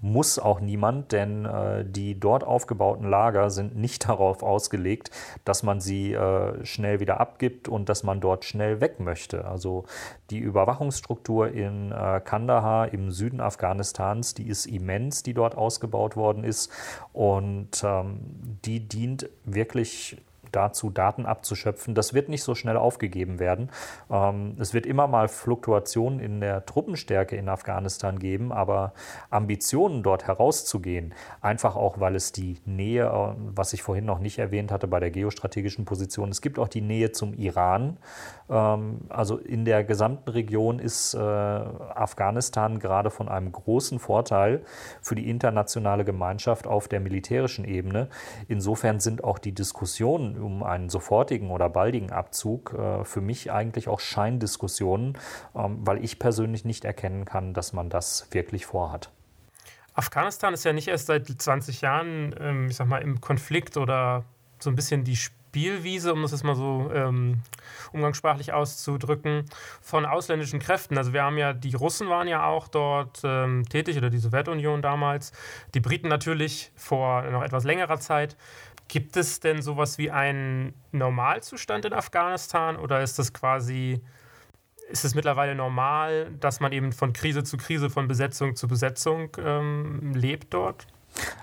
muss 0.00 0.38
auch 0.38 0.60
niemand, 0.60 1.12
denn 1.12 1.44
äh, 1.44 1.84
die 1.84 2.18
dort 2.18 2.44
aufgebauten 2.44 3.08
Lager 3.08 3.50
sind 3.50 3.76
nicht 3.76 4.08
darauf 4.08 4.42
ausgelegt, 4.42 5.10
dass 5.44 5.62
man 5.62 5.80
sie 5.80 6.12
äh, 6.12 6.64
schnell 6.64 7.00
wieder 7.00 7.20
abgibt 7.20 7.68
und 7.68 7.88
dass 7.88 8.02
man 8.02 8.20
dort 8.20 8.44
schnell 8.44 8.80
weg 8.80 9.00
möchte. 9.00 9.44
Also 9.44 9.84
die 10.30 10.38
Überwachungsstruktur 10.38 11.48
in 11.48 11.92
äh, 11.92 12.20
Kandahar 12.24 12.92
im 12.92 13.10
Süden 13.10 13.40
Afghanistans, 13.40 14.34
die 14.34 14.48
ist 14.48 14.66
immens, 14.66 15.22
die 15.22 15.34
dort 15.34 15.56
ausgebaut 15.56 16.16
worden 16.16 16.44
ist 16.44 16.70
und 17.12 17.82
ähm, 17.84 18.20
die 18.64 18.80
dient 18.80 19.28
wirklich 19.44 20.16
dazu, 20.52 20.90
Daten 20.90 21.26
abzuschöpfen. 21.26 21.94
Das 21.94 22.14
wird 22.14 22.28
nicht 22.28 22.42
so 22.42 22.54
schnell 22.54 22.76
aufgegeben 22.76 23.38
werden. 23.38 23.70
Ähm, 24.10 24.56
es 24.58 24.74
wird 24.74 24.86
immer 24.86 25.06
mal 25.06 25.28
Fluktuationen 25.28 26.20
in 26.20 26.40
der 26.40 26.66
Truppenstärke 26.66 27.36
in 27.36 27.48
Afghanistan 27.48 28.18
geben, 28.18 28.52
aber 28.52 28.92
Ambitionen 29.30 30.02
dort 30.02 30.26
herauszugehen, 30.26 31.14
einfach 31.40 31.76
auch, 31.76 32.00
weil 32.00 32.16
es 32.16 32.32
die 32.32 32.58
Nähe, 32.64 33.04
äh, 33.04 33.34
was 33.54 33.72
ich 33.72 33.82
vorhin 33.82 34.04
noch 34.04 34.18
nicht 34.18 34.38
erwähnt 34.38 34.72
hatte 34.72 34.88
bei 34.88 35.00
der 35.00 35.10
geostrategischen 35.10 35.84
Position, 35.84 36.30
es 36.30 36.40
gibt 36.40 36.58
auch 36.58 36.68
die 36.68 36.80
Nähe 36.80 37.12
zum 37.12 37.34
Iran. 37.34 37.98
Ähm, 38.48 39.02
also 39.08 39.38
in 39.38 39.64
der 39.64 39.84
gesamten 39.84 40.30
Region 40.30 40.78
ist 40.78 41.14
äh, 41.14 41.18
Afghanistan 41.18 42.78
gerade 42.78 43.10
von 43.10 43.28
einem 43.28 43.52
großen 43.52 43.98
Vorteil 43.98 44.62
für 45.00 45.14
die 45.14 45.30
internationale 45.30 46.04
Gemeinschaft 46.04 46.66
auf 46.66 46.88
der 46.88 47.00
militärischen 47.00 47.64
Ebene. 47.64 48.08
Insofern 48.48 49.00
sind 49.00 49.24
auch 49.24 49.38
die 49.38 49.52
Diskussionen 49.52 50.36
um 50.40 50.62
einen 50.62 50.88
sofortigen 50.88 51.50
oder 51.50 51.68
baldigen 51.68 52.10
Abzug 52.10 52.74
äh, 52.74 53.04
für 53.04 53.20
mich 53.20 53.52
eigentlich 53.52 53.88
auch 53.88 54.00
Scheindiskussionen, 54.00 55.18
ähm, 55.54 55.78
weil 55.80 56.04
ich 56.04 56.18
persönlich 56.18 56.64
nicht 56.64 56.84
erkennen 56.84 57.24
kann, 57.24 57.54
dass 57.54 57.72
man 57.72 57.90
das 57.90 58.28
wirklich 58.32 58.66
vorhat. 58.66 59.10
Afghanistan 59.94 60.54
ist 60.54 60.64
ja 60.64 60.72
nicht 60.72 60.88
erst 60.88 61.06
seit 61.06 61.26
20 61.26 61.80
Jahren, 61.80 62.34
ähm, 62.40 62.68
ich 62.68 62.76
sag 62.76 62.86
mal, 62.86 63.02
im 63.02 63.20
Konflikt 63.20 63.76
oder 63.76 64.24
so 64.58 64.70
ein 64.70 64.76
bisschen 64.76 65.04
die 65.04 65.16
Spielwiese, 65.16 66.12
um 66.12 66.22
das 66.22 66.30
jetzt 66.30 66.44
mal 66.44 66.54
so 66.54 66.90
ähm, 66.94 67.42
umgangssprachlich 67.92 68.52
auszudrücken, 68.52 69.46
von 69.80 70.06
ausländischen 70.06 70.60
Kräften. 70.60 70.96
Also 70.96 71.12
wir 71.12 71.24
haben 71.24 71.38
ja, 71.38 71.52
die 71.52 71.74
Russen 71.74 72.08
waren 72.08 72.28
ja 72.28 72.44
auch 72.46 72.68
dort 72.68 73.20
ähm, 73.24 73.64
tätig 73.68 73.96
oder 73.96 74.10
die 74.10 74.18
Sowjetunion 74.18 74.80
damals, 74.80 75.32
die 75.74 75.80
Briten 75.80 76.08
natürlich 76.08 76.70
vor 76.76 77.22
noch 77.22 77.42
etwas 77.42 77.64
längerer 77.64 77.98
Zeit. 77.98 78.36
Gibt 78.90 79.16
es 79.16 79.38
denn 79.38 79.62
sowas 79.62 79.98
wie 79.98 80.10
einen 80.10 80.74
Normalzustand 80.90 81.84
in 81.84 81.92
Afghanistan 81.92 82.74
oder 82.74 83.02
ist 83.02 83.20
das 83.20 83.32
quasi, 83.32 84.00
ist 84.90 85.04
es 85.04 85.14
mittlerweile 85.14 85.54
normal, 85.54 86.32
dass 86.40 86.58
man 86.58 86.72
eben 86.72 86.90
von 86.90 87.12
Krise 87.12 87.44
zu 87.44 87.56
Krise, 87.56 87.88
von 87.88 88.08
Besetzung 88.08 88.56
zu 88.56 88.66
Besetzung 88.66 89.30
ähm, 89.38 90.12
lebt 90.16 90.52
dort? 90.52 90.88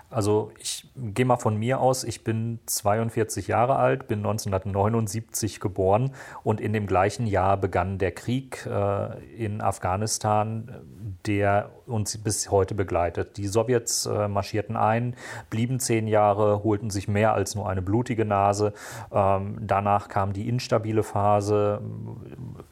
Also 0.10 0.52
ich 0.60 0.90
gehe 0.98 1.24
mal 1.24 1.38
von 1.38 1.56
mir 1.56 1.80
aus, 1.80 2.04
ich 2.04 2.26
bin 2.26 2.60
42 2.66 3.48
Jahre 3.48 3.78
alt, 3.78 4.10
bin 4.10 4.20
1979 4.20 5.62
geboren 5.62 6.14
und 6.44 6.60
in 6.60 6.74
dem 6.74 6.86
gleichen 6.86 7.28
Jahr 7.28 7.56
begann 7.56 7.98
der 7.98 8.12
Krieg 8.12 8.66
äh, 8.66 9.24
in 9.36 9.62
Afghanistan, 9.62 10.82
der 11.26 11.70
uns 11.88 12.18
bis 12.18 12.52
heute 12.52 12.76
begleitet. 12.76 13.38
Die 13.38 13.48
Sowjets 13.48 14.06
äh, 14.06 14.28
marschierten 14.28 14.76
ein, 14.76 15.16
blieben 15.50 15.80
zehn 15.80 16.08
Jahre, 16.08 16.64
holten 16.64 16.90
sich 16.90 17.08
mehr 17.08 17.34
als 17.34 17.56
nur 17.56 17.70
eine 17.70 17.82
blutige 17.82 18.26
Nase. 18.26 18.74
Ähm, 19.12 19.58
danach 19.62 20.08
kam 20.08 20.34
die 20.34 20.48
instabile 20.48 21.04
Phase, 21.04 21.82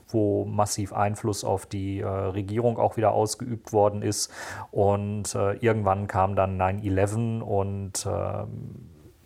wo 0.07 0.45
massiv 0.45 0.93
Einfluss 0.93 1.43
auf 1.43 1.65
die 1.65 1.99
äh, 1.99 2.07
Regierung 2.07 2.77
auch 2.77 2.97
wieder 2.97 3.11
ausgeübt 3.11 3.73
worden 3.73 4.01
ist. 4.01 4.31
Und 4.71 5.35
äh, 5.35 5.53
irgendwann 5.57 6.07
kam 6.07 6.35
dann 6.35 6.59
9-11 6.59 7.41
und 7.41 8.05
äh, 8.05 8.45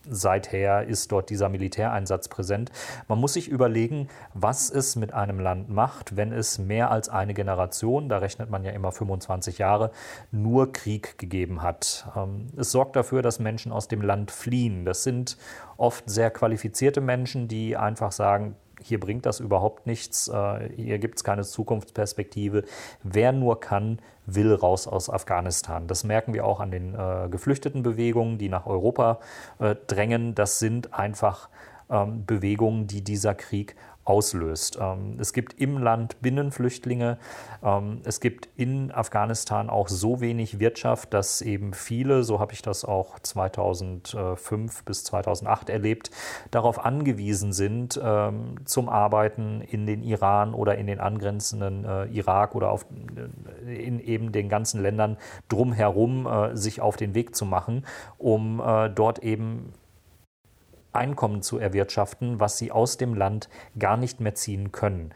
seither 0.10 0.86
ist 0.86 1.12
dort 1.12 1.30
dieser 1.30 1.50
Militäreinsatz 1.50 2.28
präsent. 2.28 2.72
Man 3.08 3.20
muss 3.20 3.34
sich 3.34 3.48
überlegen, 3.48 4.10
was 4.34 4.70
es 4.70 4.96
mit 4.96 5.14
einem 5.14 5.40
Land 5.40 5.70
macht, 5.70 6.16
wenn 6.16 6.32
es 6.32 6.60
mehr 6.60 6.92
als 6.92 7.10
eine 7.10 7.34
Generation, 7.34 8.10
da 8.10 8.18
rechnet 8.18 8.50
man 8.50 8.64
ja 8.64 8.72
immer 8.72 8.92
25 8.92 9.58
Jahre, 9.58 9.92
nur 10.32 10.72
Krieg 10.74 11.18
gegeben 11.18 11.62
hat. 11.62 12.08
Ähm, 12.16 12.48
es 12.58 12.72
sorgt 12.72 12.96
dafür, 12.96 13.22
dass 13.22 13.40
Menschen 13.40 13.72
aus 13.72 13.88
dem 13.88 14.02
Land 14.02 14.32
fliehen. 14.32 14.86
Das 14.86 15.04
sind 15.04 15.38
oft 15.78 16.10
sehr 16.10 16.32
qualifizierte 16.32 17.02
Menschen, 17.02 17.48
die 17.48 17.78
einfach 17.78 18.12
sagen, 18.12 18.56
hier 18.82 19.00
bringt 19.00 19.26
das 19.26 19.40
überhaupt 19.40 19.88
nichts, 19.88 20.28
äh, 20.28 20.70
hier 20.76 21.00
gibt 21.00 21.18
es 21.18 21.24
keine 21.24 21.44
Zukunftsperspektive. 21.44 22.64
Wer 23.04 23.32
nur 23.32 23.60
kann, 23.60 24.00
will 24.26 24.54
raus 24.54 24.88
aus 24.88 25.10
Afghanistan. 25.10 25.88
Das 25.88 26.04
merken 26.04 26.34
wir 26.34 26.46
auch 26.46 26.60
an 26.60 26.72
den 26.72 26.96
äh, 26.96 27.28
geflüchteten 27.30 27.84
Bewegungen, 27.84 28.38
die 28.38 28.50
nach 28.50 28.66
Europa 28.66 29.20
äh, 29.60 29.76
drängen. 29.88 30.36
Das 30.36 30.60
sind 30.60 30.94
einfach 30.94 31.50
ähm, 31.90 32.26
Bewegungen, 32.26 32.86
die 32.86 33.04
dieser 33.04 33.34
Krieg 33.34 33.76
auslöst. 34.06 34.78
Ähm, 34.82 35.18
es 35.20 35.34
gibt 35.34 35.60
im 35.60 35.78
Land 35.78 36.22
Binnenflüchtlinge. 36.22 37.20
Ähm, 37.64 38.02
es 38.06 38.20
gibt 38.20 38.50
in 38.56 38.92
Afghanistan 38.92 39.70
auch 39.70 39.88
so 39.88 40.20
wenig 40.20 40.60
Wirtschaft, 40.60 41.14
dass 41.14 41.42
eben 41.42 41.74
viele, 41.74 42.24
so 42.24 42.40
habe 42.40 42.54
ich 42.54 42.62
das 42.62 42.84
auch 42.84 43.20
2005 43.20 44.84
bis 44.84 45.04
2008 45.04 45.70
erlebt, 45.70 46.10
darauf 46.50 46.84
angewiesen 46.84 47.54
sind, 47.54 48.00
ähm, 48.04 48.56
zum 48.66 48.90
Arbeiten 48.90 49.62
in 49.62 49.86
den 49.86 50.02
Iran 50.02 50.54
oder 50.56 50.78
in 50.78 50.88
den 50.88 51.00
angrenzenden 51.00 51.86
äh, 51.86 52.06
Irak 52.06 52.56
oder 52.56 52.72
auf, 52.72 52.86
äh, 53.66 53.76
in 53.76 54.00
eben 54.00 54.32
den 54.32 54.50
ganzen 54.50 54.82
Ländern 54.82 55.18
drumherum 55.50 56.26
äh, 56.26 56.56
sich 56.56 56.82
auf 56.82 56.98
den 56.98 57.14
Weg 57.14 57.36
zu 57.36 57.46
machen, 57.46 57.86
um 58.18 58.62
dort 58.96 59.20
eben 59.20 59.74
Einkommen 60.94 61.42
zu 61.42 61.58
erwirtschaften, 61.58 62.40
was 62.40 62.58
sie 62.58 62.72
aus 62.72 62.98
dem 62.98 63.14
Land 63.14 63.50
gar 63.78 63.98
nicht 63.98 64.20
mehr 64.20 64.36
ziehen 64.36 64.72
können. 64.72 65.14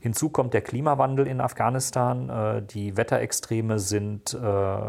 Hinzu 0.00 0.30
kommt 0.30 0.54
der 0.54 0.60
Klimawandel 0.60 1.26
in 1.26 1.40
Afghanistan. 1.40 2.28
Äh, 2.28 2.62
die 2.62 2.96
Wetterextreme 2.96 3.78
sind 3.78 4.32
äh, 4.32 4.80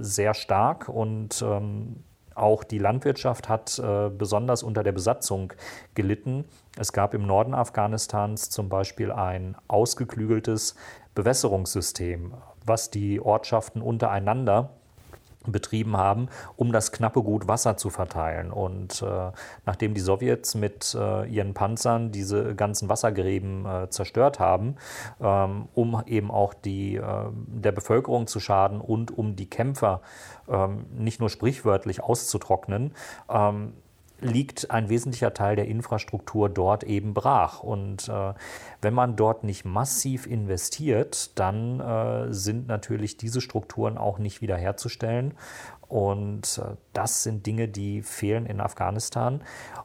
sehr 0.00 0.34
stark 0.34 0.88
und 0.88 1.42
ähm, 1.42 2.04
auch 2.34 2.64
die 2.64 2.78
Landwirtschaft 2.78 3.48
hat 3.48 3.78
äh, 3.78 4.10
besonders 4.10 4.62
unter 4.62 4.82
der 4.82 4.92
Besatzung 4.92 5.52
gelitten. 5.94 6.44
Es 6.78 6.92
gab 6.92 7.14
im 7.14 7.26
Norden 7.26 7.54
Afghanistans 7.54 8.50
zum 8.50 8.68
Beispiel 8.68 9.12
ein 9.12 9.56
ausgeklügeltes 9.68 10.74
Bewässerungssystem, 11.14 12.34
was 12.64 12.90
die 12.90 13.20
Ortschaften 13.20 13.82
untereinander 13.82 14.70
betrieben 15.46 15.96
haben, 15.96 16.28
um 16.56 16.72
das 16.72 16.92
knappe 16.92 17.22
Gut 17.22 17.48
Wasser 17.48 17.76
zu 17.76 17.90
verteilen. 17.90 18.50
Und 18.50 19.02
äh, 19.02 19.32
nachdem 19.64 19.94
die 19.94 20.00
Sowjets 20.00 20.54
mit 20.54 20.94
äh, 20.98 21.26
ihren 21.28 21.54
Panzern 21.54 22.12
diese 22.12 22.54
ganzen 22.54 22.88
Wassergräben 22.88 23.66
äh, 23.66 23.90
zerstört 23.90 24.38
haben, 24.38 24.76
ähm, 25.20 25.68
um 25.74 26.02
eben 26.06 26.30
auch 26.30 26.54
die, 26.54 26.96
äh, 26.96 27.02
der 27.32 27.72
Bevölkerung 27.72 28.26
zu 28.26 28.40
schaden 28.40 28.80
und 28.80 29.16
um 29.16 29.36
die 29.36 29.48
Kämpfer 29.48 30.02
ähm, 30.48 30.86
nicht 30.92 31.20
nur 31.20 31.30
sprichwörtlich 31.30 32.02
auszutrocknen, 32.02 32.92
ähm, 33.30 33.72
liegt 34.20 34.70
ein 34.70 34.88
wesentlicher 34.88 35.34
Teil 35.34 35.56
der 35.56 35.66
Infrastruktur 35.66 36.48
dort 36.48 36.84
eben 36.84 37.14
brach. 37.14 37.62
Und 37.62 38.08
äh, 38.08 38.34
wenn 38.80 38.94
man 38.94 39.16
dort 39.16 39.44
nicht 39.44 39.64
massiv 39.64 40.26
investiert, 40.26 41.38
dann 41.38 41.80
äh, 41.80 42.32
sind 42.32 42.66
natürlich 42.68 43.16
diese 43.16 43.40
Strukturen 43.40 43.98
auch 43.98 44.18
nicht 44.18 44.40
wiederherzustellen. 44.40 45.34
Und 45.90 46.62
äh, 46.64 46.76
das 46.92 47.24
sind 47.24 47.46
Dinge, 47.46 47.66
die 47.66 48.02
fehlen 48.02 48.46
in 48.46 48.60
Afghanistan. 48.60 49.42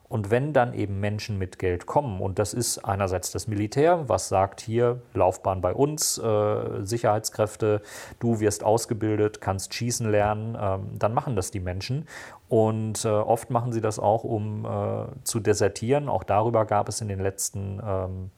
Und 0.08 0.30
wenn 0.30 0.54
dann 0.54 0.76
eben 0.76 1.00
Menschen 1.00 1.39
mit 1.39 1.58
Geld 1.58 1.88
kommen, 1.88 2.21
und 2.21 2.38
das 2.38 2.54
ist 2.54 2.78
einerseits 2.86 3.32
das 3.32 3.48
Militär, 3.48 4.08
was 4.08 4.30
sagt 4.30 4.62
hier, 4.62 5.02
Laufbahn 5.15 5.62
bei 5.62 5.74
uns, 5.74 6.19
äh, 6.19 6.86
Sicherheitskräfte, 6.86 7.82
du 8.19 8.39
wirst 8.39 8.63
ausgebildet, 8.63 9.41
kannst 9.41 9.74
schießen 9.74 10.10
lernen, 10.10 10.56
ähm, 10.62 11.00
dann 11.00 11.15
machen 11.15 11.36
das 11.36 11.50
die 11.50 11.60
Menschen. 11.60 12.08
Und 12.48 13.06
äh, 13.06 13.10
oft 13.10 13.50
machen 13.50 13.72
sie 13.72 13.82
das 13.82 14.00
auch, 14.00 14.24
um 14.24 14.66
äh, 14.66 15.06
zu 15.24 15.40
desertieren. 15.40 16.10
Auch 16.10 16.24
darüber 16.24 16.66
gab 16.66 16.89
es 16.89 17.02
in 17.02 17.08
den 17.08 17.20
letzten 17.20 17.82
ähm, 17.84 18.32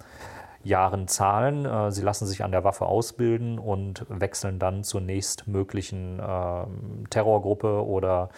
Jahren 0.63 1.07
zahlen. 1.07 1.65
Äh, 1.65 1.91
sie 1.91 2.03
lassen 2.03 2.25
sich 2.25 2.43
an 2.43 2.51
der 2.51 2.63
Waffe 2.63 2.85
ausbilden 2.85 3.59
und 3.59 4.05
wechseln 4.09 4.59
dann 4.59 4.83
zur 4.83 5.01
nächstmöglichen 5.01 6.19
äh, 6.19 7.07
Terrorgruppe 7.09 7.85
oder 7.85 8.29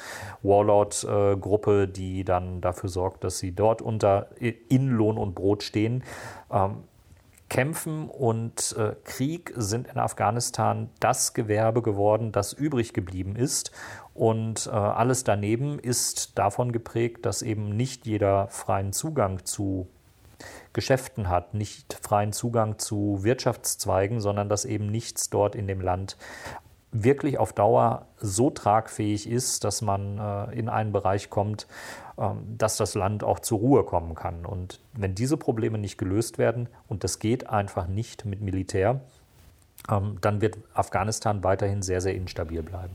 Warlord-Gruppe, 0.41 1.87
die 1.87 2.23
dann 2.23 2.61
dafür 2.61 2.89
sorgt, 2.89 3.23
dass 3.23 3.39
sie 3.39 3.53
dort 3.53 3.81
unter 3.81 4.29
in 4.39 4.89
Lohn 4.89 5.17
und 5.17 5.35
Brot 5.35 5.63
stehen. 5.63 6.03
Ähm, 6.51 6.83
Kämpfen 7.49 8.07
und 8.07 8.75
äh, 8.77 8.95
Krieg 9.03 9.51
sind 9.55 9.87
in 9.87 9.97
Afghanistan 9.97 10.89
das 10.99 11.33
Gewerbe 11.33 11.81
geworden, 11.81 12.31
das 12.31 12.53
übrig 12.53 12.93
geblieben 12.93 13.35
ist. 13.35 13.71
Und 14.13 14.67
äh, 14.67 14.69
alles 14.69 15.23
daneben 15.23 15.79
ist 15.79 16.37
davon 16.37 16.71
geprägt, 16.71 17.25
dass 17.25 17.41
eben 17.41 17.75
nicht 17.75 18.05
jeder 18.05 18.47
freien 18.49 18.93
Zugang 18.93 19.45
zu 19.45 19.87
Geschäften 20.71 21.27
hat, 21.27 21.53
nicht 21.53 21.99
freien 22.01 22.31
Zugang 22.31 22.77
zu 22.77 23.23
Wirtschaftszweigen, 23.23 24.21
sondern 24.21 24.47
dass 24.47 24.65
eben 24.65 24.87
nichts 24.87 25.29
dort 25.29 25.55
in 25.55 25.67
dem 25.67 25.81
Land 25.81 26.15
wirklich 26.91 27.37
auf 27.37 27.53
Dauer 27.53 28.07
so 28.17 28.49
tragfähig 28.49 29.29
ist, 29.29 29.63
dass 29.63 29.81
man 29.81 30.17
äh, 30.17 30.57
in 30.57 30.69
einen 30.69 30.91
Bereich 30.91 31.29
kommt, 31.29 31.67
ähm, 32.17 32.57
dass 32.57 32.77
das 32.77 32.95
Land 32.95 33.23
auch 33.23 33.39
zur 33.39 33.59
Ruhe 33.59 33.83
kommen 33.83 34.15
kann. 34.15 34.45
Und 34.45 34.79
wenn 34.93 35.15
diese 35.15 35.37
Probleme 35.37 35.77
nicht 35.77 35.97
gelöst 35.97 36.37
werden, 36.37 36.67
und 36.87 37.03
das 37.03 37.19
geht 37.19 37.49
einfach 37.49 37.87
nicht 37.87 38.25
mit 38.25 38.41
Militär, 38.41 39.01
ähm, 39.89 40.17
dann 40.21 40.41
wird 40.41 40.57
Afghanistan 40.73 41.43
weiterhin 41.43 41.81
sehr, 41.81 42.01
sehr 42.01 42.15
instabil 42.15 42.63
bleiben. 42.63 42.93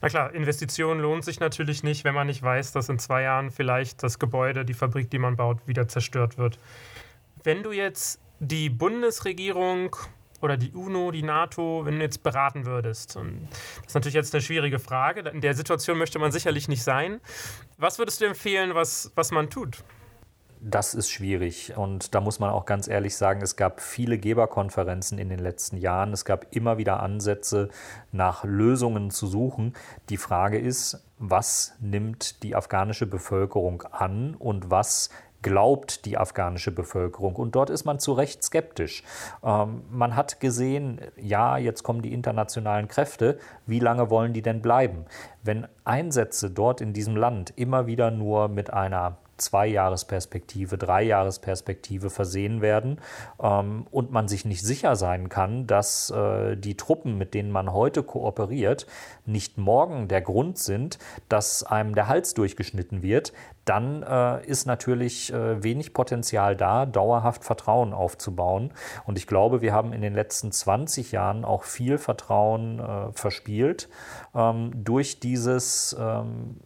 Na 0.00 0.08
klar, 0.08 0.34
Investitionen 0.34 1.00
lohnt 1.00 1.24
sich 1.24 1.40
natürlich 1.40 1.82
nicht, 1.82 2.04
wenn 2.04 2.14
man 2.14 2.26
nicht 2.26 2.42
weiß, 2.42 2.72
dass 2.72 2.88
in 2.88 2.98
zwei 2.98 3.22
Jahren 3.22 3.50
vielleicht 3.50 4.02
das 4.02 4.18
Gebäude, 4.18 4.64
die 4.64 4.74
Fabrik, 4.74 5.10
die 5.10 5.18
man 5.18 5.36
baut, 5.36 5.66
wieder 5.66 5.88
zerstört 5.88 6.38
wird. 6.38 6.58
Wenn 7.42 7.62
du 7.62 7.72
jetzt 7.72 8.20
die 8.40 8.68
Bundesregierung 8.68 9.96
oder 10.42 10.56
die 10.56 10.72
UNO, 10.72 11.10
die 11.10 11.22
NATO, 11.22 11.82
wenn 11.84 11.96
du 11.96 12.02
jetzt 12.02 12.22
beraten 12.22 12.66
würdest? 12.66 13.16
Und 13.16 13.48
das 13.50 13.88
ist 13.88 13.94
natürlich 13.94 14.14
jetzt 14.14 14.34
eine 14.34 14.42
schwierige 14.42 14.78
Frage. 14.78 15.28
In 15.28 15.40
der 15.40 15.54
Situation 15.54 15.98
möchte 15.98 16.18
man 16.18 16.32
sicherlich 16.32 16.68
nicht 16.68 16.82
sein. 16.82 17.20
Was 17.78 17.98
würdest 17.98 18.20
du 18.20 18.26
empfehlen, 18.26 18.74
was, 18.74 19.12
was 19.14 19.30
man 19.30 19.50
tut? 19.50 19.82
Das 20.60 20.94
ist 20.94 21.10
schwierig. 21.10 21.76
Und 21.76 22.14
da 22.14 22.20
muss 22.20 22.40
man 22.40 22.50
auch 22.50 22.64
ganz 22.64 22.88
ehrlich 22.88 23.16
sagen, 23.16 23.42
es 23.42 23.56
gab 23.56 23.80
viele 23.80 24.18
Geberkonferenzen 24.18 25.18
in 25.18 25.28
den 25.28 25.38
letzten 25.38 25.76
Jahren. 25.76 26.12
Es 26.12 26.24
gab 26.24 26.46
immer 26.54 26.78
wieder 26.78 27.00
Ansätze, 27.00 27.68
nach 28.10 28.42
Lösungen 28.42 29.10
zu 29.10 29.26
suchen. 29.26 29.74
Die 30.08 30.16
Frage 30.16 30.58
ist, 30.58 31.04
was 31.18 31.74
nimmt 31.80 32.42
die 32.42 32.56
afghanische 32.56 33.06
Bevölkerung 33.06 33.82
an 33.82 34.34
und 34.34 34.70
was 34.70 35.10
glaubt 35.46 36.06
die 36.06 36.18
afghanische 36.18 36.72
Bevölkerung. 36.72 37.36
Und 37.36 37.54
dort 37.54 37.70
ist 37.70 37.84
man 37.84 38.00
zu 38.00 38.12
Recht 38.12 38.42
skeptisch. 38.42 39.04
Ähm, 39.44 39.84
man 39.92 40.16
hat 40.16 40.40
gesehen, 40.40 41.00
ja, 41.16 41.56
jetzt 41.56 41.84
kommen 41.84 42.02
die 42.02 42.12
internationalen 42.12 42.88
Kräfte. 42.88 43.38
Wie 43.64 43.78
lange 43.78 44.10
wollen 44.10 44.32
die 44.32 44.42
denn 44.42 44.60
bleiben? 44.60 45.04
Wenn 45.44 45.68
Einsätze 45.84 46.50
dort 46.50 46.80
in 46.80 46.92
diesem 46.92 47.14
Land 47.14 47.52
immer 47.54 47.86
wieder 47.86 48.10
nur 48.10 48.48
mit 48.48 48.72
einer 48.72 49.18
Zwei-Jahres-Perspektive, 49.36 50.78
Drei-Jahres-Perspektive 50.78 52.10
versehen 52.10 52.60
werden 52.60 53.00
ähm, 53.40 53.86
und 53.90 54.10
man 54.10 54.28
sich 54.28 54.44
nicht 54.44 54.62
sicher 54.62 54.96
sein 54.96 55.28
kann, 55.28 55.66
dass 55.66 56.10
äh, 56.10 56.56
die 56.56 56.76
Truppen, 56.76 57.18
mit 57.18 57.34
denen 57.34 57.50
man 57.50 57.72
heute 57.72 58.02
kooperiert, 58.02 58.86
nicht 59.24 59.58
morgen 59.58 60.08
der 60.08 60.22
Grund 60.22 60.58
sind, 60.58 60.98
dass 61.28 61.62
einem 61.62 61.94
der 61.94 62.08
Hals 62.08 62.34
durchgeschnitten 62.34 63.02
wird, 63.02 63.32
dann 63.66 64.02
äh, 64.04 64.46
ist 64.46 64.66
natürlich 64.66 65.32
äh, 65.32 65.62
wenig 65.62 65.92
Potenzial 65.92 66.56
da, 66.56 66.86
dauerhaft 66.86 67.44
Vertrauen 67.44 67.92
aufzubauen. 67.92 68.72
Und 69.06 69.18
ich 69.18 69.26
glaube, 69.26 69.60
wir 69.60 69.72
haben 69.72 69.92
in 69.92 70.02
den 70.02 70.14
letzten 70.14 70.52
20 70.52 71.12
Jahren 71.12 71.44
auch 71.44 71.64
viel 71.64 71.98
Vertrauen 71.98 72.78
äh, 72.78 73.12
verspielt 73.12 73.88
ähm, 74.34 74.70
durch 74.74 75.18
dieses 75.18 75.96
ähm, 75.98 76.60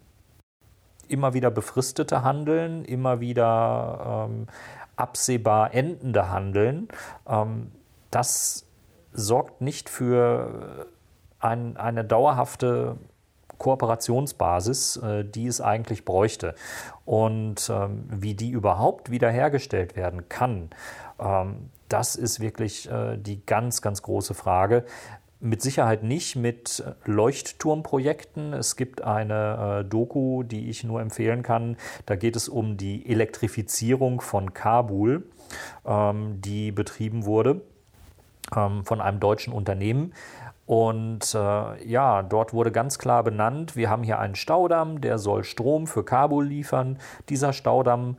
immer 1.11 1.33
wieder 1.33 1.51
befristete 1.51 2.23
Handeln, 2.23 2.85
immer 2.85 3.19
wieder 3.19 4.27
ähm, 4.29 4.47
absehbar 4.95 5.73
endende 5.73 6.29
Handeln, 6.29 6.87
ähm, 7.27 7.71
das 8.11 8.65
sorgt 9.13 9.61
nicht 9.61 9.89
für 9.89 10.87
ein, 11.39 11.77
eine 11.77 12.05
dauerhafte 12.05 12.97
Kooperationsbasis, 13.57 14.97
äh, 14.97 15.23
die 15.23 15.47
es 15.47 15.61
eigentlich 15.61 16.05
bräuchte. 16.05 16.55
Und 17.05 17.69
ähm, 17.69 18.05
wie 18.09 18.33
die 18.33 18.49
überhaupt 18.49 19.11
wiederhergestellt 19.11 19.95
werden 19.95 20.29
kann, 20.29 20.69
ähm, 21.19 21.69
das 21.87 22.15
ist 22.15 22.39
wirklich 22.39 22.89
äh, 22.89 23.17
die 23.17 23.45
ganz, 23.45 23.81
ganz 23.81 24.01
große 24.01 24.33
Frage. 24.33 24.85
Mit 25.43 25.63
Sicherheit 25.63 26.03
nicht 26.03 26.35
mit 26.35 26.83
Leuchtturmprojekten. 27.05 28.53
Es 28.53 28.75
gibt 28.75 29.01
eine 29.01 29.79
äh, 29.81 29.89
Doku, 29.89 30.43
die 30.43 30.69
ich 30.69 30.83
nur 30.83 31.01
empfehlen 31.01 31.41
kann. 31.41 31.77
Da 32.05 32.15
geht 32.15 32.35
es 32.35 32.47
um 32.47 32.77
die 32.77 33.09
Elektrifizierung 33.09 34.21
von 34.21 34.53
Kabul, 34.53 35.23
ähm, 35.83 36.39
die 36.41 36.71
betrieben 36.71 37.25
wurde 37.25 37.61
ähm, 38.55 38.85
von 38.85 39.01
einem 39.01 39.19
deutschen 39.19 39.51
Unternehmen. 39.51 40.13
Und 40.67 41.33
äh, 41.33 41.85
ja, 41.87 42.21
dort 42.21 42.53
wurde 42.53 42.71
ganz 42.71 42.99
klar 42.99 43.23
benannt, 43.23 43.75
wir 43.75 43.89
haben 43.89 44.03
hier 44.03 44.19
einen 44.19 44.35
Staudamm, 44.35 45.01
der 45.01 45.17
soll 45.17 45.43
Strom 45.43 45.87
für 45.87 46.05
Kabul 46.05 46.45
liefern. 46.45 46.99
Dieser 47.29 47.51
Staudamm 47.51 48.15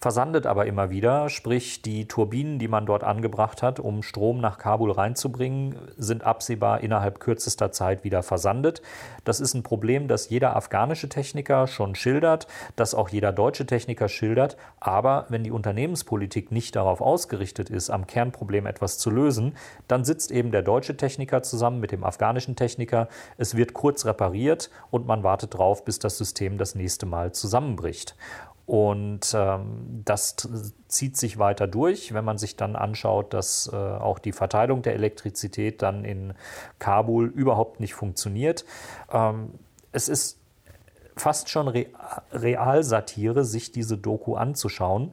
versandet 0.00 0.46
aber 0.46 0.64
immer 0.64 0.88
wieder, 0.88 1.28
sprich 1.28 1.82
die 1.82 2.08
Turbinen, 2.08 2.58
die 2.58 2.68
man 2.68 2.86
dort 2.86 3.04
angebracht 3.04 3.62
hat, 3.62 3.78
um 3.78 4.02
Strom 4.02 4.40
nach 4.40 4.56
Kabul 4.56 4.90
reinzubringen, 4.92 5.76
sind 5.98 6.24
absehbar 6.24 6.80
innerhalb 6.80 7.20
kürzester 7.20 7.70
Zeit 7.70 8.02
wieder 8.02 8.22
versandet. 8.22 8.80
Das 9.24 9.40
ist 9.40 9.52
ein 9.52 9.62
Problem, 9.62 10.08
das 10.08 10.30
jeder 10.30 10.56
afghanische 10.56 11.10
Techniker 11.10 11.66
schon 11.66 11.94
schildert, 11.94 12.46
das 12.76 12.94
auch 12.94 13.10
jeder 13.10 13.30
deutsche 13.30 13.66
Techniker 13.66 14.08
schildert. 14.08 14.56
Aber 14.80 15.26
wenn 15.28 15.44
die 15.44 15.50
Unternehmenspolitik 15.50 16.50
nicht 16.50 16.76
darauf 16.76 17.02
ausgerichtet 17.02 17.68
ist, 17.68 17.90
am 17.90 18.06
Kernproblem 18.06 18.64
etwas 18.64 18.96
zu 18.96 19.10
lösen, 19.10 19.54
dann 19.86 20.04
sitzt 20.04 20.32
eben 20.32 20.50
der 20.50 20.62
deutsche 20.62 20.96
Techniker 20.96 21.42
zusammen 21.42 21.78
mit 21.78 21.92
dem 21.92 22.04
afghanischen 22.04 22.56
Techniker. 22.56 23.08
Es 23.36 23.54
wird 23.54 23.74
kurz 23.74 24.06
repariert 24.06 24.70
und 24.90 25.06
man 25.06 25.22
wartet 25.22 25.52
drauf, 25.52 25.84
bis 25.84 25.98
das 25.98 26.16
System 26.16 26.56
das 26.56 26.74
nächste 26.74 27.04
Mal 27.04 27.32
zusammenbricht. 27.32 28.16
Und 28.70 29.34
ähm, 29.34 30.02
das 30.04 30.36
zieht 30.86 31.16
sich 31.16 31.40
weiter 31.40 31.66
durch, 31.66 32.14
wenn 32.14 32.24
man 32.24 32.38
sich 32.38 32.54
dann 32.54 32.76
anschaut, 32.76 33.34
dass 33.34 33.68
äh, 33.72 33.74
auch 33.74 34.20
die 34.20 34.30
Verteilung 34.30 34.82
der 34.82 34.94
Elektrizität 34.94 35.82
dann 35.82 36.04
in 36.04 36.34
Kabul 36.78 37.26
überhaupt 37.26 37.80
nicht 37.80 37.94
funktioniert. 37.94 38.64
Ähm, 39.12 39.54
es 39.90 40.08
ist 40.08 40.38
fast 41.16 41.48
schon 41.48 41.66
Re 41.66 41.86
Realsatire, 42.30 43.44
sich 43.44 43.72
diese 43.72 43.98
Doku 43.98 44.36
anzuschauen 44.36 45.10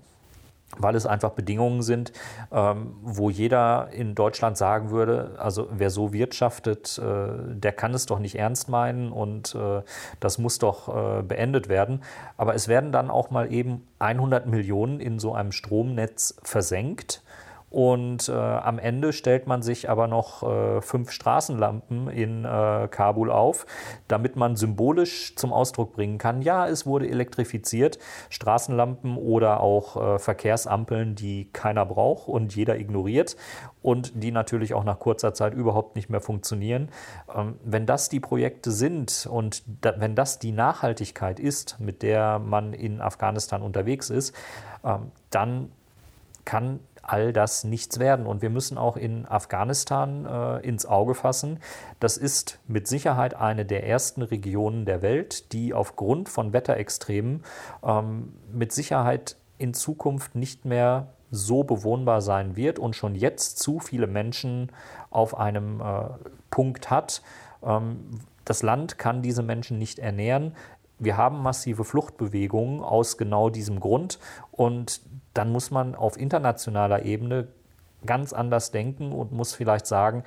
weil 0.78 0.96
es 0.96 1.06
einfach 1.06 1.32
Bedingungen 1.32 1.82
sind, 1.82 2.12
ähm, 2.52 2.96
wo 3.02 3.30
jeder 3.30 3.90
in 3.92 4.16
Deutschland 4.16 4.58
sagen 4.58 4.92
würde, 4.92 5.36
also 5.38 5.68
wer 5.72 5.90
so 5.90 6.14
wirtschaftet, 6.14 7.00
äh, 7.00 7.56
der 7.56 7.72
kann 7.72 7.94
es 7.94 8.06
doch 8.06 8.20
nicht 8.20 8.38
ernst 8.38 8.70
meinen 8.70 9.12
und 9.12 9.56
äh, 9.56 9.82
das 10.20 10.38
muss 10.38 10.60
doch 10.60 11.20
äh, 11.20 11.24
beendet 11.24 11.70
werden. 11.70 12.04
Aber 12.36 12.54
es 12.54 12.68
werden 12.68 12.92
dann 12.92 13.10
auch 13.10 13.32
mal 13.32 13.52
eben 13.52 13.88
100 14.00 14.46
Millionen 14.46 15.00
in 15.00 15.20
so 15.20 15.34
einem 15.34 15.52
Stromnetz 15.52 16.36
versenkt 16.44 17.24
und 17.70 18.30
äh, 18.30 18.32
am 18.32 18.80
Ende 18.80 19.12
stellt 19.12 19.46
man 19.46 19.62
sich 19.62 19.90
aber 19.90 20.08
noch 20.08 20.42
äh, 20.44 20.82
fünf 20.82 21.12
Straßenlampen 21.12 22.08
in 22.08 22.46
äh, 22.46 22.88
Kabul 22.90 23.30
auf, 23.30 23.66
damit 24.08 24.38
man 24.38 24.56
symbolisch 24.56 25.36
zum 25.36 25.52
Ausdruck 25.52 25.94
bringen 25.94 26.18
kann, 26.18 26.42
ja, 26.42 26.68
es 26.68 26.86
wurde 26.86 27.10
elektrifiziert. 27.10 28.00
Straßenlampen 28.30 29.18
oder 29.18 29.60
auch 29.60 30.16
äh, 30.16 30.20
Verkehrsampeln, 30.20 31.16
die 31.16 31.50
keiner 31.52 31.86
braucht 31.86 32.30
und 32.30 32.56
jeder 32.56 32.78
ignoriert 32.80 33.36
und 33.82 34.24
die 34.24 34.32
natürlich 34.32 34.74
auch 34.74 34.86
nach 34.86 35.00
kurzer 35.00 35.34
Zeit 35.34 35.54
überhaupt 35.54 35.98
nicht 35.98 36.10
mehr 36.10 36.22
funktionieren. 36.22 36.90
Ähm, 37.36 37.56
wenn 37.66 37.86
das 37.86 38.08
die 38.08 38.22
Projekte 38.22 38.72
sind 38.72 39.28
und 39.30 39.64
da, 39.82 39.94
wenn 40.00 40.16
das 40.16 40.40
die 40.40 40.54
Nachhaltigkeit 40.54 41.38
ist, 41.38 41.82
mit 41.82 42.02
der 42.02 42.40
man 42.40 42.72
in 42.72 43.02
Afghanistan 43.02 43.62
unterwegs 43.62 44.10
ist, 44.10 44.34
ähm, 44.86 45.12
dann 45.32 45.72
kann 46.46 46.80
all 47.08 47.34
das 47.34 47.64
nichts 47.64 48.00
werden. 48.00 48.28
Und 48.28 48.42
wir 48.42 48.50
müssen 48.50 48.78
auch 48.78 48.98
in 48.98 49.26
Afghanistan 49.26 50.26
äh, 50.26 50.68
ins 50.68 50.86
Auge 50.86 51.16
fassen. 51.16 51.60
Das 52.00 52.18
ist 52.18 52.60
mit 52.68 52.88
Sicherheit 52.88 53.34
eine 53.34 53.66
der 53.66 53.88
ersten 53.88 54.22
Regionen 54.22 54.86
der 54.86 55.02
Welt, 55.02 55.52
die 55.54 55.74
aufgrund 55.74 56.30
von 56.30 56.54
Wetterextremen 56.54 57.44
ähm, 57.84 58.34
mit 58.52 58.72
Sicherheit 58.72 59.38
in 59.58 59.74
Zukunft 59.74 60.36
nicht 60.36 60.66
mehr 60.66 61.08
so 61.32 61.64
bewohnbar 61.64 62.22
sein 62.22 62.56
wird 62.56 62.80
und 62.80 62.96
schon 62.96 63.16
jetzt 63.16 63.60
zu 63.60 63.80
viele 63.80 64.08
Menschen 64.08 64.72
auf 65.10 65.38
einem 65.38 65.82
äh, 65.82 66.10
Punkt 66.50 66.90
hat. 66.90 67.22
Ähm, 67.64 68.22
das 68.46 68.64
Land 68.64 68.98
kann 68.98 69.22
diese 69.22 69.44
Menschen 69.44 69.78
nicht 69.78 70.00
ernähren. 70.00 70.54
Wir 71.00 71.18
haben 71.18 71.44
massive 71.44 71.84
Fluchtbewegungen 71.84 72.82
aus 72.82 73.18
genau 73.18 73.50
diesem 73.50 73.80
Grund 73.80 74.20
und 74.52 75.02
dann 75.38 75.52
muss 75.52 75.72
man 75.72 75.96
auf 75.96 76.18
internationaler 76.18 77.04
Ebene 77.06 77.48
ganz 78.06 78.34
anders 78.34 78.72
denken 78.72 79.12
und 79.12 79.32
muss 79.32 79.54
vielleicht 79.54 79.86
sagen, 79.86 80.24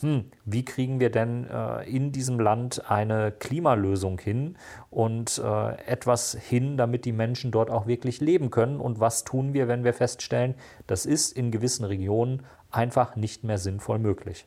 hm, 0.00 0.30
wie 0.44 0.64
kriegen 0.64 0.98
wir 0.98 1.10
denn 1.10 1.48
äh, 1.48 1.88
in 1.88 2.10
diesem 2.10 2.40
Land 2.40 2.90
eine 2.90 3.30
Klimalösung 3.32 4.18
hin 4.18 4.56
und 4.90 5.38
äh, 5.38 5.76
etwas 5.86 6.36
hin, 6.40 6.76
damit 6.76 7.04
die 7.04 7.12
Menschen 7.12 7.52
dort 7.52 7.70
auch 7.70 7.86
wirklich 7.86 8.20
leben 8.20 8.50
können? 8.50 8.80
Und 8.80 8.98
was 8.98 9.24
tun 9.24 9.54
wir, 9.54 9.68
wenn 9.68 9.84
wir 9.84 9.94
feststellen, 9.94 10.56
das 10.86 11.06
ist 11.06 11.36
in 11.36 11.52
gewissen 11.52 11.84
Regionen 11.84 12.44
einfach 12.70 13.14
nicht 13.14 13.44
mehr 13.44 13.58
sinnvoll 13.58 14.00
möglich? 14.00 14.46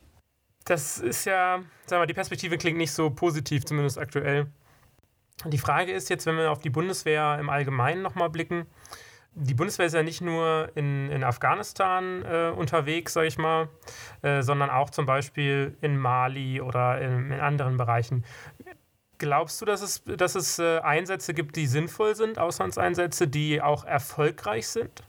Das 0.66 0.98
ist 0.98 1.24
ja, 1.24 1.60
sagen 1.86 2.02
wir, 2.02 2.06
die 2.06 2.14
Perspektive 2.14 2.58
klingt 2.58 2.76
nicht 2.76 2.92
so 2.92 3.08
positiv, 3.08 3.64
zumindest 3.64 3.96
aktuell. 3.96 4.48
Die 5.46 5.58
Frage 5.58 5.92
ist 5.92 6.10
jetzt, 6.10 6.26
wenn 6.26 6.36
wir 6.36 6.50
auf 6.50 6.58
die 6.58 6.68
Bundeswehr 6.68 7.38
im 7.40 7.48
Allgemeinen 7.48 8.02
nochmal 8.02 8.28
blicken, 8.28 8.66
die 9.40 9.54
Bundeswehr 9.54 9.86
ist 9.86 9.94
ja 9.94 10.02
nicht 10.02 10.20
nur 10.20 10.70
in, 10.74 11.10
in 11.10 11.24
Afghanistan 11.24 12.24
äh, 12.24 12.50
unterwegs, 12.50 13.12
sage 13.12 13.28
ich 13.28 13.38
mal, 13.38 13.68
äh, 14.22 14.42
sondern 14.42 14.70
auch 14.70 14.90
zum 14.90 15.06
Beispiel 15.06 15.76
in 15.80 15.96
Mali 15.96 16.60
oder 16.60 17.00
in, 17.00 17.30
in, 17.30 17.40
anderen 17.40 17.76
Bereichen. 17.76 18.24
Glaubst 19.18 19.60
du, 19.60 19.64
dass 19.64 19.82
es, 19.82 20.02
dass 20.04 20.34
es 20.34 20.58
äh, 20.58 20.78
Einsätze 20.78 21.34
gibt, 21.34 21.56
die 21.56 21.66
sinnvoll 21.66 22.14
sind, 22.14 22.38
Auslandseinsätze, 22.38 23.28
die 23.28 23.60
auch 23.62 23.84
erfolgreich 23.84 24.68
sind? 24.68 25.02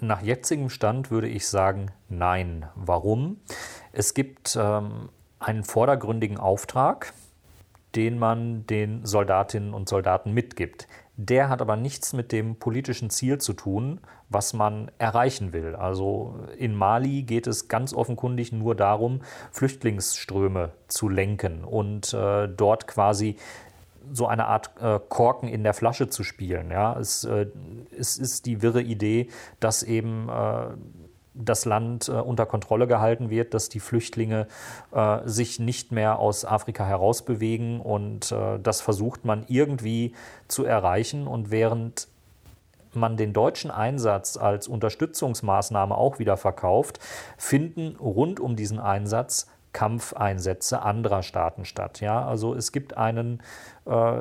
Nach 0.00 0.20
jetzigem 0.20 0.68
Stand 0.68 1.10
würde 1.10 1.28
ich 1.28 1.46
sagen, 1.48 1.90
nein. 2.08 2.68
Warum? 2.74 3.40
Es 3.92 4.14
gibt 4.14 4.56
ähm, 4.60 5.08
einen 5.38 5.64
vordergründigen 5.64 6.38
Auftrag, 6.38 7.12
den 7.94 8.18
man 8.18 8.66
den 8.66 9.06
Soldatinnen 9.06 9.72
und 9.72 9.88
Soldaten 9.88 10.32
mitgibt. 10.32 10.86
Der 11.18 11.48
hat 11.48 11.62
aber 11.62 11.76
nichts 11.76 12.12
mit 12.12 12.30
dem 12.30 12.56
politischen 12.56 13.08
Ziel 13.08 13.38
zu 13.38 13.54
tun, 13.54 14.00
was 14.28 14.52
man 14.52 14.90
erreichen 14.98 15.52
will. 15.54 15.74
Also 15.74 16.38
in 16.58 16.74
Mali 16.74 17.22
geht 17.22 17.46
es 17.46 17.68
ganz 17.68 17.94
offenkundig 17.94 18.52
nur 18.52 18.74
darum, 18.74 19.22
Flüchtlingsströme 19.50 20.72
zu 20.88 21.08
lenken 21.08 21.64
und 21.64 22.12
äh, 22.12 22.48
dort 22.48 22.86
quasi 22.86 23.36
so 24.12 24.26
eine 24.26 24.46
Art 24.46 24.70
äh, 24.80 25.00
Korken 25.08 25.48
in 25.48 25.64
der 25.64 25.74
Flasche 25.74 26.08
zu 26.08 26.22
spielen. 26.22 26.70
Ja? 26.70 26.98
Es, 26.98 27.24
äh, 27.24 27.46
es 27.96 28.18
ist 28.18 28.46
die 28.46 28.60
wirre 28.62 28.82
Idee, 28.82 29.28
dass 29.58 29.82
eben 29.82 30.28
äh, 30.28 30.66
das 31.38 31.64
Land 31.64 32.08
äh, 32.08 32.12
unter 32.12 32.46
Kontrolle 32.46 32.86
gehalten 32.86 33.30
wird, 33.30 33.54
dass 33.54 33.68
die 33.68 33.80
Flüchtlinge 33.80 34.46
äh, 34.92 35.18
sich 35.24 35.58
nicht 35.58 35.92
mehr 35.92 36.18
aus 36.18 36.44
Afrika 36.44 36.84
herausbewegen 36.84 37.80
und 37.80 38.32
äh, 38.32 38.58
das 38.62 38.80
versucht 38.80 39.24
man 39.24 39.44
irgendwie 39.48 40.14
zu 40.48 40.64
erreichen 40.64 41.26
und 41.26 41.50
während 41.50 42.08
man 42.96 43.16
den 43.16 43.32
deutschen 43.32 43.70
Einsatz 43.70 44.36
als 44.36 44.68
Unterstützungsmaßnahme 44.68 45.96
auch 45.96 46.18
wieder 46.18 46.36
verkauft, 46.36 46.98
finden 47.36 47.96
rund 47.96 48.40
um 48.40 48.56
diesen 48.56 48.80
Einsatz 48.80 49.48
Kampfeinsätze 49.72 50.80
anderer 50.80 51.22
Staaten 51.22 51.66
statt. 51.66 52.00
Ja, 52.00 52.26
also 52.26 52.54
es 52.54 52.72
gibt 52.72 52.96
einen 52.96 53.42
äh, 53.84 54.20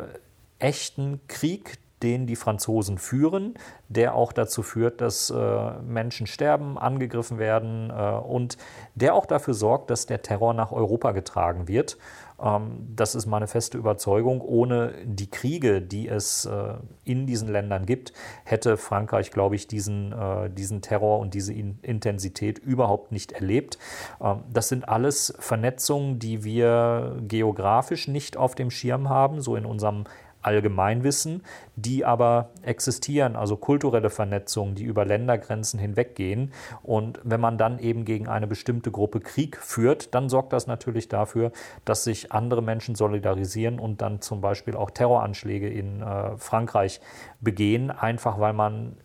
echten 0.60 1.22
Krieg, 1.28 1.78
den 2.04 2.28
die 2.28 2.36
Franzosen 2.36 2.98
führen, 2.98 3.56
der 3.88 4.16
auch 4.16 4.34
dazu 4.34 4.64
führt, 4.64 5.02
dass 5.02 5.30
äh, 5.30 5.72
Menschen 5.82 6.28
sterben, 6.28 6.78
angegriffen 6.78 7.38
werden 7.40 7.90
äh, 7.90 7.94
und 7.94 8.58
der 8.96 9.16
auch 9.16 9.26
dafür 9.26 9.54
sorgt, 9.54 9.90
dass 9.90 10.06
der 10.06 10.22
Terror 10.22 10.54
nach 10.54 10.72
Europa 10.72 11.12
getragen 11.12 11.68
wird. 11.68 11.98
Ähm, 12.42 12.88
das 12.96 13.16
ist 13.16 13.26
meine 13.26 13.48
feste 13.48 13.78
Überzeugung. 13.78 14.42
Ohne 14.42 14.94
die 15.06 15.30
Kriege, 15.30 15.82
die 15.82 16.08
es 16.08 16.46
äh, 16.46 16.74
in 17.04 17.28
diesen 17.28 17.50
Ländern 17.50 17.86
gibt, 17.86 18.14
hätte 18.44 18.78
Frankreich, 18.78 19.32
glaube 19.32 19.56
ich, 19.56 19.68
diesen, 19.68 20.12
äh, 20.12 20.50
diesen 20.50 20.82
Terror 20.82 21.20
und 21.20 21.34
diese 21.34 21.54
in 21.54 21.80
Intensität 21.82 22.60
überhaupt 22.60 23.12
nicht 23.12 23.32
erlebt. 23.32 23.78
Ähm, 24.22 24.44
das 24.52 24.70
sind 24.70 24.88
alles 24.90 25.34
Vernetzungen, 25.40 26.20
die 26.20 26.44
wir 26.44 27.18
geografisch 27.28 28.08
nicht 28.08 28.38
auf 28.38 28.56
dem 28.56 28.72
Schirm 28.72 29.10
haben, 29.10 29.42
so 29.42 29.56
in 29.56 29.66
unserem 29.66 30.06
Allgemeinwissen, 30.46 31.44
die 31.76 32.06
aber 32.06 32.50
existieren, 32.62 33.36
also 33.36 33.58
kulturelle 33.58 34.10
Vernetzungen, 34.10 34.76
die 34.76 34.84
über 34.84 35.06
Ländergrenzen 35.06 35.80
hinweggehen. 35.80 36.54
Und 36.84 37.20
wenn 37.24 37.42
man 37.42 37.58
dann 37.58 37.80
eben 37.80 38.06
gegen 38.06 38.28
eine 38.28 38.48
bestimmte 38.48 38.92
Gruppe 38.92 39.20
Krieg 39.20 39.58
führt, 39.58 40.14
dann 40.14 40.30
sorgt 40.30 40.54
das 40.54 40.68
natürlich 40.68 41.10
dafür, 41.10 41.52
dass 41.84 42.04
sich 42.04 42.32
andere 42.32 42.62
Menschen 42.62 42.96
solidarisieren 42.96 43.80
und 43.80 44.02
dann 44.02 44.22
zum 44.22 44.42
Beispiel 44.42 44.76
auch 44.76 44.92
Terroranschläge 44.92 45.70
in 45.70 46.02
äh, 46.02 46.38
Frankreich 46.38 47.02
begehen, 47.42 47.92
einfach 47.92 48.40
weil 48.40 48.54
man 48.54 48.98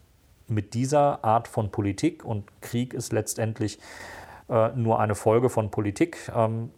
mit 0.47 0.75
dieser 0.75 1.25
Art 1.25 1.49
von 1.49 1.71
Politik 1.71 2.25
und 2.25 2.45
Krieg 2.61 2.93
ist 2.93 3.13
letztendlich 3.13 3.79
äh, 4.49 4.71
nur 4.75 4.99
eine 5.01 5.15
Folge 5.15 5.49
von 5.49 5.71
Politik, 5.71 6.31
ähm, 6.35 6.71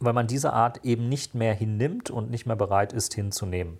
weil 0.00 0.12
man 0.12 0.26
diese 0.26 0.52
Art 0.52 0.84
eben 0.84 1.08
nicht 1.08 1.34
mehr 1.34 1.54
hinnimmt 1.54 2.10
und 2.10 2.30
nicht 2.30 2.46
mehr 2.46 2.56
bereit 2.56 2.92
ist 2.92 3.14
hinzunehmen. 3.14 3.78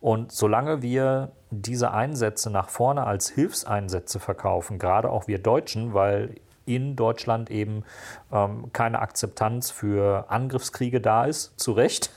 Und 0.00 0.32
solange 0.32 0.82
wir 0.82 1.32
diese 1.50 1.92
Einsätze 1.92 2.50
nach 2.50 2.70
vorne 2.70 3.04
als 3.04 3.28
Hilfseinsätze 3.28 4.18
verkaufen, 4.18 4.78
gerade 4.78 5.10
auch 5.10 5.28
wir 5.28 5.38
Deutschen, 5.38 5.92
weil 5.92 6.36
in 6.64 6.96
Deutschland 6.96 7.50
eben 7.50 7.84
ähm, 8.32 8.72
keine 8.72 9.00
Akzeptanz 9.00 9.70
für 9.70 10.26
Angriffskriege 10.28 11.00
da 11.00 11.24
ist, 11.24 11.58
zu 11.58 11.72
Recht, 11.72 12.10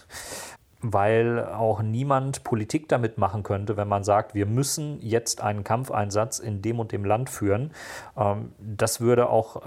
weil 0.81 1.45
auch 1.45 1.81
niemand 1.81 2.43
Politik 2.43 2.87
damit 2.89 3.17
machen 3.17 3.43
könnte, 3.43 3.77
wenn 3.77 3.87
man 3.87 4.03
sagt, 4.03 4.35
wir 4.35 4.45
müssen 4.45 5.01
jetzt 5.01 5.41
einen 5.41 5.63
Kampfeinsatz 5.63 6.39
in 6.39 6.61
dem 6.61 6.79
und 6.79 6.91
dem 6.91 7.05
Land 7.05 7.29
führen. 7.29 7.71
Ähm, 8.15 8.53
das 8.59 9.01
würde 9.01 9.29
auch 9.29 9.65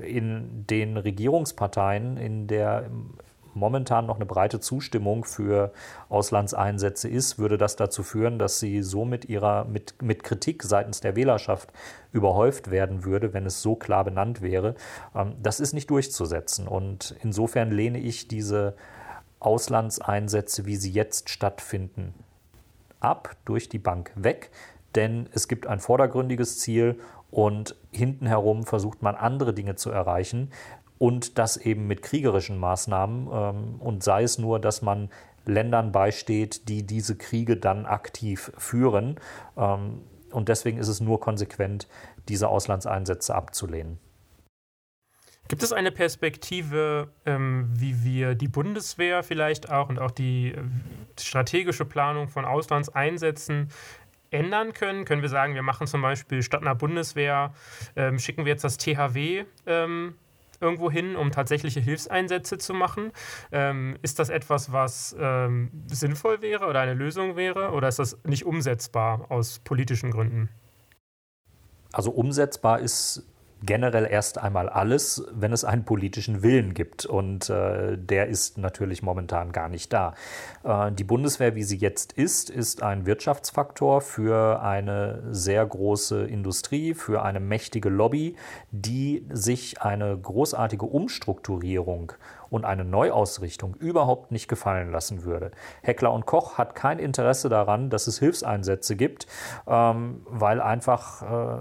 äh, 0.00 0.10
in 0.10 0.66
den 0.68 0.96
Regierungsparteien, 0.96 2.16
in 2.16 2.46
der 2.46 2.90
momentan 3.54 4.06
noch 4.06 4.16
eine 4.16 4.26
breite 4.26 4.60
Zustimmung 4.60 5.24
für 5.24 5.72
Auslandseinsätze 6.08 7.08
ist, 7.08 7.38
würde 7.38 7.58
das 7.58 7.76
dazu 7.76 8.02
führen, 8.02 8.38
dass 8.38 8.60
sie 8.60 8.82
so 8.82 9.04
mit 9.04 9.26
ihrer 9.26 9.64
mit, 9.64 10.00
mit 10.02 10.22
Kritik 10.24 10.62
seitens 10.62 11.00
der 11.00 11.16
Wählerschaft 11.16 11.72
überhäuft 12.12 12.70
werden 12.70 13.04
würde, 13.04 13.32
wenn 13.32 13.46
es 13.46 13.62
so 13.62 13.74
klar 13.74 14.04
benannt 14.04 14.42
wäre. 14.42 14.74
Ähm, 15.14 15.34
das 15.42 15.60
ist 15.60 15.72
nicht 15.72 15.90
durchzusetzen. 15.90 16.68
Und 16.68 17.16
insofern 17.22 17.70
lehne 17.70 17.98
ich 17.98 18.28
diese 18.28 18.74
Auslandseinsätze, 19.40 20.66
wie 20.66 20.76
sie 20.76 20.90
jetzt 20.90 21.28
stattfinden, 21.28 22.14
ab, 23.00 23.36
durch 23.44 23.68
die 23.68 23.78
Bank 23.78 24.12
weg, 24.14 24.50
denn 24.94 25.28
es 25.32 25.48
gibt 25.48 25.66
ein 25.66 25.80
vordergründiges 25.80 26.58
Ziel 26.58 26.98
und 27.30 27.76
hinten 27.90 28.26
herum 28.26 28.64
versucht 28.64 29.02
man 29.02 29.16
andere 29.16 29.52
Dinge 29.52 29.74
zu 29.74 29.90
erreichen 29.90 30.50
und 30.98 31.38
das 31.38 31.56
eben 31.56 31.86
mit 31.86 32.02
kriegerischen 32.02 32.58
Maßnahmen 32.58 33.28
ähm, 33.32 33.80
und 33.80 34.02
sei 34.02 34.22
es 34.22 34.38
nur, 34.38 34.60
dass 34.60 34.82
man 34.82 35.10
Ländern 35.46 35.92
beisteht, 35.92 36.68
die 36.68 36.86
diese 36.86 37.16
Kriege 37.16 37.56
dann 37.56 37.86
aktiv 37.86 38.52
führen. 38.56 39.20
Ähm, 39.56 40.02
und 40.30 40.48
deswegen 40.48 40.78
ist 40.78 40.88
es 40.88 41.00
nur 41.00 41.20
konsequent, 41.20 41.88
diese 42.28 42.48
Auslandseinsätze 42.48 43.34
abzulehnen. 43.34 43.98
Gibt 45.46 45.62
es 45.62 45.72
eine 45.72 45.92
Perspektive, 45.92 47.08
ähm, 47.26 47.68
wie 47.74 48.02
wir 48.02 48.34
die 48.34 48.48
Bundeswehr 48.48 49.22
vielleicht 49.22 49.70
auch 49.70 49.90
und 49.90 49.98
auch 49.98 50.10
die 50.10 50.52
äh, 50.52 50.62
strategische 51.20 51.84
Planung 51.84 52.28
von 52.28 52.46
Auslandseinsätzen 52.46 53.68
ändern 54.30 54.72
können? 54.72 55.04
Können 55.04 55.20
wir 55.20 55.28
sagen, 55.28 55.54
wir 55.54 55.62
machen 55.62 55.86
zum 55.86 56.00
Beispiel 56.00 56.42
statt 56.42 56.62
einer 56.62 56.74
Bundeswehr, 56.74 57.52
ähm, 57.94 58.18
schicken 58.18 58.46
wir 58.46 58.52
jetzt 58.52 58.64
das 58.64 58.78
THW 58.78 59.44
ähm, 59.66 60.14
irgendwo 60.64 60.90
hin, 60.90 61.14
um 61.14 61.30
tatsächliche 61.30 61.80
Hilfseinsätze 61.80 62.58
zu 62.58 62.74
machen? 62.74 63.12
Ähm, 63.52 63.96
ist 64.02 64.18
das 64.18 64.30
etwas, 64.30 64.72
was 64.72 65.14
ähm, 65.18 65.70
sinnvoll 65.86 66.42
wäre 66.42 66.66
oder 66.66 66.80
eine 66.80 66.94
Lösung 66.94 67.36
wäre? 67.36 67.72
Oder 67.72 67.88
ist 67.88 67.98
das 67.98 68.18
nicht 68.24 68.46
umsetzbar 68.46 69.30
aus 69.30 69.60
politischen 69.60 70.10
Gründen? 70.10 70.48
Also 71.92 72.10
umsetzbar 72.10 72.80
ist 72.80 73.24
generell 73.66 74.06
erst 74.10 74.38
einmal 74.38 74.68
alles, 74.68 75.24
wenn 75.32 75.52
es 75.52 75.64
einen 75.64 75.84
politischen 75.84 76.42
Willen 76.42 76.74
gibt. 76.74 77.06
Und 77.06 77.50
äh, 77.50 77.96
der 77.96 78.28
ist 78.28 78.58
natürlich 78.58 79.02
momentan 79.02 79.52
gar 79.52 79.68
nicht 79.68 79.92
da. 79.92 80.14
Äh, 80.62 80.92
die 80.92 81.04
Bundeswehr, 81.04 81.54
wie 81.54 81.62
sie 81.62 81.76
jetzt 81.76 82.12
ist, 82.12 82.50
ist 82.50 82.82
ein 82.82 83.06
Wirtschaftsfaktor 83.06 84.00
für 84.00 84.62
eine 84.62 85.22
sehr 85.30 85.64
große 85.64 86.24
Industrie, 86.24 86.94
für 86.94 87.22
eine 87.22 87.40
mächtige 87.40 87.88
Lobby, 87.88 88.36
die 88.70 89.26
sich 89.30 89.82
eine 89.82 90.16
großartige 90.16 90.86
Umstrukturierung 90.86 92.12
und 92.50 92.64
eine 92.64 92.84
Neuausrichtung 92.84 93.74
überhaupt 93.74 94.30
nicht 94.30 94.46
gefallen 94.46 94.92
lassen 94.92 95.24
würde. 95.24 95.50
Heckler 95.82 96.12
und 96.12 96.24
Koch 96.24 96.56
hat 96.56 96.74
kein 96.74 96.98
Interesse 96.98 97.48
daran, 97.48 97.90
dass 97.90 98.06
es 98.06 98.18
Hilfseinsätze 98.18 98.94
gibt, 98.94 99.26
ähm, 99.66 100.22
weil 100.26 100.60
einfach 100.60 101.22
äh, 101.22 101.56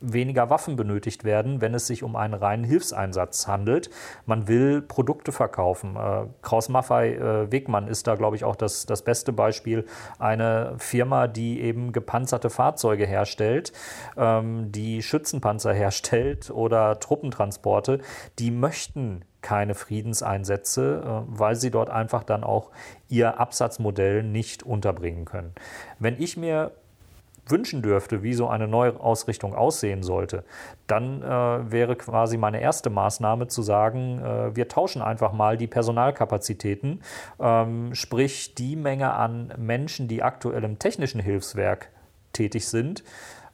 weniger 0.00 0.50
Waffen 0.50 0.76
benötigt 0.76 1.24
werden, 1.24 1.60
wenn 1.60 1.74
es 1.74 1.86
sich 1.86 2.02
um 2.02 2.16
einen 2.16 2.34
reinen 2.34 2.64
Hilfseinsatz 2.64 3.46
handelt. 3.46 3.90
Man 4.26 4.48
will 4.48 4.82
Produkte 4.82 5.32
verkaufen. 5.32 5.96
Äh, 5.96 6.26
Kraus 6.42 6.68
Maffei 6.68 7.14
äh, 7.14 7.50
Wegmann 7.50 7.88
ist 7.88 8.06
da, 8.06 8.14
glaube 8.14 8.36
ich, 8.36 8.44
auch 8.44 8.56
das, 8.56 8.86
das 8.86 9.02
beste 9.02 9.32
Beispiel. 9.32 9.84
Eine 10.18 10.74
Firma, 10.78 11.26
die 11.26 11.60
eben 11.60 11.92
gepanzerte 11.92 12.50
Fahrzeuge 12.50 13.06
herstellt, 13.06 13.72
ähm, 14.16 14.70
die 14.72 15.02
Schützenpanzer 15.02 15.72
herstellt 15.72 16.50
oder 16.50 17.00
Truppentransporte, 17.00 18.00
die 18.38 18.50
möchten 18.50 19.24
keine 19.40 19.74
Friedenseinsätze, 19.74 21.02
äh, 21.04 21.38
weil 21.38 21.56
sie 21.56 21.70
dort 21.70 21.90
einfach 21.90 22.24
dann 22.24 22.44
auch 22.44 22.70
ihr 23.08 23.38
Absatzmodell 23.40 24.22
nicht 24.22 24.62
unterbringen 24.62 25.24
können. 25.24 25.54
Wenn 25.98 26.20
ich 26.20 26.36
mir 26.36 26.72
wünschen 27.50 27.82
dürfte, 27.82 28.22
wie 28.22 28.34
so 28.34 28.48
eine 28.48 28.68
Neuausrichtung 28.68 29.54
aussehen 29.54 30.02
sollte, 30.02 30.44
dann 30.86 31.22
äh, 31.22 31.70
wäre 31.70 31.96
quasi 31.96 32.36
meine 32.36 32.60
erste 32.60 32.90
Maßnahme 32.90 33.48
zu 33.48 33.62
sagen, 33.62 34.20
äh, 34.20 34.56
wir 34.56 34.68
tauschen 34.68 35.02
einfach 35.02 35.32
mal 35.32 35.56
die 35.56 35.66
Personalkapazitäten, 35.66 37.02
ähm, 37.40 37.94
sprich 37.94 38.54
die 38.54 38.76
Menge 38.76 39.12
an 39.12 39.52
Menschen, 39.56 40.08
die 40.08 40.22
aktuell 40.22 40.64
im 40.64 40.78
technischen 40.78 41.20
Hilfswerk 41.20 41.90
tätig 42.32 42.68
sind, 42.68 43.02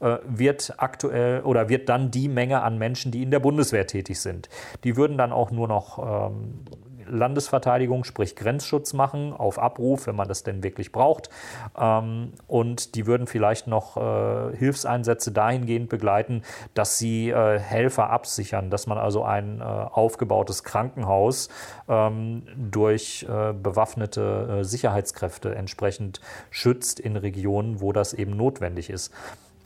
äh, 0.01 0.19
wird 0.27 0.75
aktuell 0.77 1.43
oder 1.43 1.69
wird 1.69 1.89
dann 1.89 2.11
die 2.11 2.29
Menge 2.29 2.63
an 2.63 2.79
Menschen, 2.79 3.13
die 3.13 3.23
in 3.23 3.31
der 3.31 3.41
Bundeswehr 3.41 3.87
tätig 3.87 4.21
sind. 4.21 4.49
Die 4.85 4.97
würden 4.97 5.17
dann 5.17 5.33
auch 5.33 5.51
nur 5.51 5.69
noch 5.69 6.31
ähm, 6.31 6.65
Landesverteidigung, 7.09 8.05
sprich 8.05 8.37
Grenzschutz 8.37 8.93
machen, 8.93 9.33
auf 9.33 9.59
Abruf, 9.59 10.07
wenn 10.07 10.17
man 10.17 10.29
das 10.29 10.43
denn 10.43 10.63
wirklich 10.63 10.93
braucht. 10.93 11.31
Ähm, 11.79 12.33
und 12.47 12.95
die 12.95 13.07
würden 13.07 13.27
vielleicht 13.27 13.67
noch 13.67 13.97
äh, 13.97 14.57
Hilfseinsätze 14.57 15.33
dahingehend 15.33 15.89
begleiten, 15.89 16.43
dass 16.75 16.99
sie 16.99 17.31
äh, 17.31 17.59
Helfer 17.59 18.11
absichern, 18.11 18.71
dass 18.71 18.87
man 18.87 18.99
also 18.99 19.25
ein 19.25 19.61
äh, 19.61 19.65
aufgebautes 19.65 20.65
Krankenhaus 20.65 21.49
ähm, 21.89 22.43
durch 22.57 23.27
bewaffnete 23.27 24.65
Sicherheitskräfte 24.65 25.55
entsprechend 25.55 26.21
schützt 26.51 27.01
in 27.01 27.17
Regionen, 27.17 27.81
wo 27.81 27.93
das 27.93 28.13
eben 28.13 28.37
notwendig 28.37 28.91
ist. 28.91 29.13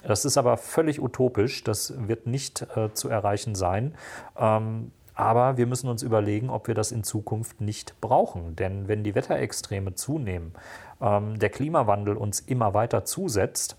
Das 0.05 0.25
ist 0.25 0.39
aber 0.39 0.57
völlig 0.57 1.03
utopisch, 1.03 1.65
das 1.65 1.93
wird 2.07 2.27
nicht 2.27 2.67
äh, 2.77 2.93
zu 2.93 3.09
erreichen 3.09 3.55
sein. 3.55 3.95
Ähm, 4.39 4.93
aber 5.19 5.57
wir 5.57 5.67
müssen 5.67 5.91
uns 5.91 6.05
überlegen, 6.05 6.49
ob 6.49 6.69
wir 6.69 6.77
das 6.77 6.93
in 6.93 7.03
Zukunft 7.03 7.61
nicht 7.61 8.01
brauchen. 8.01 8.55
Denn 8.55 8.87
wenn 8.87 9.03
die 9.03 9.17
Wetterextreme 9.17 9.97
zunehmen, 9.97 10.53
ähm, 11.01 11.41
der 11.41 11.51
Klimawandel 11.51 12.17
uns 12.17 12.39
immer 12.39 12.73
weiter 12.73 13.05
zusetzt, 13.05 13.77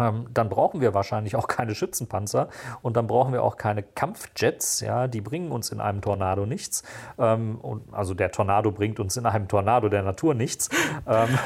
ähm, 0.00 0.26
dann 0.34 0.48
brauchen 0.48 0.80
wir 0.80 0.94
wahrscheinlich 0.94 1.36
auch 1.36 1.46
keine 1.46 1.76
Schützenpanzer 1.76 2.48
und 2.82 2.96
dann 2.96 3.06
brauchen 3.06 3.32
wir 3.32 3.44
auch 3.44 3.56
keine 3.56 3.84
Kampfjets. 3.84 4.80
Ja, 4.80 5.06
die 5.06 5.20
bringen 5.20 5.52
uns 5.52 5.70
in 5.70 5.80
einem 5.80 6.00
Tornado 6.00 6.44
nichts. 6.44 6.82
Ähm, 7.20 7.58
und, 7.60 7.94
also 7.94 8.14
der 8.14 8.32
Tornado 8.32 8.72
bringt 8.72 8.98
uns 8.98 9.16
in 9.16 9.26
einem 9.26 9.46
Tornado 9.46 9.88
der 9.88 10.02
Natur 10.02 10.34
nichts. 10.34 10.70
Ähm, 11.06 11.38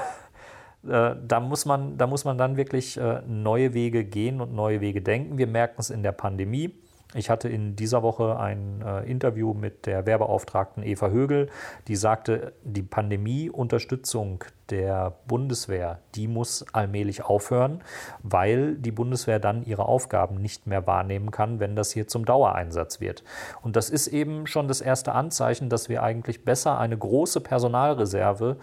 äh, 0.91 1.17
da, 1.23 1.41
muss 1.41 1.67
man, 1.67 1.99
da 1.99 2.07
muss 2.07 2.25
man 2.25 2.39
dann 2.39 2.57
wirklich 2.57 2.97
äh, 2.97 3.21
neue 3.27 3.75
Wege 3.75 4.07
gehen 4.07 4.41
und 4.41 4.55
neue 4.55 4.81
Wege 4.81 5.03
denken. 5.03 5.37
Wir 5.37 5.49
merken 5.49 5.77
es 5.81 5.91
in 5.91 6.03
der 6.03 6.13
Pandemie. 6.13 6.82
Ich 7.15 7.29
hatte 7.29 7.49
in 7.49 7.77
dieser 7.77 8.03
Woche 8.03 8.39
ein 8.39 8.83
äh, 8.83 9.03
Interview 9.11 9.53
mit 9.53 9.85
der 9.85 10.07
Werbeauftragten 10.07 10.83
Eva 10.83 11.09
Högel, 11.09 11.51
die 11.87 11.97
sagte, 11.97 12.55
die 12.65 12.83
Pandemieunterstützung 12.83 14.45
der 14.71 15.15
Bundeswehr, 15.27 15.99
die 16.15 16.27
muss 16.27 16.65
allmählich 16.73 17.25
aufhören, 17.25 17.83
weil 18.23 18.77
die 18.77 18.93
Bundeswehr 18.93 19.39
dann 19.39 19.63
ihre 19.65 19.85
Aufgaben 19.85 20.37
nicht 20.37 20.67
mehr 20.67 20.87
wahrnehmen 20.87 21.31
kann, 21.31 21.61
wenn 21.61 21.77
das 21.77 21.93
hier 21.93 22.09
zum 22.09 22.25
Dauereinsatz 22.25 23.01
wird. 23.01 23.25
Und 23.61 23.77
das 23.77 23.91
ist 23.91 24.07
eben 24.07 24.47
schon 24.47 24.67
das 24.67 24.81
erste 24.81 25.13
Anzeichen, 25.13 25.69
dass 25.69 25.91
wir 25.91 26.03
eigentlich 26.03 26.47
besser 26.47 26.79
eine 26.79 26.97
große 26.97 27.43
Personalreserve 27.43 28.57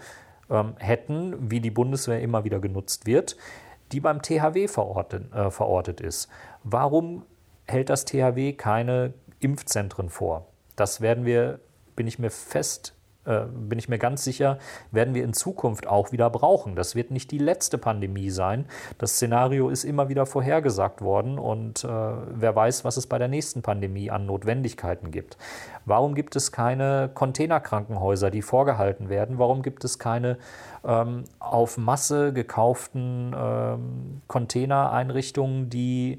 ähm, 0.50 0.74
hätten, 0.78 1.50
wie 1.50 1.60
die 1.60 1.70
Bundeswehr 1.70 2.20
immer 2.20 2.42
wieder 2.42 2.58
genutzt 2.58 3.06
wird, 3.06 3.36
die 3.92 4.00
beim 4.00 4.22
THW 4.22 4.66
verortet, 4.66 5.32
äh, 5.32 5.50
verortet 5.50 6.00
ist. 6.00 6.28
Warum 6.64 7.22
hält 7.70 7.90
das 7.90 8.04
THW 8.04 8.52
keine 8.52 9.14
Impfzentren 9.38 10.08
vor. 10.08 10.46
Das 10.76 11.00
werden 11.00 11.24
wir, 11.24 11.60
bin 11.96 12.06
ich 12.06 12.18
mir 12.18 12.30
fest 12.30 12.94
äh, 13.26 13.42
bin 13.52 13.78
ich 13.78 13.88
mir 13.90 13.98
ganz 13.98 14.24
sicher, 14.24 14.58
werden 14.92 15.14
wir 15.14 15.24
in 15.24 15.34
Zukunft 15.34 15.86
auch 15.86 16.10
wieder 16.10 16.30
brauchen. 16.30 16.74
Das 16.74 16.94
wird 16.94 17.10
nicht 17.10 17.30
die 17.30 17.38
letzte 17.38 17.76
Pandemie 17.76 18.30
sein. 18.30 18.64
Das 18.96 19.12
Szenario 19.12 19.68
ist 19.68 19.84
immer 19.84 20.08
wieder 20.08 20.24
vorhergesagt 20.24 21.02
worden 21.02 21.38
und 21.38 21.84
äh, 21.84 21.88
wer 21.88 22.56
weiß, 22.56 22.84
was 22.86 22.96
es 22.96 23.06
bei 23.06 23.18
der 23.18 23.28
nächsten 23.28 23.60
Pandemie 23.60 24.10
an 24.10 24.24
Notwendigkeiten 24.24 25.10
gibt. 25.10 25.36
Warum 25.84 26.14
gibt 26.14 26.34
es 26.34 26.50
keine 26.50 27.10
Containerkrankenhäuser, 27.12 28.30
die 28.30 28.40
vorgehalten 28.40 29.10
werden? 29.10 29.38
Warum 29.38 29.60
gibt 29.60 29.84
es 29.84 29.98
keine 29.98 30.38
ähm, 30.82 31.24
auf 31.40 31.76
Masse 31.76 32.32
gekauften 32.32 33.36
ähm, 33.36 34.22
Containereinrichtungen, 34.28 35.68
die 35.68 36.16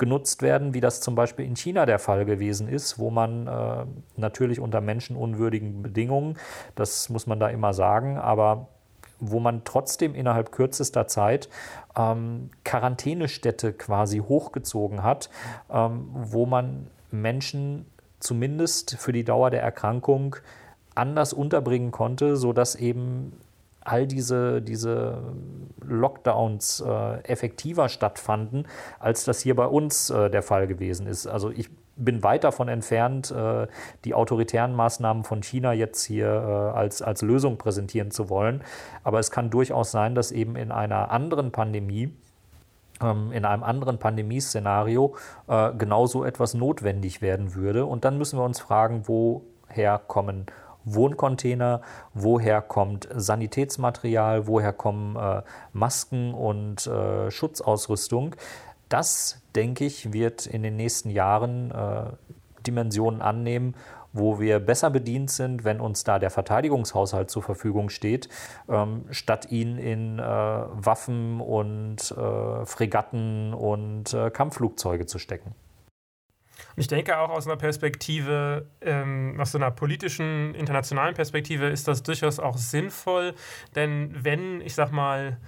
genutzt 0.00 0.42
werden, 0.42 0.74
wie 0.74 0.80
das 0.80 1.00
zum 1.00 1.14
Beispiel 1.14 1.44
in 1.44 1.54
China 1.54 1.86
der 1.86 2.00
Fall 2.00 2.24
gewesen 2.24 2.68
ist, 2.68 2.98
wo 2.98 3.10
man 3.10 3.46
äh, 3.46 3.84
natürlich 4.16 4.58
unter 4.58 4.80
menschenunwürdigen 4.80 5.82
Bedingungen, 5.82 6.36
das 6.74 7.10
muss 7.10 7.28
man 7.28 7.38
da 7.38 7.48
immer 7.48 7.72
sagen, 7.72 8.18
aber 8.18 8.66
wo 9.20 9.38
man 9.38 9.62
trotzdem 9.64 10.14
innerhalb 10.14 10.50
kürzester 10.50 11.06
Zeit 11.06 11.50
ähm, 11.96 12.50
Quarantänestädte 12.64 13.74
quasi 13.74 14.18
hochgezogen 14.18 15.02
hat, 15.02 15.28
ähm, 15.70 16.08
wo 16.12 16.46
man 16.46 16.88
Menschen 17.10 17.84
zumindest 18.18 18.96
für 18.96 19.12
die 19.12 19.24
Dauer 19.24 19.50
der 19.50 19.62
Erkrankung 19.62 20.36
anders 20.94 21.34
unterbringen 21.34 21.90
konnte, 21.90 22.36
sodass 22.36 22.74
eben 22.74 23.32
all 23.82 24.06
diese, 24.06 24.62
diese 24.62 25.22
Lockdowns 25.82 26.80
äh, 26.80 27.22
effektiver 27.22 27.88
stattfanden, 27.88 28.66
als 28.98 29.24
das 29.24 29.40
hier 29.40 29.56
bei 29.56 29.66
uns 29.66 30.10
äh, 30.10 30.30
der 30.30 30.42
Fall 30.42 30.66
gewesen 30.66 31.06
ist. 31.06 31.26
Also 31.26 31.50
ich 31.50 31.70
bin 31.96 32.22
weit 32.22 32.44
davon 32.44 32.68
entfernt, 32.68 33.30
äh, 33.30 33.66
die 34.04 34.14
autoritären 34.14 34.74
Maßnahmen 34.74 35.24
von 35.24 35.42
China 35.42 35.72
jetzt 35.72 36.04
hier 36.04 36.26
äh, 36.26 36.78
als, 36.78 37.02
als 37.02 37.22
Lösung 37.22 37.58
präsentieren 37.58 38.10
zu 38.10 38.28
wollen. 38.28 38.62
Aber 39.04 39.18
es 39.18 39.30
kann 39.30 39.50
durchaus 39.50 39.90
sein, 39.90 40.14
dass 40.14 40.32
eben 40.32 40.56
in 40.56 40.72
einer 40.72 41.10
anderen 41.10 41.52
Pandemie, 41.52 42.14
ähm, 43.02 43.32
in 43.32 43.44
einem 43.44 43.62
anderen 43.62 43.98
Pandemieszenario 43.98 45.14
äh, 45.46 45.72
genauso 45.74 46.24
etwas 46.24 46.54
notwendig 46.54 47.22
werden 47.22 47.54
würde. 47.54 47.84
Und 47.84 48.04
dann 48.04 48.18
müssen 48.18 48.38
wir 48.38 48.44
uns 48.44 48.60
fragen, 48.60 49.02
woher 49.06 49.98
kommen 49.98 50.46
Wohncontainer, 50.94 51.80
woher 52.14 52.62
kommt 52.62 53.08
Sanitätsmaterial, 53.14 54.46
woher 54.46 54.72
kommen 54.72 55.16
äh, 55.16 55.42
Masken 55.72 56.34
und 56.34 56.86
äh, 56.86 57.30
Schutzausrüstung. 57.30 58.36
Das, 58.88 59.40
denke 59.54 59.84
ich, 59.84 60.12
wird 60.12 60.46
in 60.46 60.62
den 60.62 60.76
nächsten 60.76 61.10
Jahren 61.10 61.70
äh, 61.70 62.04
Dimensionen 62.66 63.22
annehmen, 63.22 63.74
wo 64.12 64.40
wir 64.40 64.58
besser 64.58 64.90
bedient 64.90 65.30
sind, 65.30 65.64
wenn 65.64 65.80
uns 65.80 66.04
da 66.04 66.18
der 66.18 66.30
Verteidigungshaushalt 66.30 67.30
zur 67.30 67.42
Verfügung 67.42 67.90
steht, 67.90 68.28
ähm, 68.68 69.04
statt 69.10 69.50
ihn 69.50 69.78
in 69.78 70.18
äh, 70.18 70.22
Waffen 70.22 71.40
und 71.40 72.10
äh, 72.10 72.66
Fregatten 72.66 73.54
und 73.54 74.12
äh, 74.12 74.30
Kampfflugzeuge 74.30 75.06
zu 75.06 75.18
stecken. 75.18 75.54
Und 76.76 76.80
ich 76.80 76.88
denke 76.88 77.18
auch 77.18 77.30
aus 77.30 77.46
einer 77.46 77.56
Perspektive, 77.56 78.66
ähm, 78.80 79.36
aus 79.38 79.52
so 79.52 79.58
einer 79.58 79.70
politischen, 79.70 80.54
internationalen 80.54 81.14
Perspektive 81.14 81.66
ist 81.66 81.88
das 81.88 82.02
durchaus 82.02 82.38
auch 82.38 82.56
sinnvoll, 82.56 83.34
denn 83.74 84.14
wenn, 84.14 84.60
ich 84.60 84.74
sag 84.74 84.92
mal, 84.92 85.38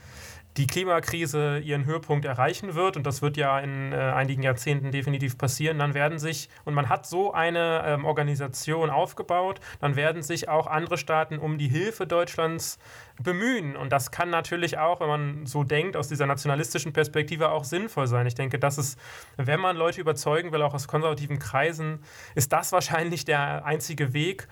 die 0.56 0.66
Klimakrise 0.66 1.58
ihren 1.58 1.86
Höhepunkt 1.86 2.24
erreichen 2.24 2.74
wird, 2.74 2.96
und 2.96 3.06
das 3.06 3.22
wird 3.22 3.36
ja 3.36 3.58
in 3.58 3.92
äh, 3.92 3.96
einigen 3.96 4.42
Jahrzehnten 4.42 4.90
definitiv 4.90 5.38
passieren, 5.38 5.78
dann 5.78 5.94
werden 5.94 6.18
sich, 6.18 6.48
und 6.64 6.74
man 6.74 6.88
hat 6.88 7.06
so 7.06 7.32
eine 7.32 7.82
ähm, 7.86 8.04
Organisation 8.04 8.90
aufgebaut, 8.90 9.60
dann 9.80 9.96
werden 9.96 10.22
sich 10.22 10.48
auch 10.48 10.66
andere 10.66 10.98
Staaten 10.98 11.38
um 11.38 11.56
die 11.56 11.68
Hilfe 11.68 12.06
Deutschlands 12.06 12.78
bemühen. 13.22 13.76
Und 13.76 13.92
das 13.92 14.10
kann 14.10 14.28
natürlich 14.30 14.78
auch, 14.78 15.00
wenn 15.00 15.08
man 15.08 15.46
so 15.46 15.64
denkt, 15.64 15.96
aus 15.96 16.08
dieser 16.08 16.26
nationalistischen 16.26 16.92
Perspektive 16.92 17.50
auch 17.50 17.64
sinnvoll 17.64 18.06
sein. 18.06 18.26
Ich 18.26 18.34
denke, 18.34 18.58
das 18.58 18.76
ist, 18.76 18.98
wenn 19.36 19.60
man 19.60 19.76
Leute 19.76 20.00
überzeugen 20.00 20.52
will, 20.52 20.62
auch 20.62 20.74
aus 20.74 20.86
konservativen 20.86 21.38
Kreisen, 21.38 22.00
ist 22.34 22.52
das 22.52 22.72
wahrscheinlich 22.72 23.24
der 23.24 23.64
einzige 23.64 24.12
Weg. 24.12 24.48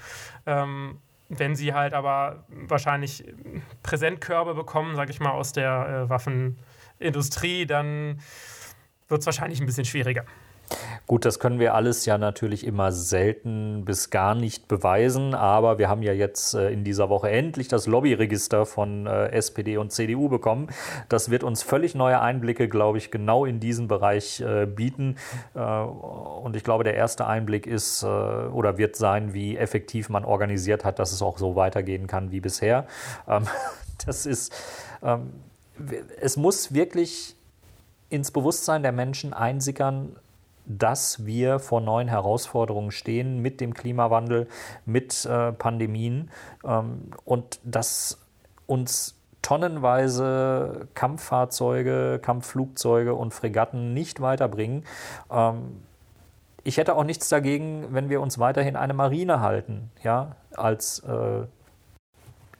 Ähm, 0.46 0.98
wenn 1.30 1.54
sie 1.54 1.72
halt 1.72 1.94
aber 1.94 2.44
wahrscheinlich 2.48 3.24
Präsentkörbe 3.82 4.54
bekommen, 4.54 4.96
sage 4.96 5.12
ich 5.12 5.20
mal, 5.20 5.30
aus 5.30 5.52
der 5.52 6.06
äh, 6.06 6.10
Waffenindustrie, 6.10 7.66
dann 7.66 8.20
wird 9.08 9.20
es 9.20 9.26
wahrscheinlich 9.26 9.60
ein 9.60 9.66
bisschen 9.66 9.84
schwieriger. 9.84 10.24
Gut, 11.06 11.24
das 11.24 11.40
können 11.40 11.58
wir 11.58 11.74
alles 11.74 12.06
ja 12.06 12.18
natürlich 12.18 12.64
immer 12.64 12.92
selten 12.92 13.84
bis 13.84 14.10
gar 14.10 14.34
nicht 14.34 14.68
beweisen, 14.68 15.34
aber 15.34 15.78
wir 15.78 15.88
haben 15.88 16.02
ja 16.02 16.12
jetzt 16.12 16.54
äh, 16.54 16.70
in 16.70 16.84
dieser 16.84 17.08
Woche 17.08 17.30
endlich 17.30 17.66
das 17.66 17.86
Lobbyregister 17.86 18.64
von 18.64 19.06
äh, 19.06 19.28
SPD 19.30 19.76
und 19.76 19.90
CDU 19.90 20.28
bekommen. 20.28 20.68
Das 21.08 21.30
wird 21.30 21.42
uns 21.42 21.62
völlig 21.62 21.94
neue 21.94 22.20
Einblicke, 22.20 22.68
glaube 22.68 22.98
ich, 22.98 23.10
genau 23.10 23.44
in 23.44 23.58
diesen 23.58 23.88
Bereich 23.88 24.40
äh, 24.40 24.66
bieten. 24.66 25.16
Und 25.54 26.54
ich 26.54 26.64
glaube, 26.64 26.84
der 26.84 26.94
erste 26.94 27.26
Einblick 27.26 27.66
ist 27.66 28.04
oder 28.04 28.78
wird 28.78 28.96
sein, 28.96 29.34
wie 29.34 29.56
effektiv 29.56 30.08
man 30.08 30.24
organisiert 30.24 30.84
hat, 30.84 30.98
dass 30.98 31.12
es 31.12 31.22
auch 31.22 31.38
so 31.38 31.56
weitergehen 31.56 32.06
kann 32.06 32.30
wie 32.30 32.40
bisher. 32.40 32.86
Ähm, 33.28 33.44
das 34.06 34.26
ist, 34.26 34.52
ähm, 35.02 35.32
es 36.20 36.36
muss 36.36 36.74
wirklich 36.74 37.36
ins 38.10 38.30
Bewusstsein 38.30 38.82
der 38.82 38.92
Menschen 38.92 39.32
einsickern, 39.32 40.16
dass 40.78 41.26
wir 41.26 41.58
vor 41.58 41.80
neuen 41.80 42.06
Herausforderungen 42.06 42.92
stehen 42.92 43.40
mit 43.40 43.60
dem 43.60 43.74
Klimawandel, 43.74 44.46
mit 44.86 45.24
äh, 45.24 45.52
Pandemien 45.52 46.30
ähm, 46.64 47.10
und 47.24 47.58
dass 47.64 48.18
uns 48.66 49.16
tonnenweise 49.42 50.88
Kampffahrzeuge, 50.94 52.20
Kampfflugzeuge 52.22 53.14
und 53.14 53.34
Fregatten 53.34 53.94
nicht 53.94 54.20
weiterbringen. 54.20 54.84
Ähm, 55.30 55.82
ich 56.62 56.76
hätte 56.76 56.94
auch 56.94 57.04
nichts 57.04 57.28
dagegen, 57.28 57.86
wenn 57.90 58.08
wir 58.08 58.20
uns 58.20 58.38
weiterhin 58.38 58.76
eine 58.76 58.94
Marine 58.94 59.40
halten, 59.40 59.90
ja, 60.04 60.36
als 60.54 61.00
äh, 61.00 61.46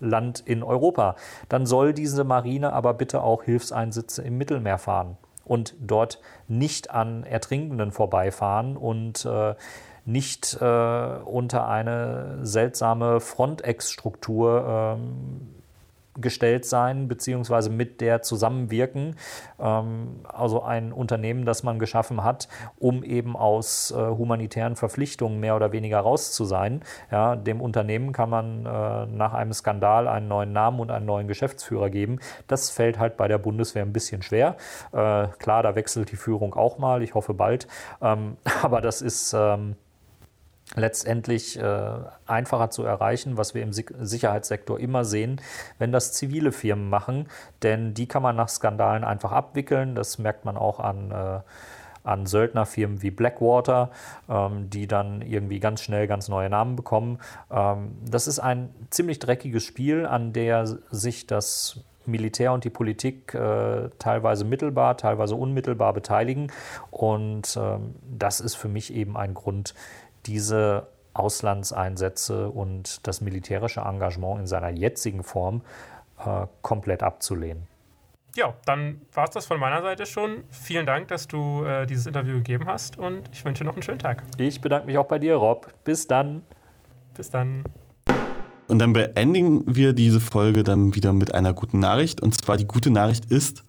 Land 0.01 0.41
in 0.41 0.65
Europa. 0.65 1.15
Dann 1.49 1.65
soll 1.67 1.93
diese 1.93 2.25
Marine 2.25 2.73
aber 2.73 2.95
bitte 2.95 3.23
auch 3.23 3.45
Hilfseinsätze 3.45 4.23
im 4.23 4.37
Mittelmeer 4.37 4.79
fahren 4.79 5.17
und 5.51 5.75
dort 5.81 6.21
nicht 6.47 6.93
an 6.93 7.25
Ertrinkenden 7.25 7.91
vorbeifahren 7.91 8.77
und 8.77 9.25
äh, 9.25 9.57
nicht 10.05 10.57
äh, 10.61 10.65
unter 11.25 11.67
eine 11.67 12.39
seltsame 12.43 13.19
Frontex-Struktur 13.19 14.97
ähm, 14.97 15.60
gestellt 16.19 16.65
sein, 16.65 17.09
beziehungsweise 17.09 17.71
mit 17.71 18.01
der 18.01 18.23
zusammenwirken. 18.23 19.17
Ähm, 19.59 20.21
also 20.25 20.63
ein 20.63 20.93
Unternehmen, 20.93 21.45
das 21.45 21.63
man 21.63 21.79
geschaffen 21.79 22.25
hat, 22.25 22.49
um 22.79 23.05
eben 23.05 23.37
aus 23.37 23.91
äh, 23.91 23.95
humanitären 23.95 24.77
Verpflichtungen 24.77 25.41
mehr 25.41 25.57
oder 25.57 25.73
weniger 25.73 26.01
raus 26.01 26.33
zu 26.33 26.45
sein. 26.45 26.83
Ja, 27.11 27.37
dem 27.37 27.61
Unternehmen 27.61 28.13
kann 28.13 28.31
man 28.31 28.67
äh, 28.67 29.07
nach 29.07 29.35
einem 29.35 29.53
Skandal 29.53 30.09
einen 30.09 30.29
neuen 30.29 30.53
Namen 30.53 30.81
und 30.81 30.91
einen 30.91 31.07
neuen 31.07 31.29
Geschäftsführer 31.29 31.91
geben. 31.91 32.19
Das 32.47 32.71
fällt 32.71 32.99
halt 32.99 33.17
bei 33.17 33.29
der 33.29 33.39
Bundeswehr 33.39 33.83
ein 33.83 33.93
bisschen 33.93 34.23
schwer. 34.23 34.57
Äh, 34.93 35.29
klar, 35.39 35.63
da 35.63 35.75
wechselt 35.75 36.11
die 36.11 36.17
Führung 36.17 36.55
auch 36.55 36.79
mal, 36.79 37.03
ich 37.03 37.15
hoffe 37.15 37.35
bald. 37.35 37.69
Ähm, 38.03 38.37
aber 38.63 38.81
das 38.81 39.03
ist. 39.03 39.35
Letztendlich 40.77 41.59
äh, 41.59 41.93
einfacher 42.27 42.71
zu 42.71 42.85
erreichen, 42.85 43.37
was 43.37 43.55
wir 43.55 43.63
im 43.63 43.73
Sicherheitssektor 43.73 44.79
immer 44.79 45.05
sehen, 45.05 45.41
wenn 45.79 45.91
das 45.91 46.13
zivile 46.13 46.53
Firmen 46.53 46.89
machen, 46.89 47.29
denn 47.63 47.93
die 47.93 48.07
kann 48.07 48.23
man 48.23 48.37
nach 48.37 48.49
Skandalen 48.49 49.03
einfach 49.03 49.33
abwickeln. 49.33 49.97
Das 49.97 50.19
merkt 50.19 50.45
man 50.45 50.57
auch 50.57 50.79
an, 50.79 51.11
äh, 51.11 51.41
an 52.05 52.27
Söldnerfirmen 52.27 53.03
wie 53.03 53.11
Blackwater, 53.11 53.91
ähm, 54.29 54.71
die 54.71 54.87
dann 54.87 55.23
irgendwie 55.23 55.59
ganz 55.59 55.83
schnell 55.83 56.07
ganz 56.07 56.29
neue 56.29 56.49
Namen 56.49 56.77
bekommen. 56.77 57.19
Ähm, 57.51 57.97
das 58.09 58.29
ist 58.29 58.39
ein 58.39 58.73
ziemlich 58.91 59.19
dreckiges 59.19 59.65
Spiel, 59.65 60.07
an 60.07 60.33
der 60.33 60.67
sich 60.91 61.27
das 61.27 61.85
Militär 62.07 62.53
und 62.53 62.65
die 62.65 62.71
Politik 62.71 63.35
äh, 63.35 63.91
teilweise 63.99 64.45
mittelbar, 64.45 64.97
teilweise 64.97 65.35
unmittelbar 65.35 65.93
beteiligen. 65.93 66.51
Und 66.91 67.57
ähm, 67.61 67.95
das 68.03 68.41
ist 68.41 68.55
für 68.55 68.69
mich 68.69 68.95
eben 68.95 69.17
ein 69.17 69.35
Grund, 69.35 69.75
diese 70.27 70.89
Auslandseinsätze 71.15 72.49
und 72.49 73.07
das 73.07 73.21
militärische 73.21 73.81
Engagement 73.81 74.41
in 74.41 74.47
seiner 74.47 74.71
jetzigen 74.71 75.23
Form 75.23 75.63
äh, 76.25 76.47
komplett 76.63 77.03
abzulehnen. 77.03 77.67
Ja, 78.37 78.55
dann 78.65 79.01
war 79.13 79.25
es 79.25 79.31
das 79.31 79.47
von 79.47 79.59
meiner 79.59 79.83
Seite 79.83 80.07
schon. 80.07 80.45
Vielen 80.51 80.87
Dank, 80.87 81.09
dass 81.09 81.27
du 81.27 81.65
äh, 81.65 81.87
dieses 81.87 82.07
Interview 82.07 82.35
gegeben 82.35 82.67
hast 82.67 82.97
und 82.97 83.29
ich 83.33 83.45
wünsche 83.45 83.65
noch 83.65 83.73
einen 83.73 83.83
schönen 83.83 83.99
Tag. 83.99 84.23
Ich 84.39 84.61
bedanke 84.61 84.87
mich 84.87 84.99
auch 84.99 85.07
bei 85.07 85.19
dir, 85.19 85.35
Rob. 85.35 85.73
Bis 85.85 86.07
dann. 86.07 86.43
Bis 87.17 87.31
dann. 87.31 87.65
Und 88.69 88.79
dann 88.79 88.93
beenden 88.93 89.65
wir 89.67 89.93
diese 89.93 90.21
Folge 90.21 90.63
dann 90.63 90.95
wieder 90.95 91.13
mit 91.13 91.35
einer 91.35 91.53
guten 91.53 91.81
Nachricht. 91.81 92.21
Und 92.21 92.41
zwar 92.41 92.57
die 92.57 92.67
gute 92.67 92.91
Nachricht 92.91 93.25
ist, 93.25 93.65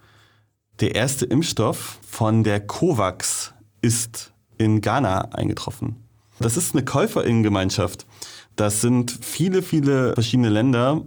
der 0.80 0.94
erste 0.94 1.26
Impfstoff 1.26 2.00
von 2.08 2.44
der 2.44 2.60
COVAX 2.60 3.56
ist 3.82 4.32
in 4.58 4.82
Ghana 4.82 5.30
eingetroffen. 5.32 5.96
Das 6.42 6.58
ist 6.58 6.74
eine 6.74 6.84
Käuferinnengemeinschaft. 6.84 8.08
Das 8.56 8.82
sind 8.82 9.18
viele, 9.22 9.62
viele 9.62 10.14
verschiedene 10.14 10.50
Länder, 10.50 11.02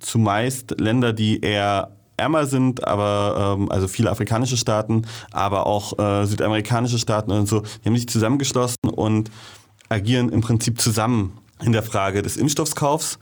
zumeist 0.00 0.80
Länder, 0.80 1.12
die 1.12 1.40
eher 1.40 1.92
ärmer 2.16 2.46
sind, 2.46 2.86
aber 2.86 3.56
ähm, 3.58 3.70
also 3.70 3.86
viele 3.86 4.10
afrikanische 4.10 4.56
Staaten, 4.56 5.02
aber 5.30 5.66
auch 5.66 5.98
äh, 5.98 6.26
südamerikanische 6.26 6.98
Staaten 6.98 7.30
und 7.30 7.46
so, 7.46 7.60
die 7.60 7.88
haben 7.88 7.96
sich 7.96 8.08
zusammengeschlossen 8.08 8.90
und 8.90 9.30
agieren 9.88 10.30
im 10.30 10.40
Prinzip 10.40 10.80
zusammen 10.80 11.38
in 11.62 11.72
der 11.72 11.82
Frage 11.82 12.22
des 12.22 12.36
Impfstoffskaufs. 12.36 13.18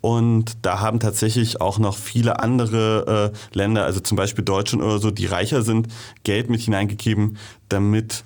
Und 0.00 0.56
da 0.62 0.80
haben 0.80 0.98
tatsächlich 0.98 1.60
auch 1.60 1.78
noch 1.78 1.96
viele 1.96 2.40
andere 2.40 3.32
äh, 3.32 3.56
Länder, 3.56 3.84
also 3.84 4.00
zum 4.00 4.16
Beispiel 4.16 4.44
Deutschland 4.44 4.82
oder 4.82 4.98
so, 4.98 5.12
die 5.12 5.26
reicher 5.26 5.62
sind, 5.62 5.86
Geld 6.24 6.50
mit 6.50 6.60
hineingegeben, 6.60 7.38
damit 7.68 8.24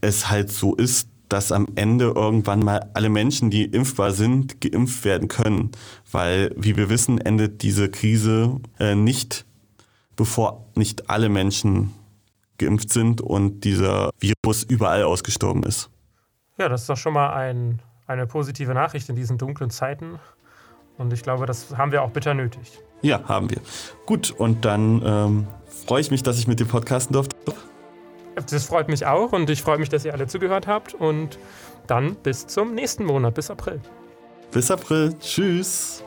es 0.00 0.28
halt 0.28 0.50
so 0.50 0.74
ist, 0.74 1.08
dass 1.28 1.52
am 1.52 1.66
Ende 1.74 2.12
irgendwann 2.14 2.60
mal 2.60 2.90
alle 2.94 3.08
Menschen, 3.08 3.50
die 3.50 3.64
impfbar 3.64 4.12
sind, 4.12 4.60
geimpft 4.60 5.04
werden 5.04 5.28
können. 5.28 5.72
Weil, 6.10 6.52
wie 6.56 6.76
wir 6.76 6.88
wissen, 6.88 7.18
endet 7.18 7.62
diese 7.62 7.90
Krise 7.90 8.60
äh, 8.78 8.94
nicht, 8.94 9.44
bevor 10.16 10.66
nicht 10.74 11.10
alle 11.10 11.28
Menschen 11.28 11.92
geimpft 12.58 12.90
sind 12.90 13.20
und 13.20 13.64
dieser 13.64 14.10
Virus 14.20 14.62
überall 14.62 15.04
ausgestorben 15.04 15.62
ist. 15.64 15.90
Ja, 16.58 16.68
das 16.68 16.82
ist 16.82 16.90
doch 16.90 16.96
schon 16.96 17.14
mal 17.14 17.32
ein, 17.32 17.80
eine 18.06 18.26
positive 18.26 18.74
Nachricht 18.74 19.08
in 19.08 19.16
diesen 19.16 19.38
dunklen 19.38 19.70
Zeiten. 19.70 20.20
Und 20.98 21.12
ich 21.12 21.22
glaube, 21.22 21.46
das 21.46 21.76
haben 21.76 21.90
wir 21.90 22.02
auch 22.02 22.10
bitter 22.10 22.34
nötig. 22.34 22.78
Ja, 23.02 23.22
haben 23.24 23.50
wir. 23.50 23.60
Gut, 24.06 24.30
und 24.30 24.64
dann 24.64 25.02
ähm, 25.04 25.46
freue 25.86 26.00
ich 26.00 26.10
mich, 26.10 26.22
dass 26.22 26.38
ich 26.38 26.46
mit 26.46 26.60
dir 26.60 26.66
podcasten 26.66 27.12
durfte. 27.12 27.34
Das 28.34 28.64
freut 28.64 28.88
mich 28.88 29.06
auch 29.06 29.32
und 29.32 29.48
ich 29.50 29.62
freue 29.62 29.78
mich, 29.78 29.88
dass 29.88 30.04
ihr 30.04 30.12
alle 30.12 30.26
zugehört 30.26 30.66
habt. 30.66 30.94
Und 30.94 31.38
dann 31.86 32.14
bis 32.16 32.46
zum 32.46 32.74
nächsten 32.74 33.04
Monat, 33.04 33.34
bis 33.34 33.50
April. 33.50 33.80
Bis 34.50 34.70
April. 34.70 35.14
Tschüss. 35.20 36.03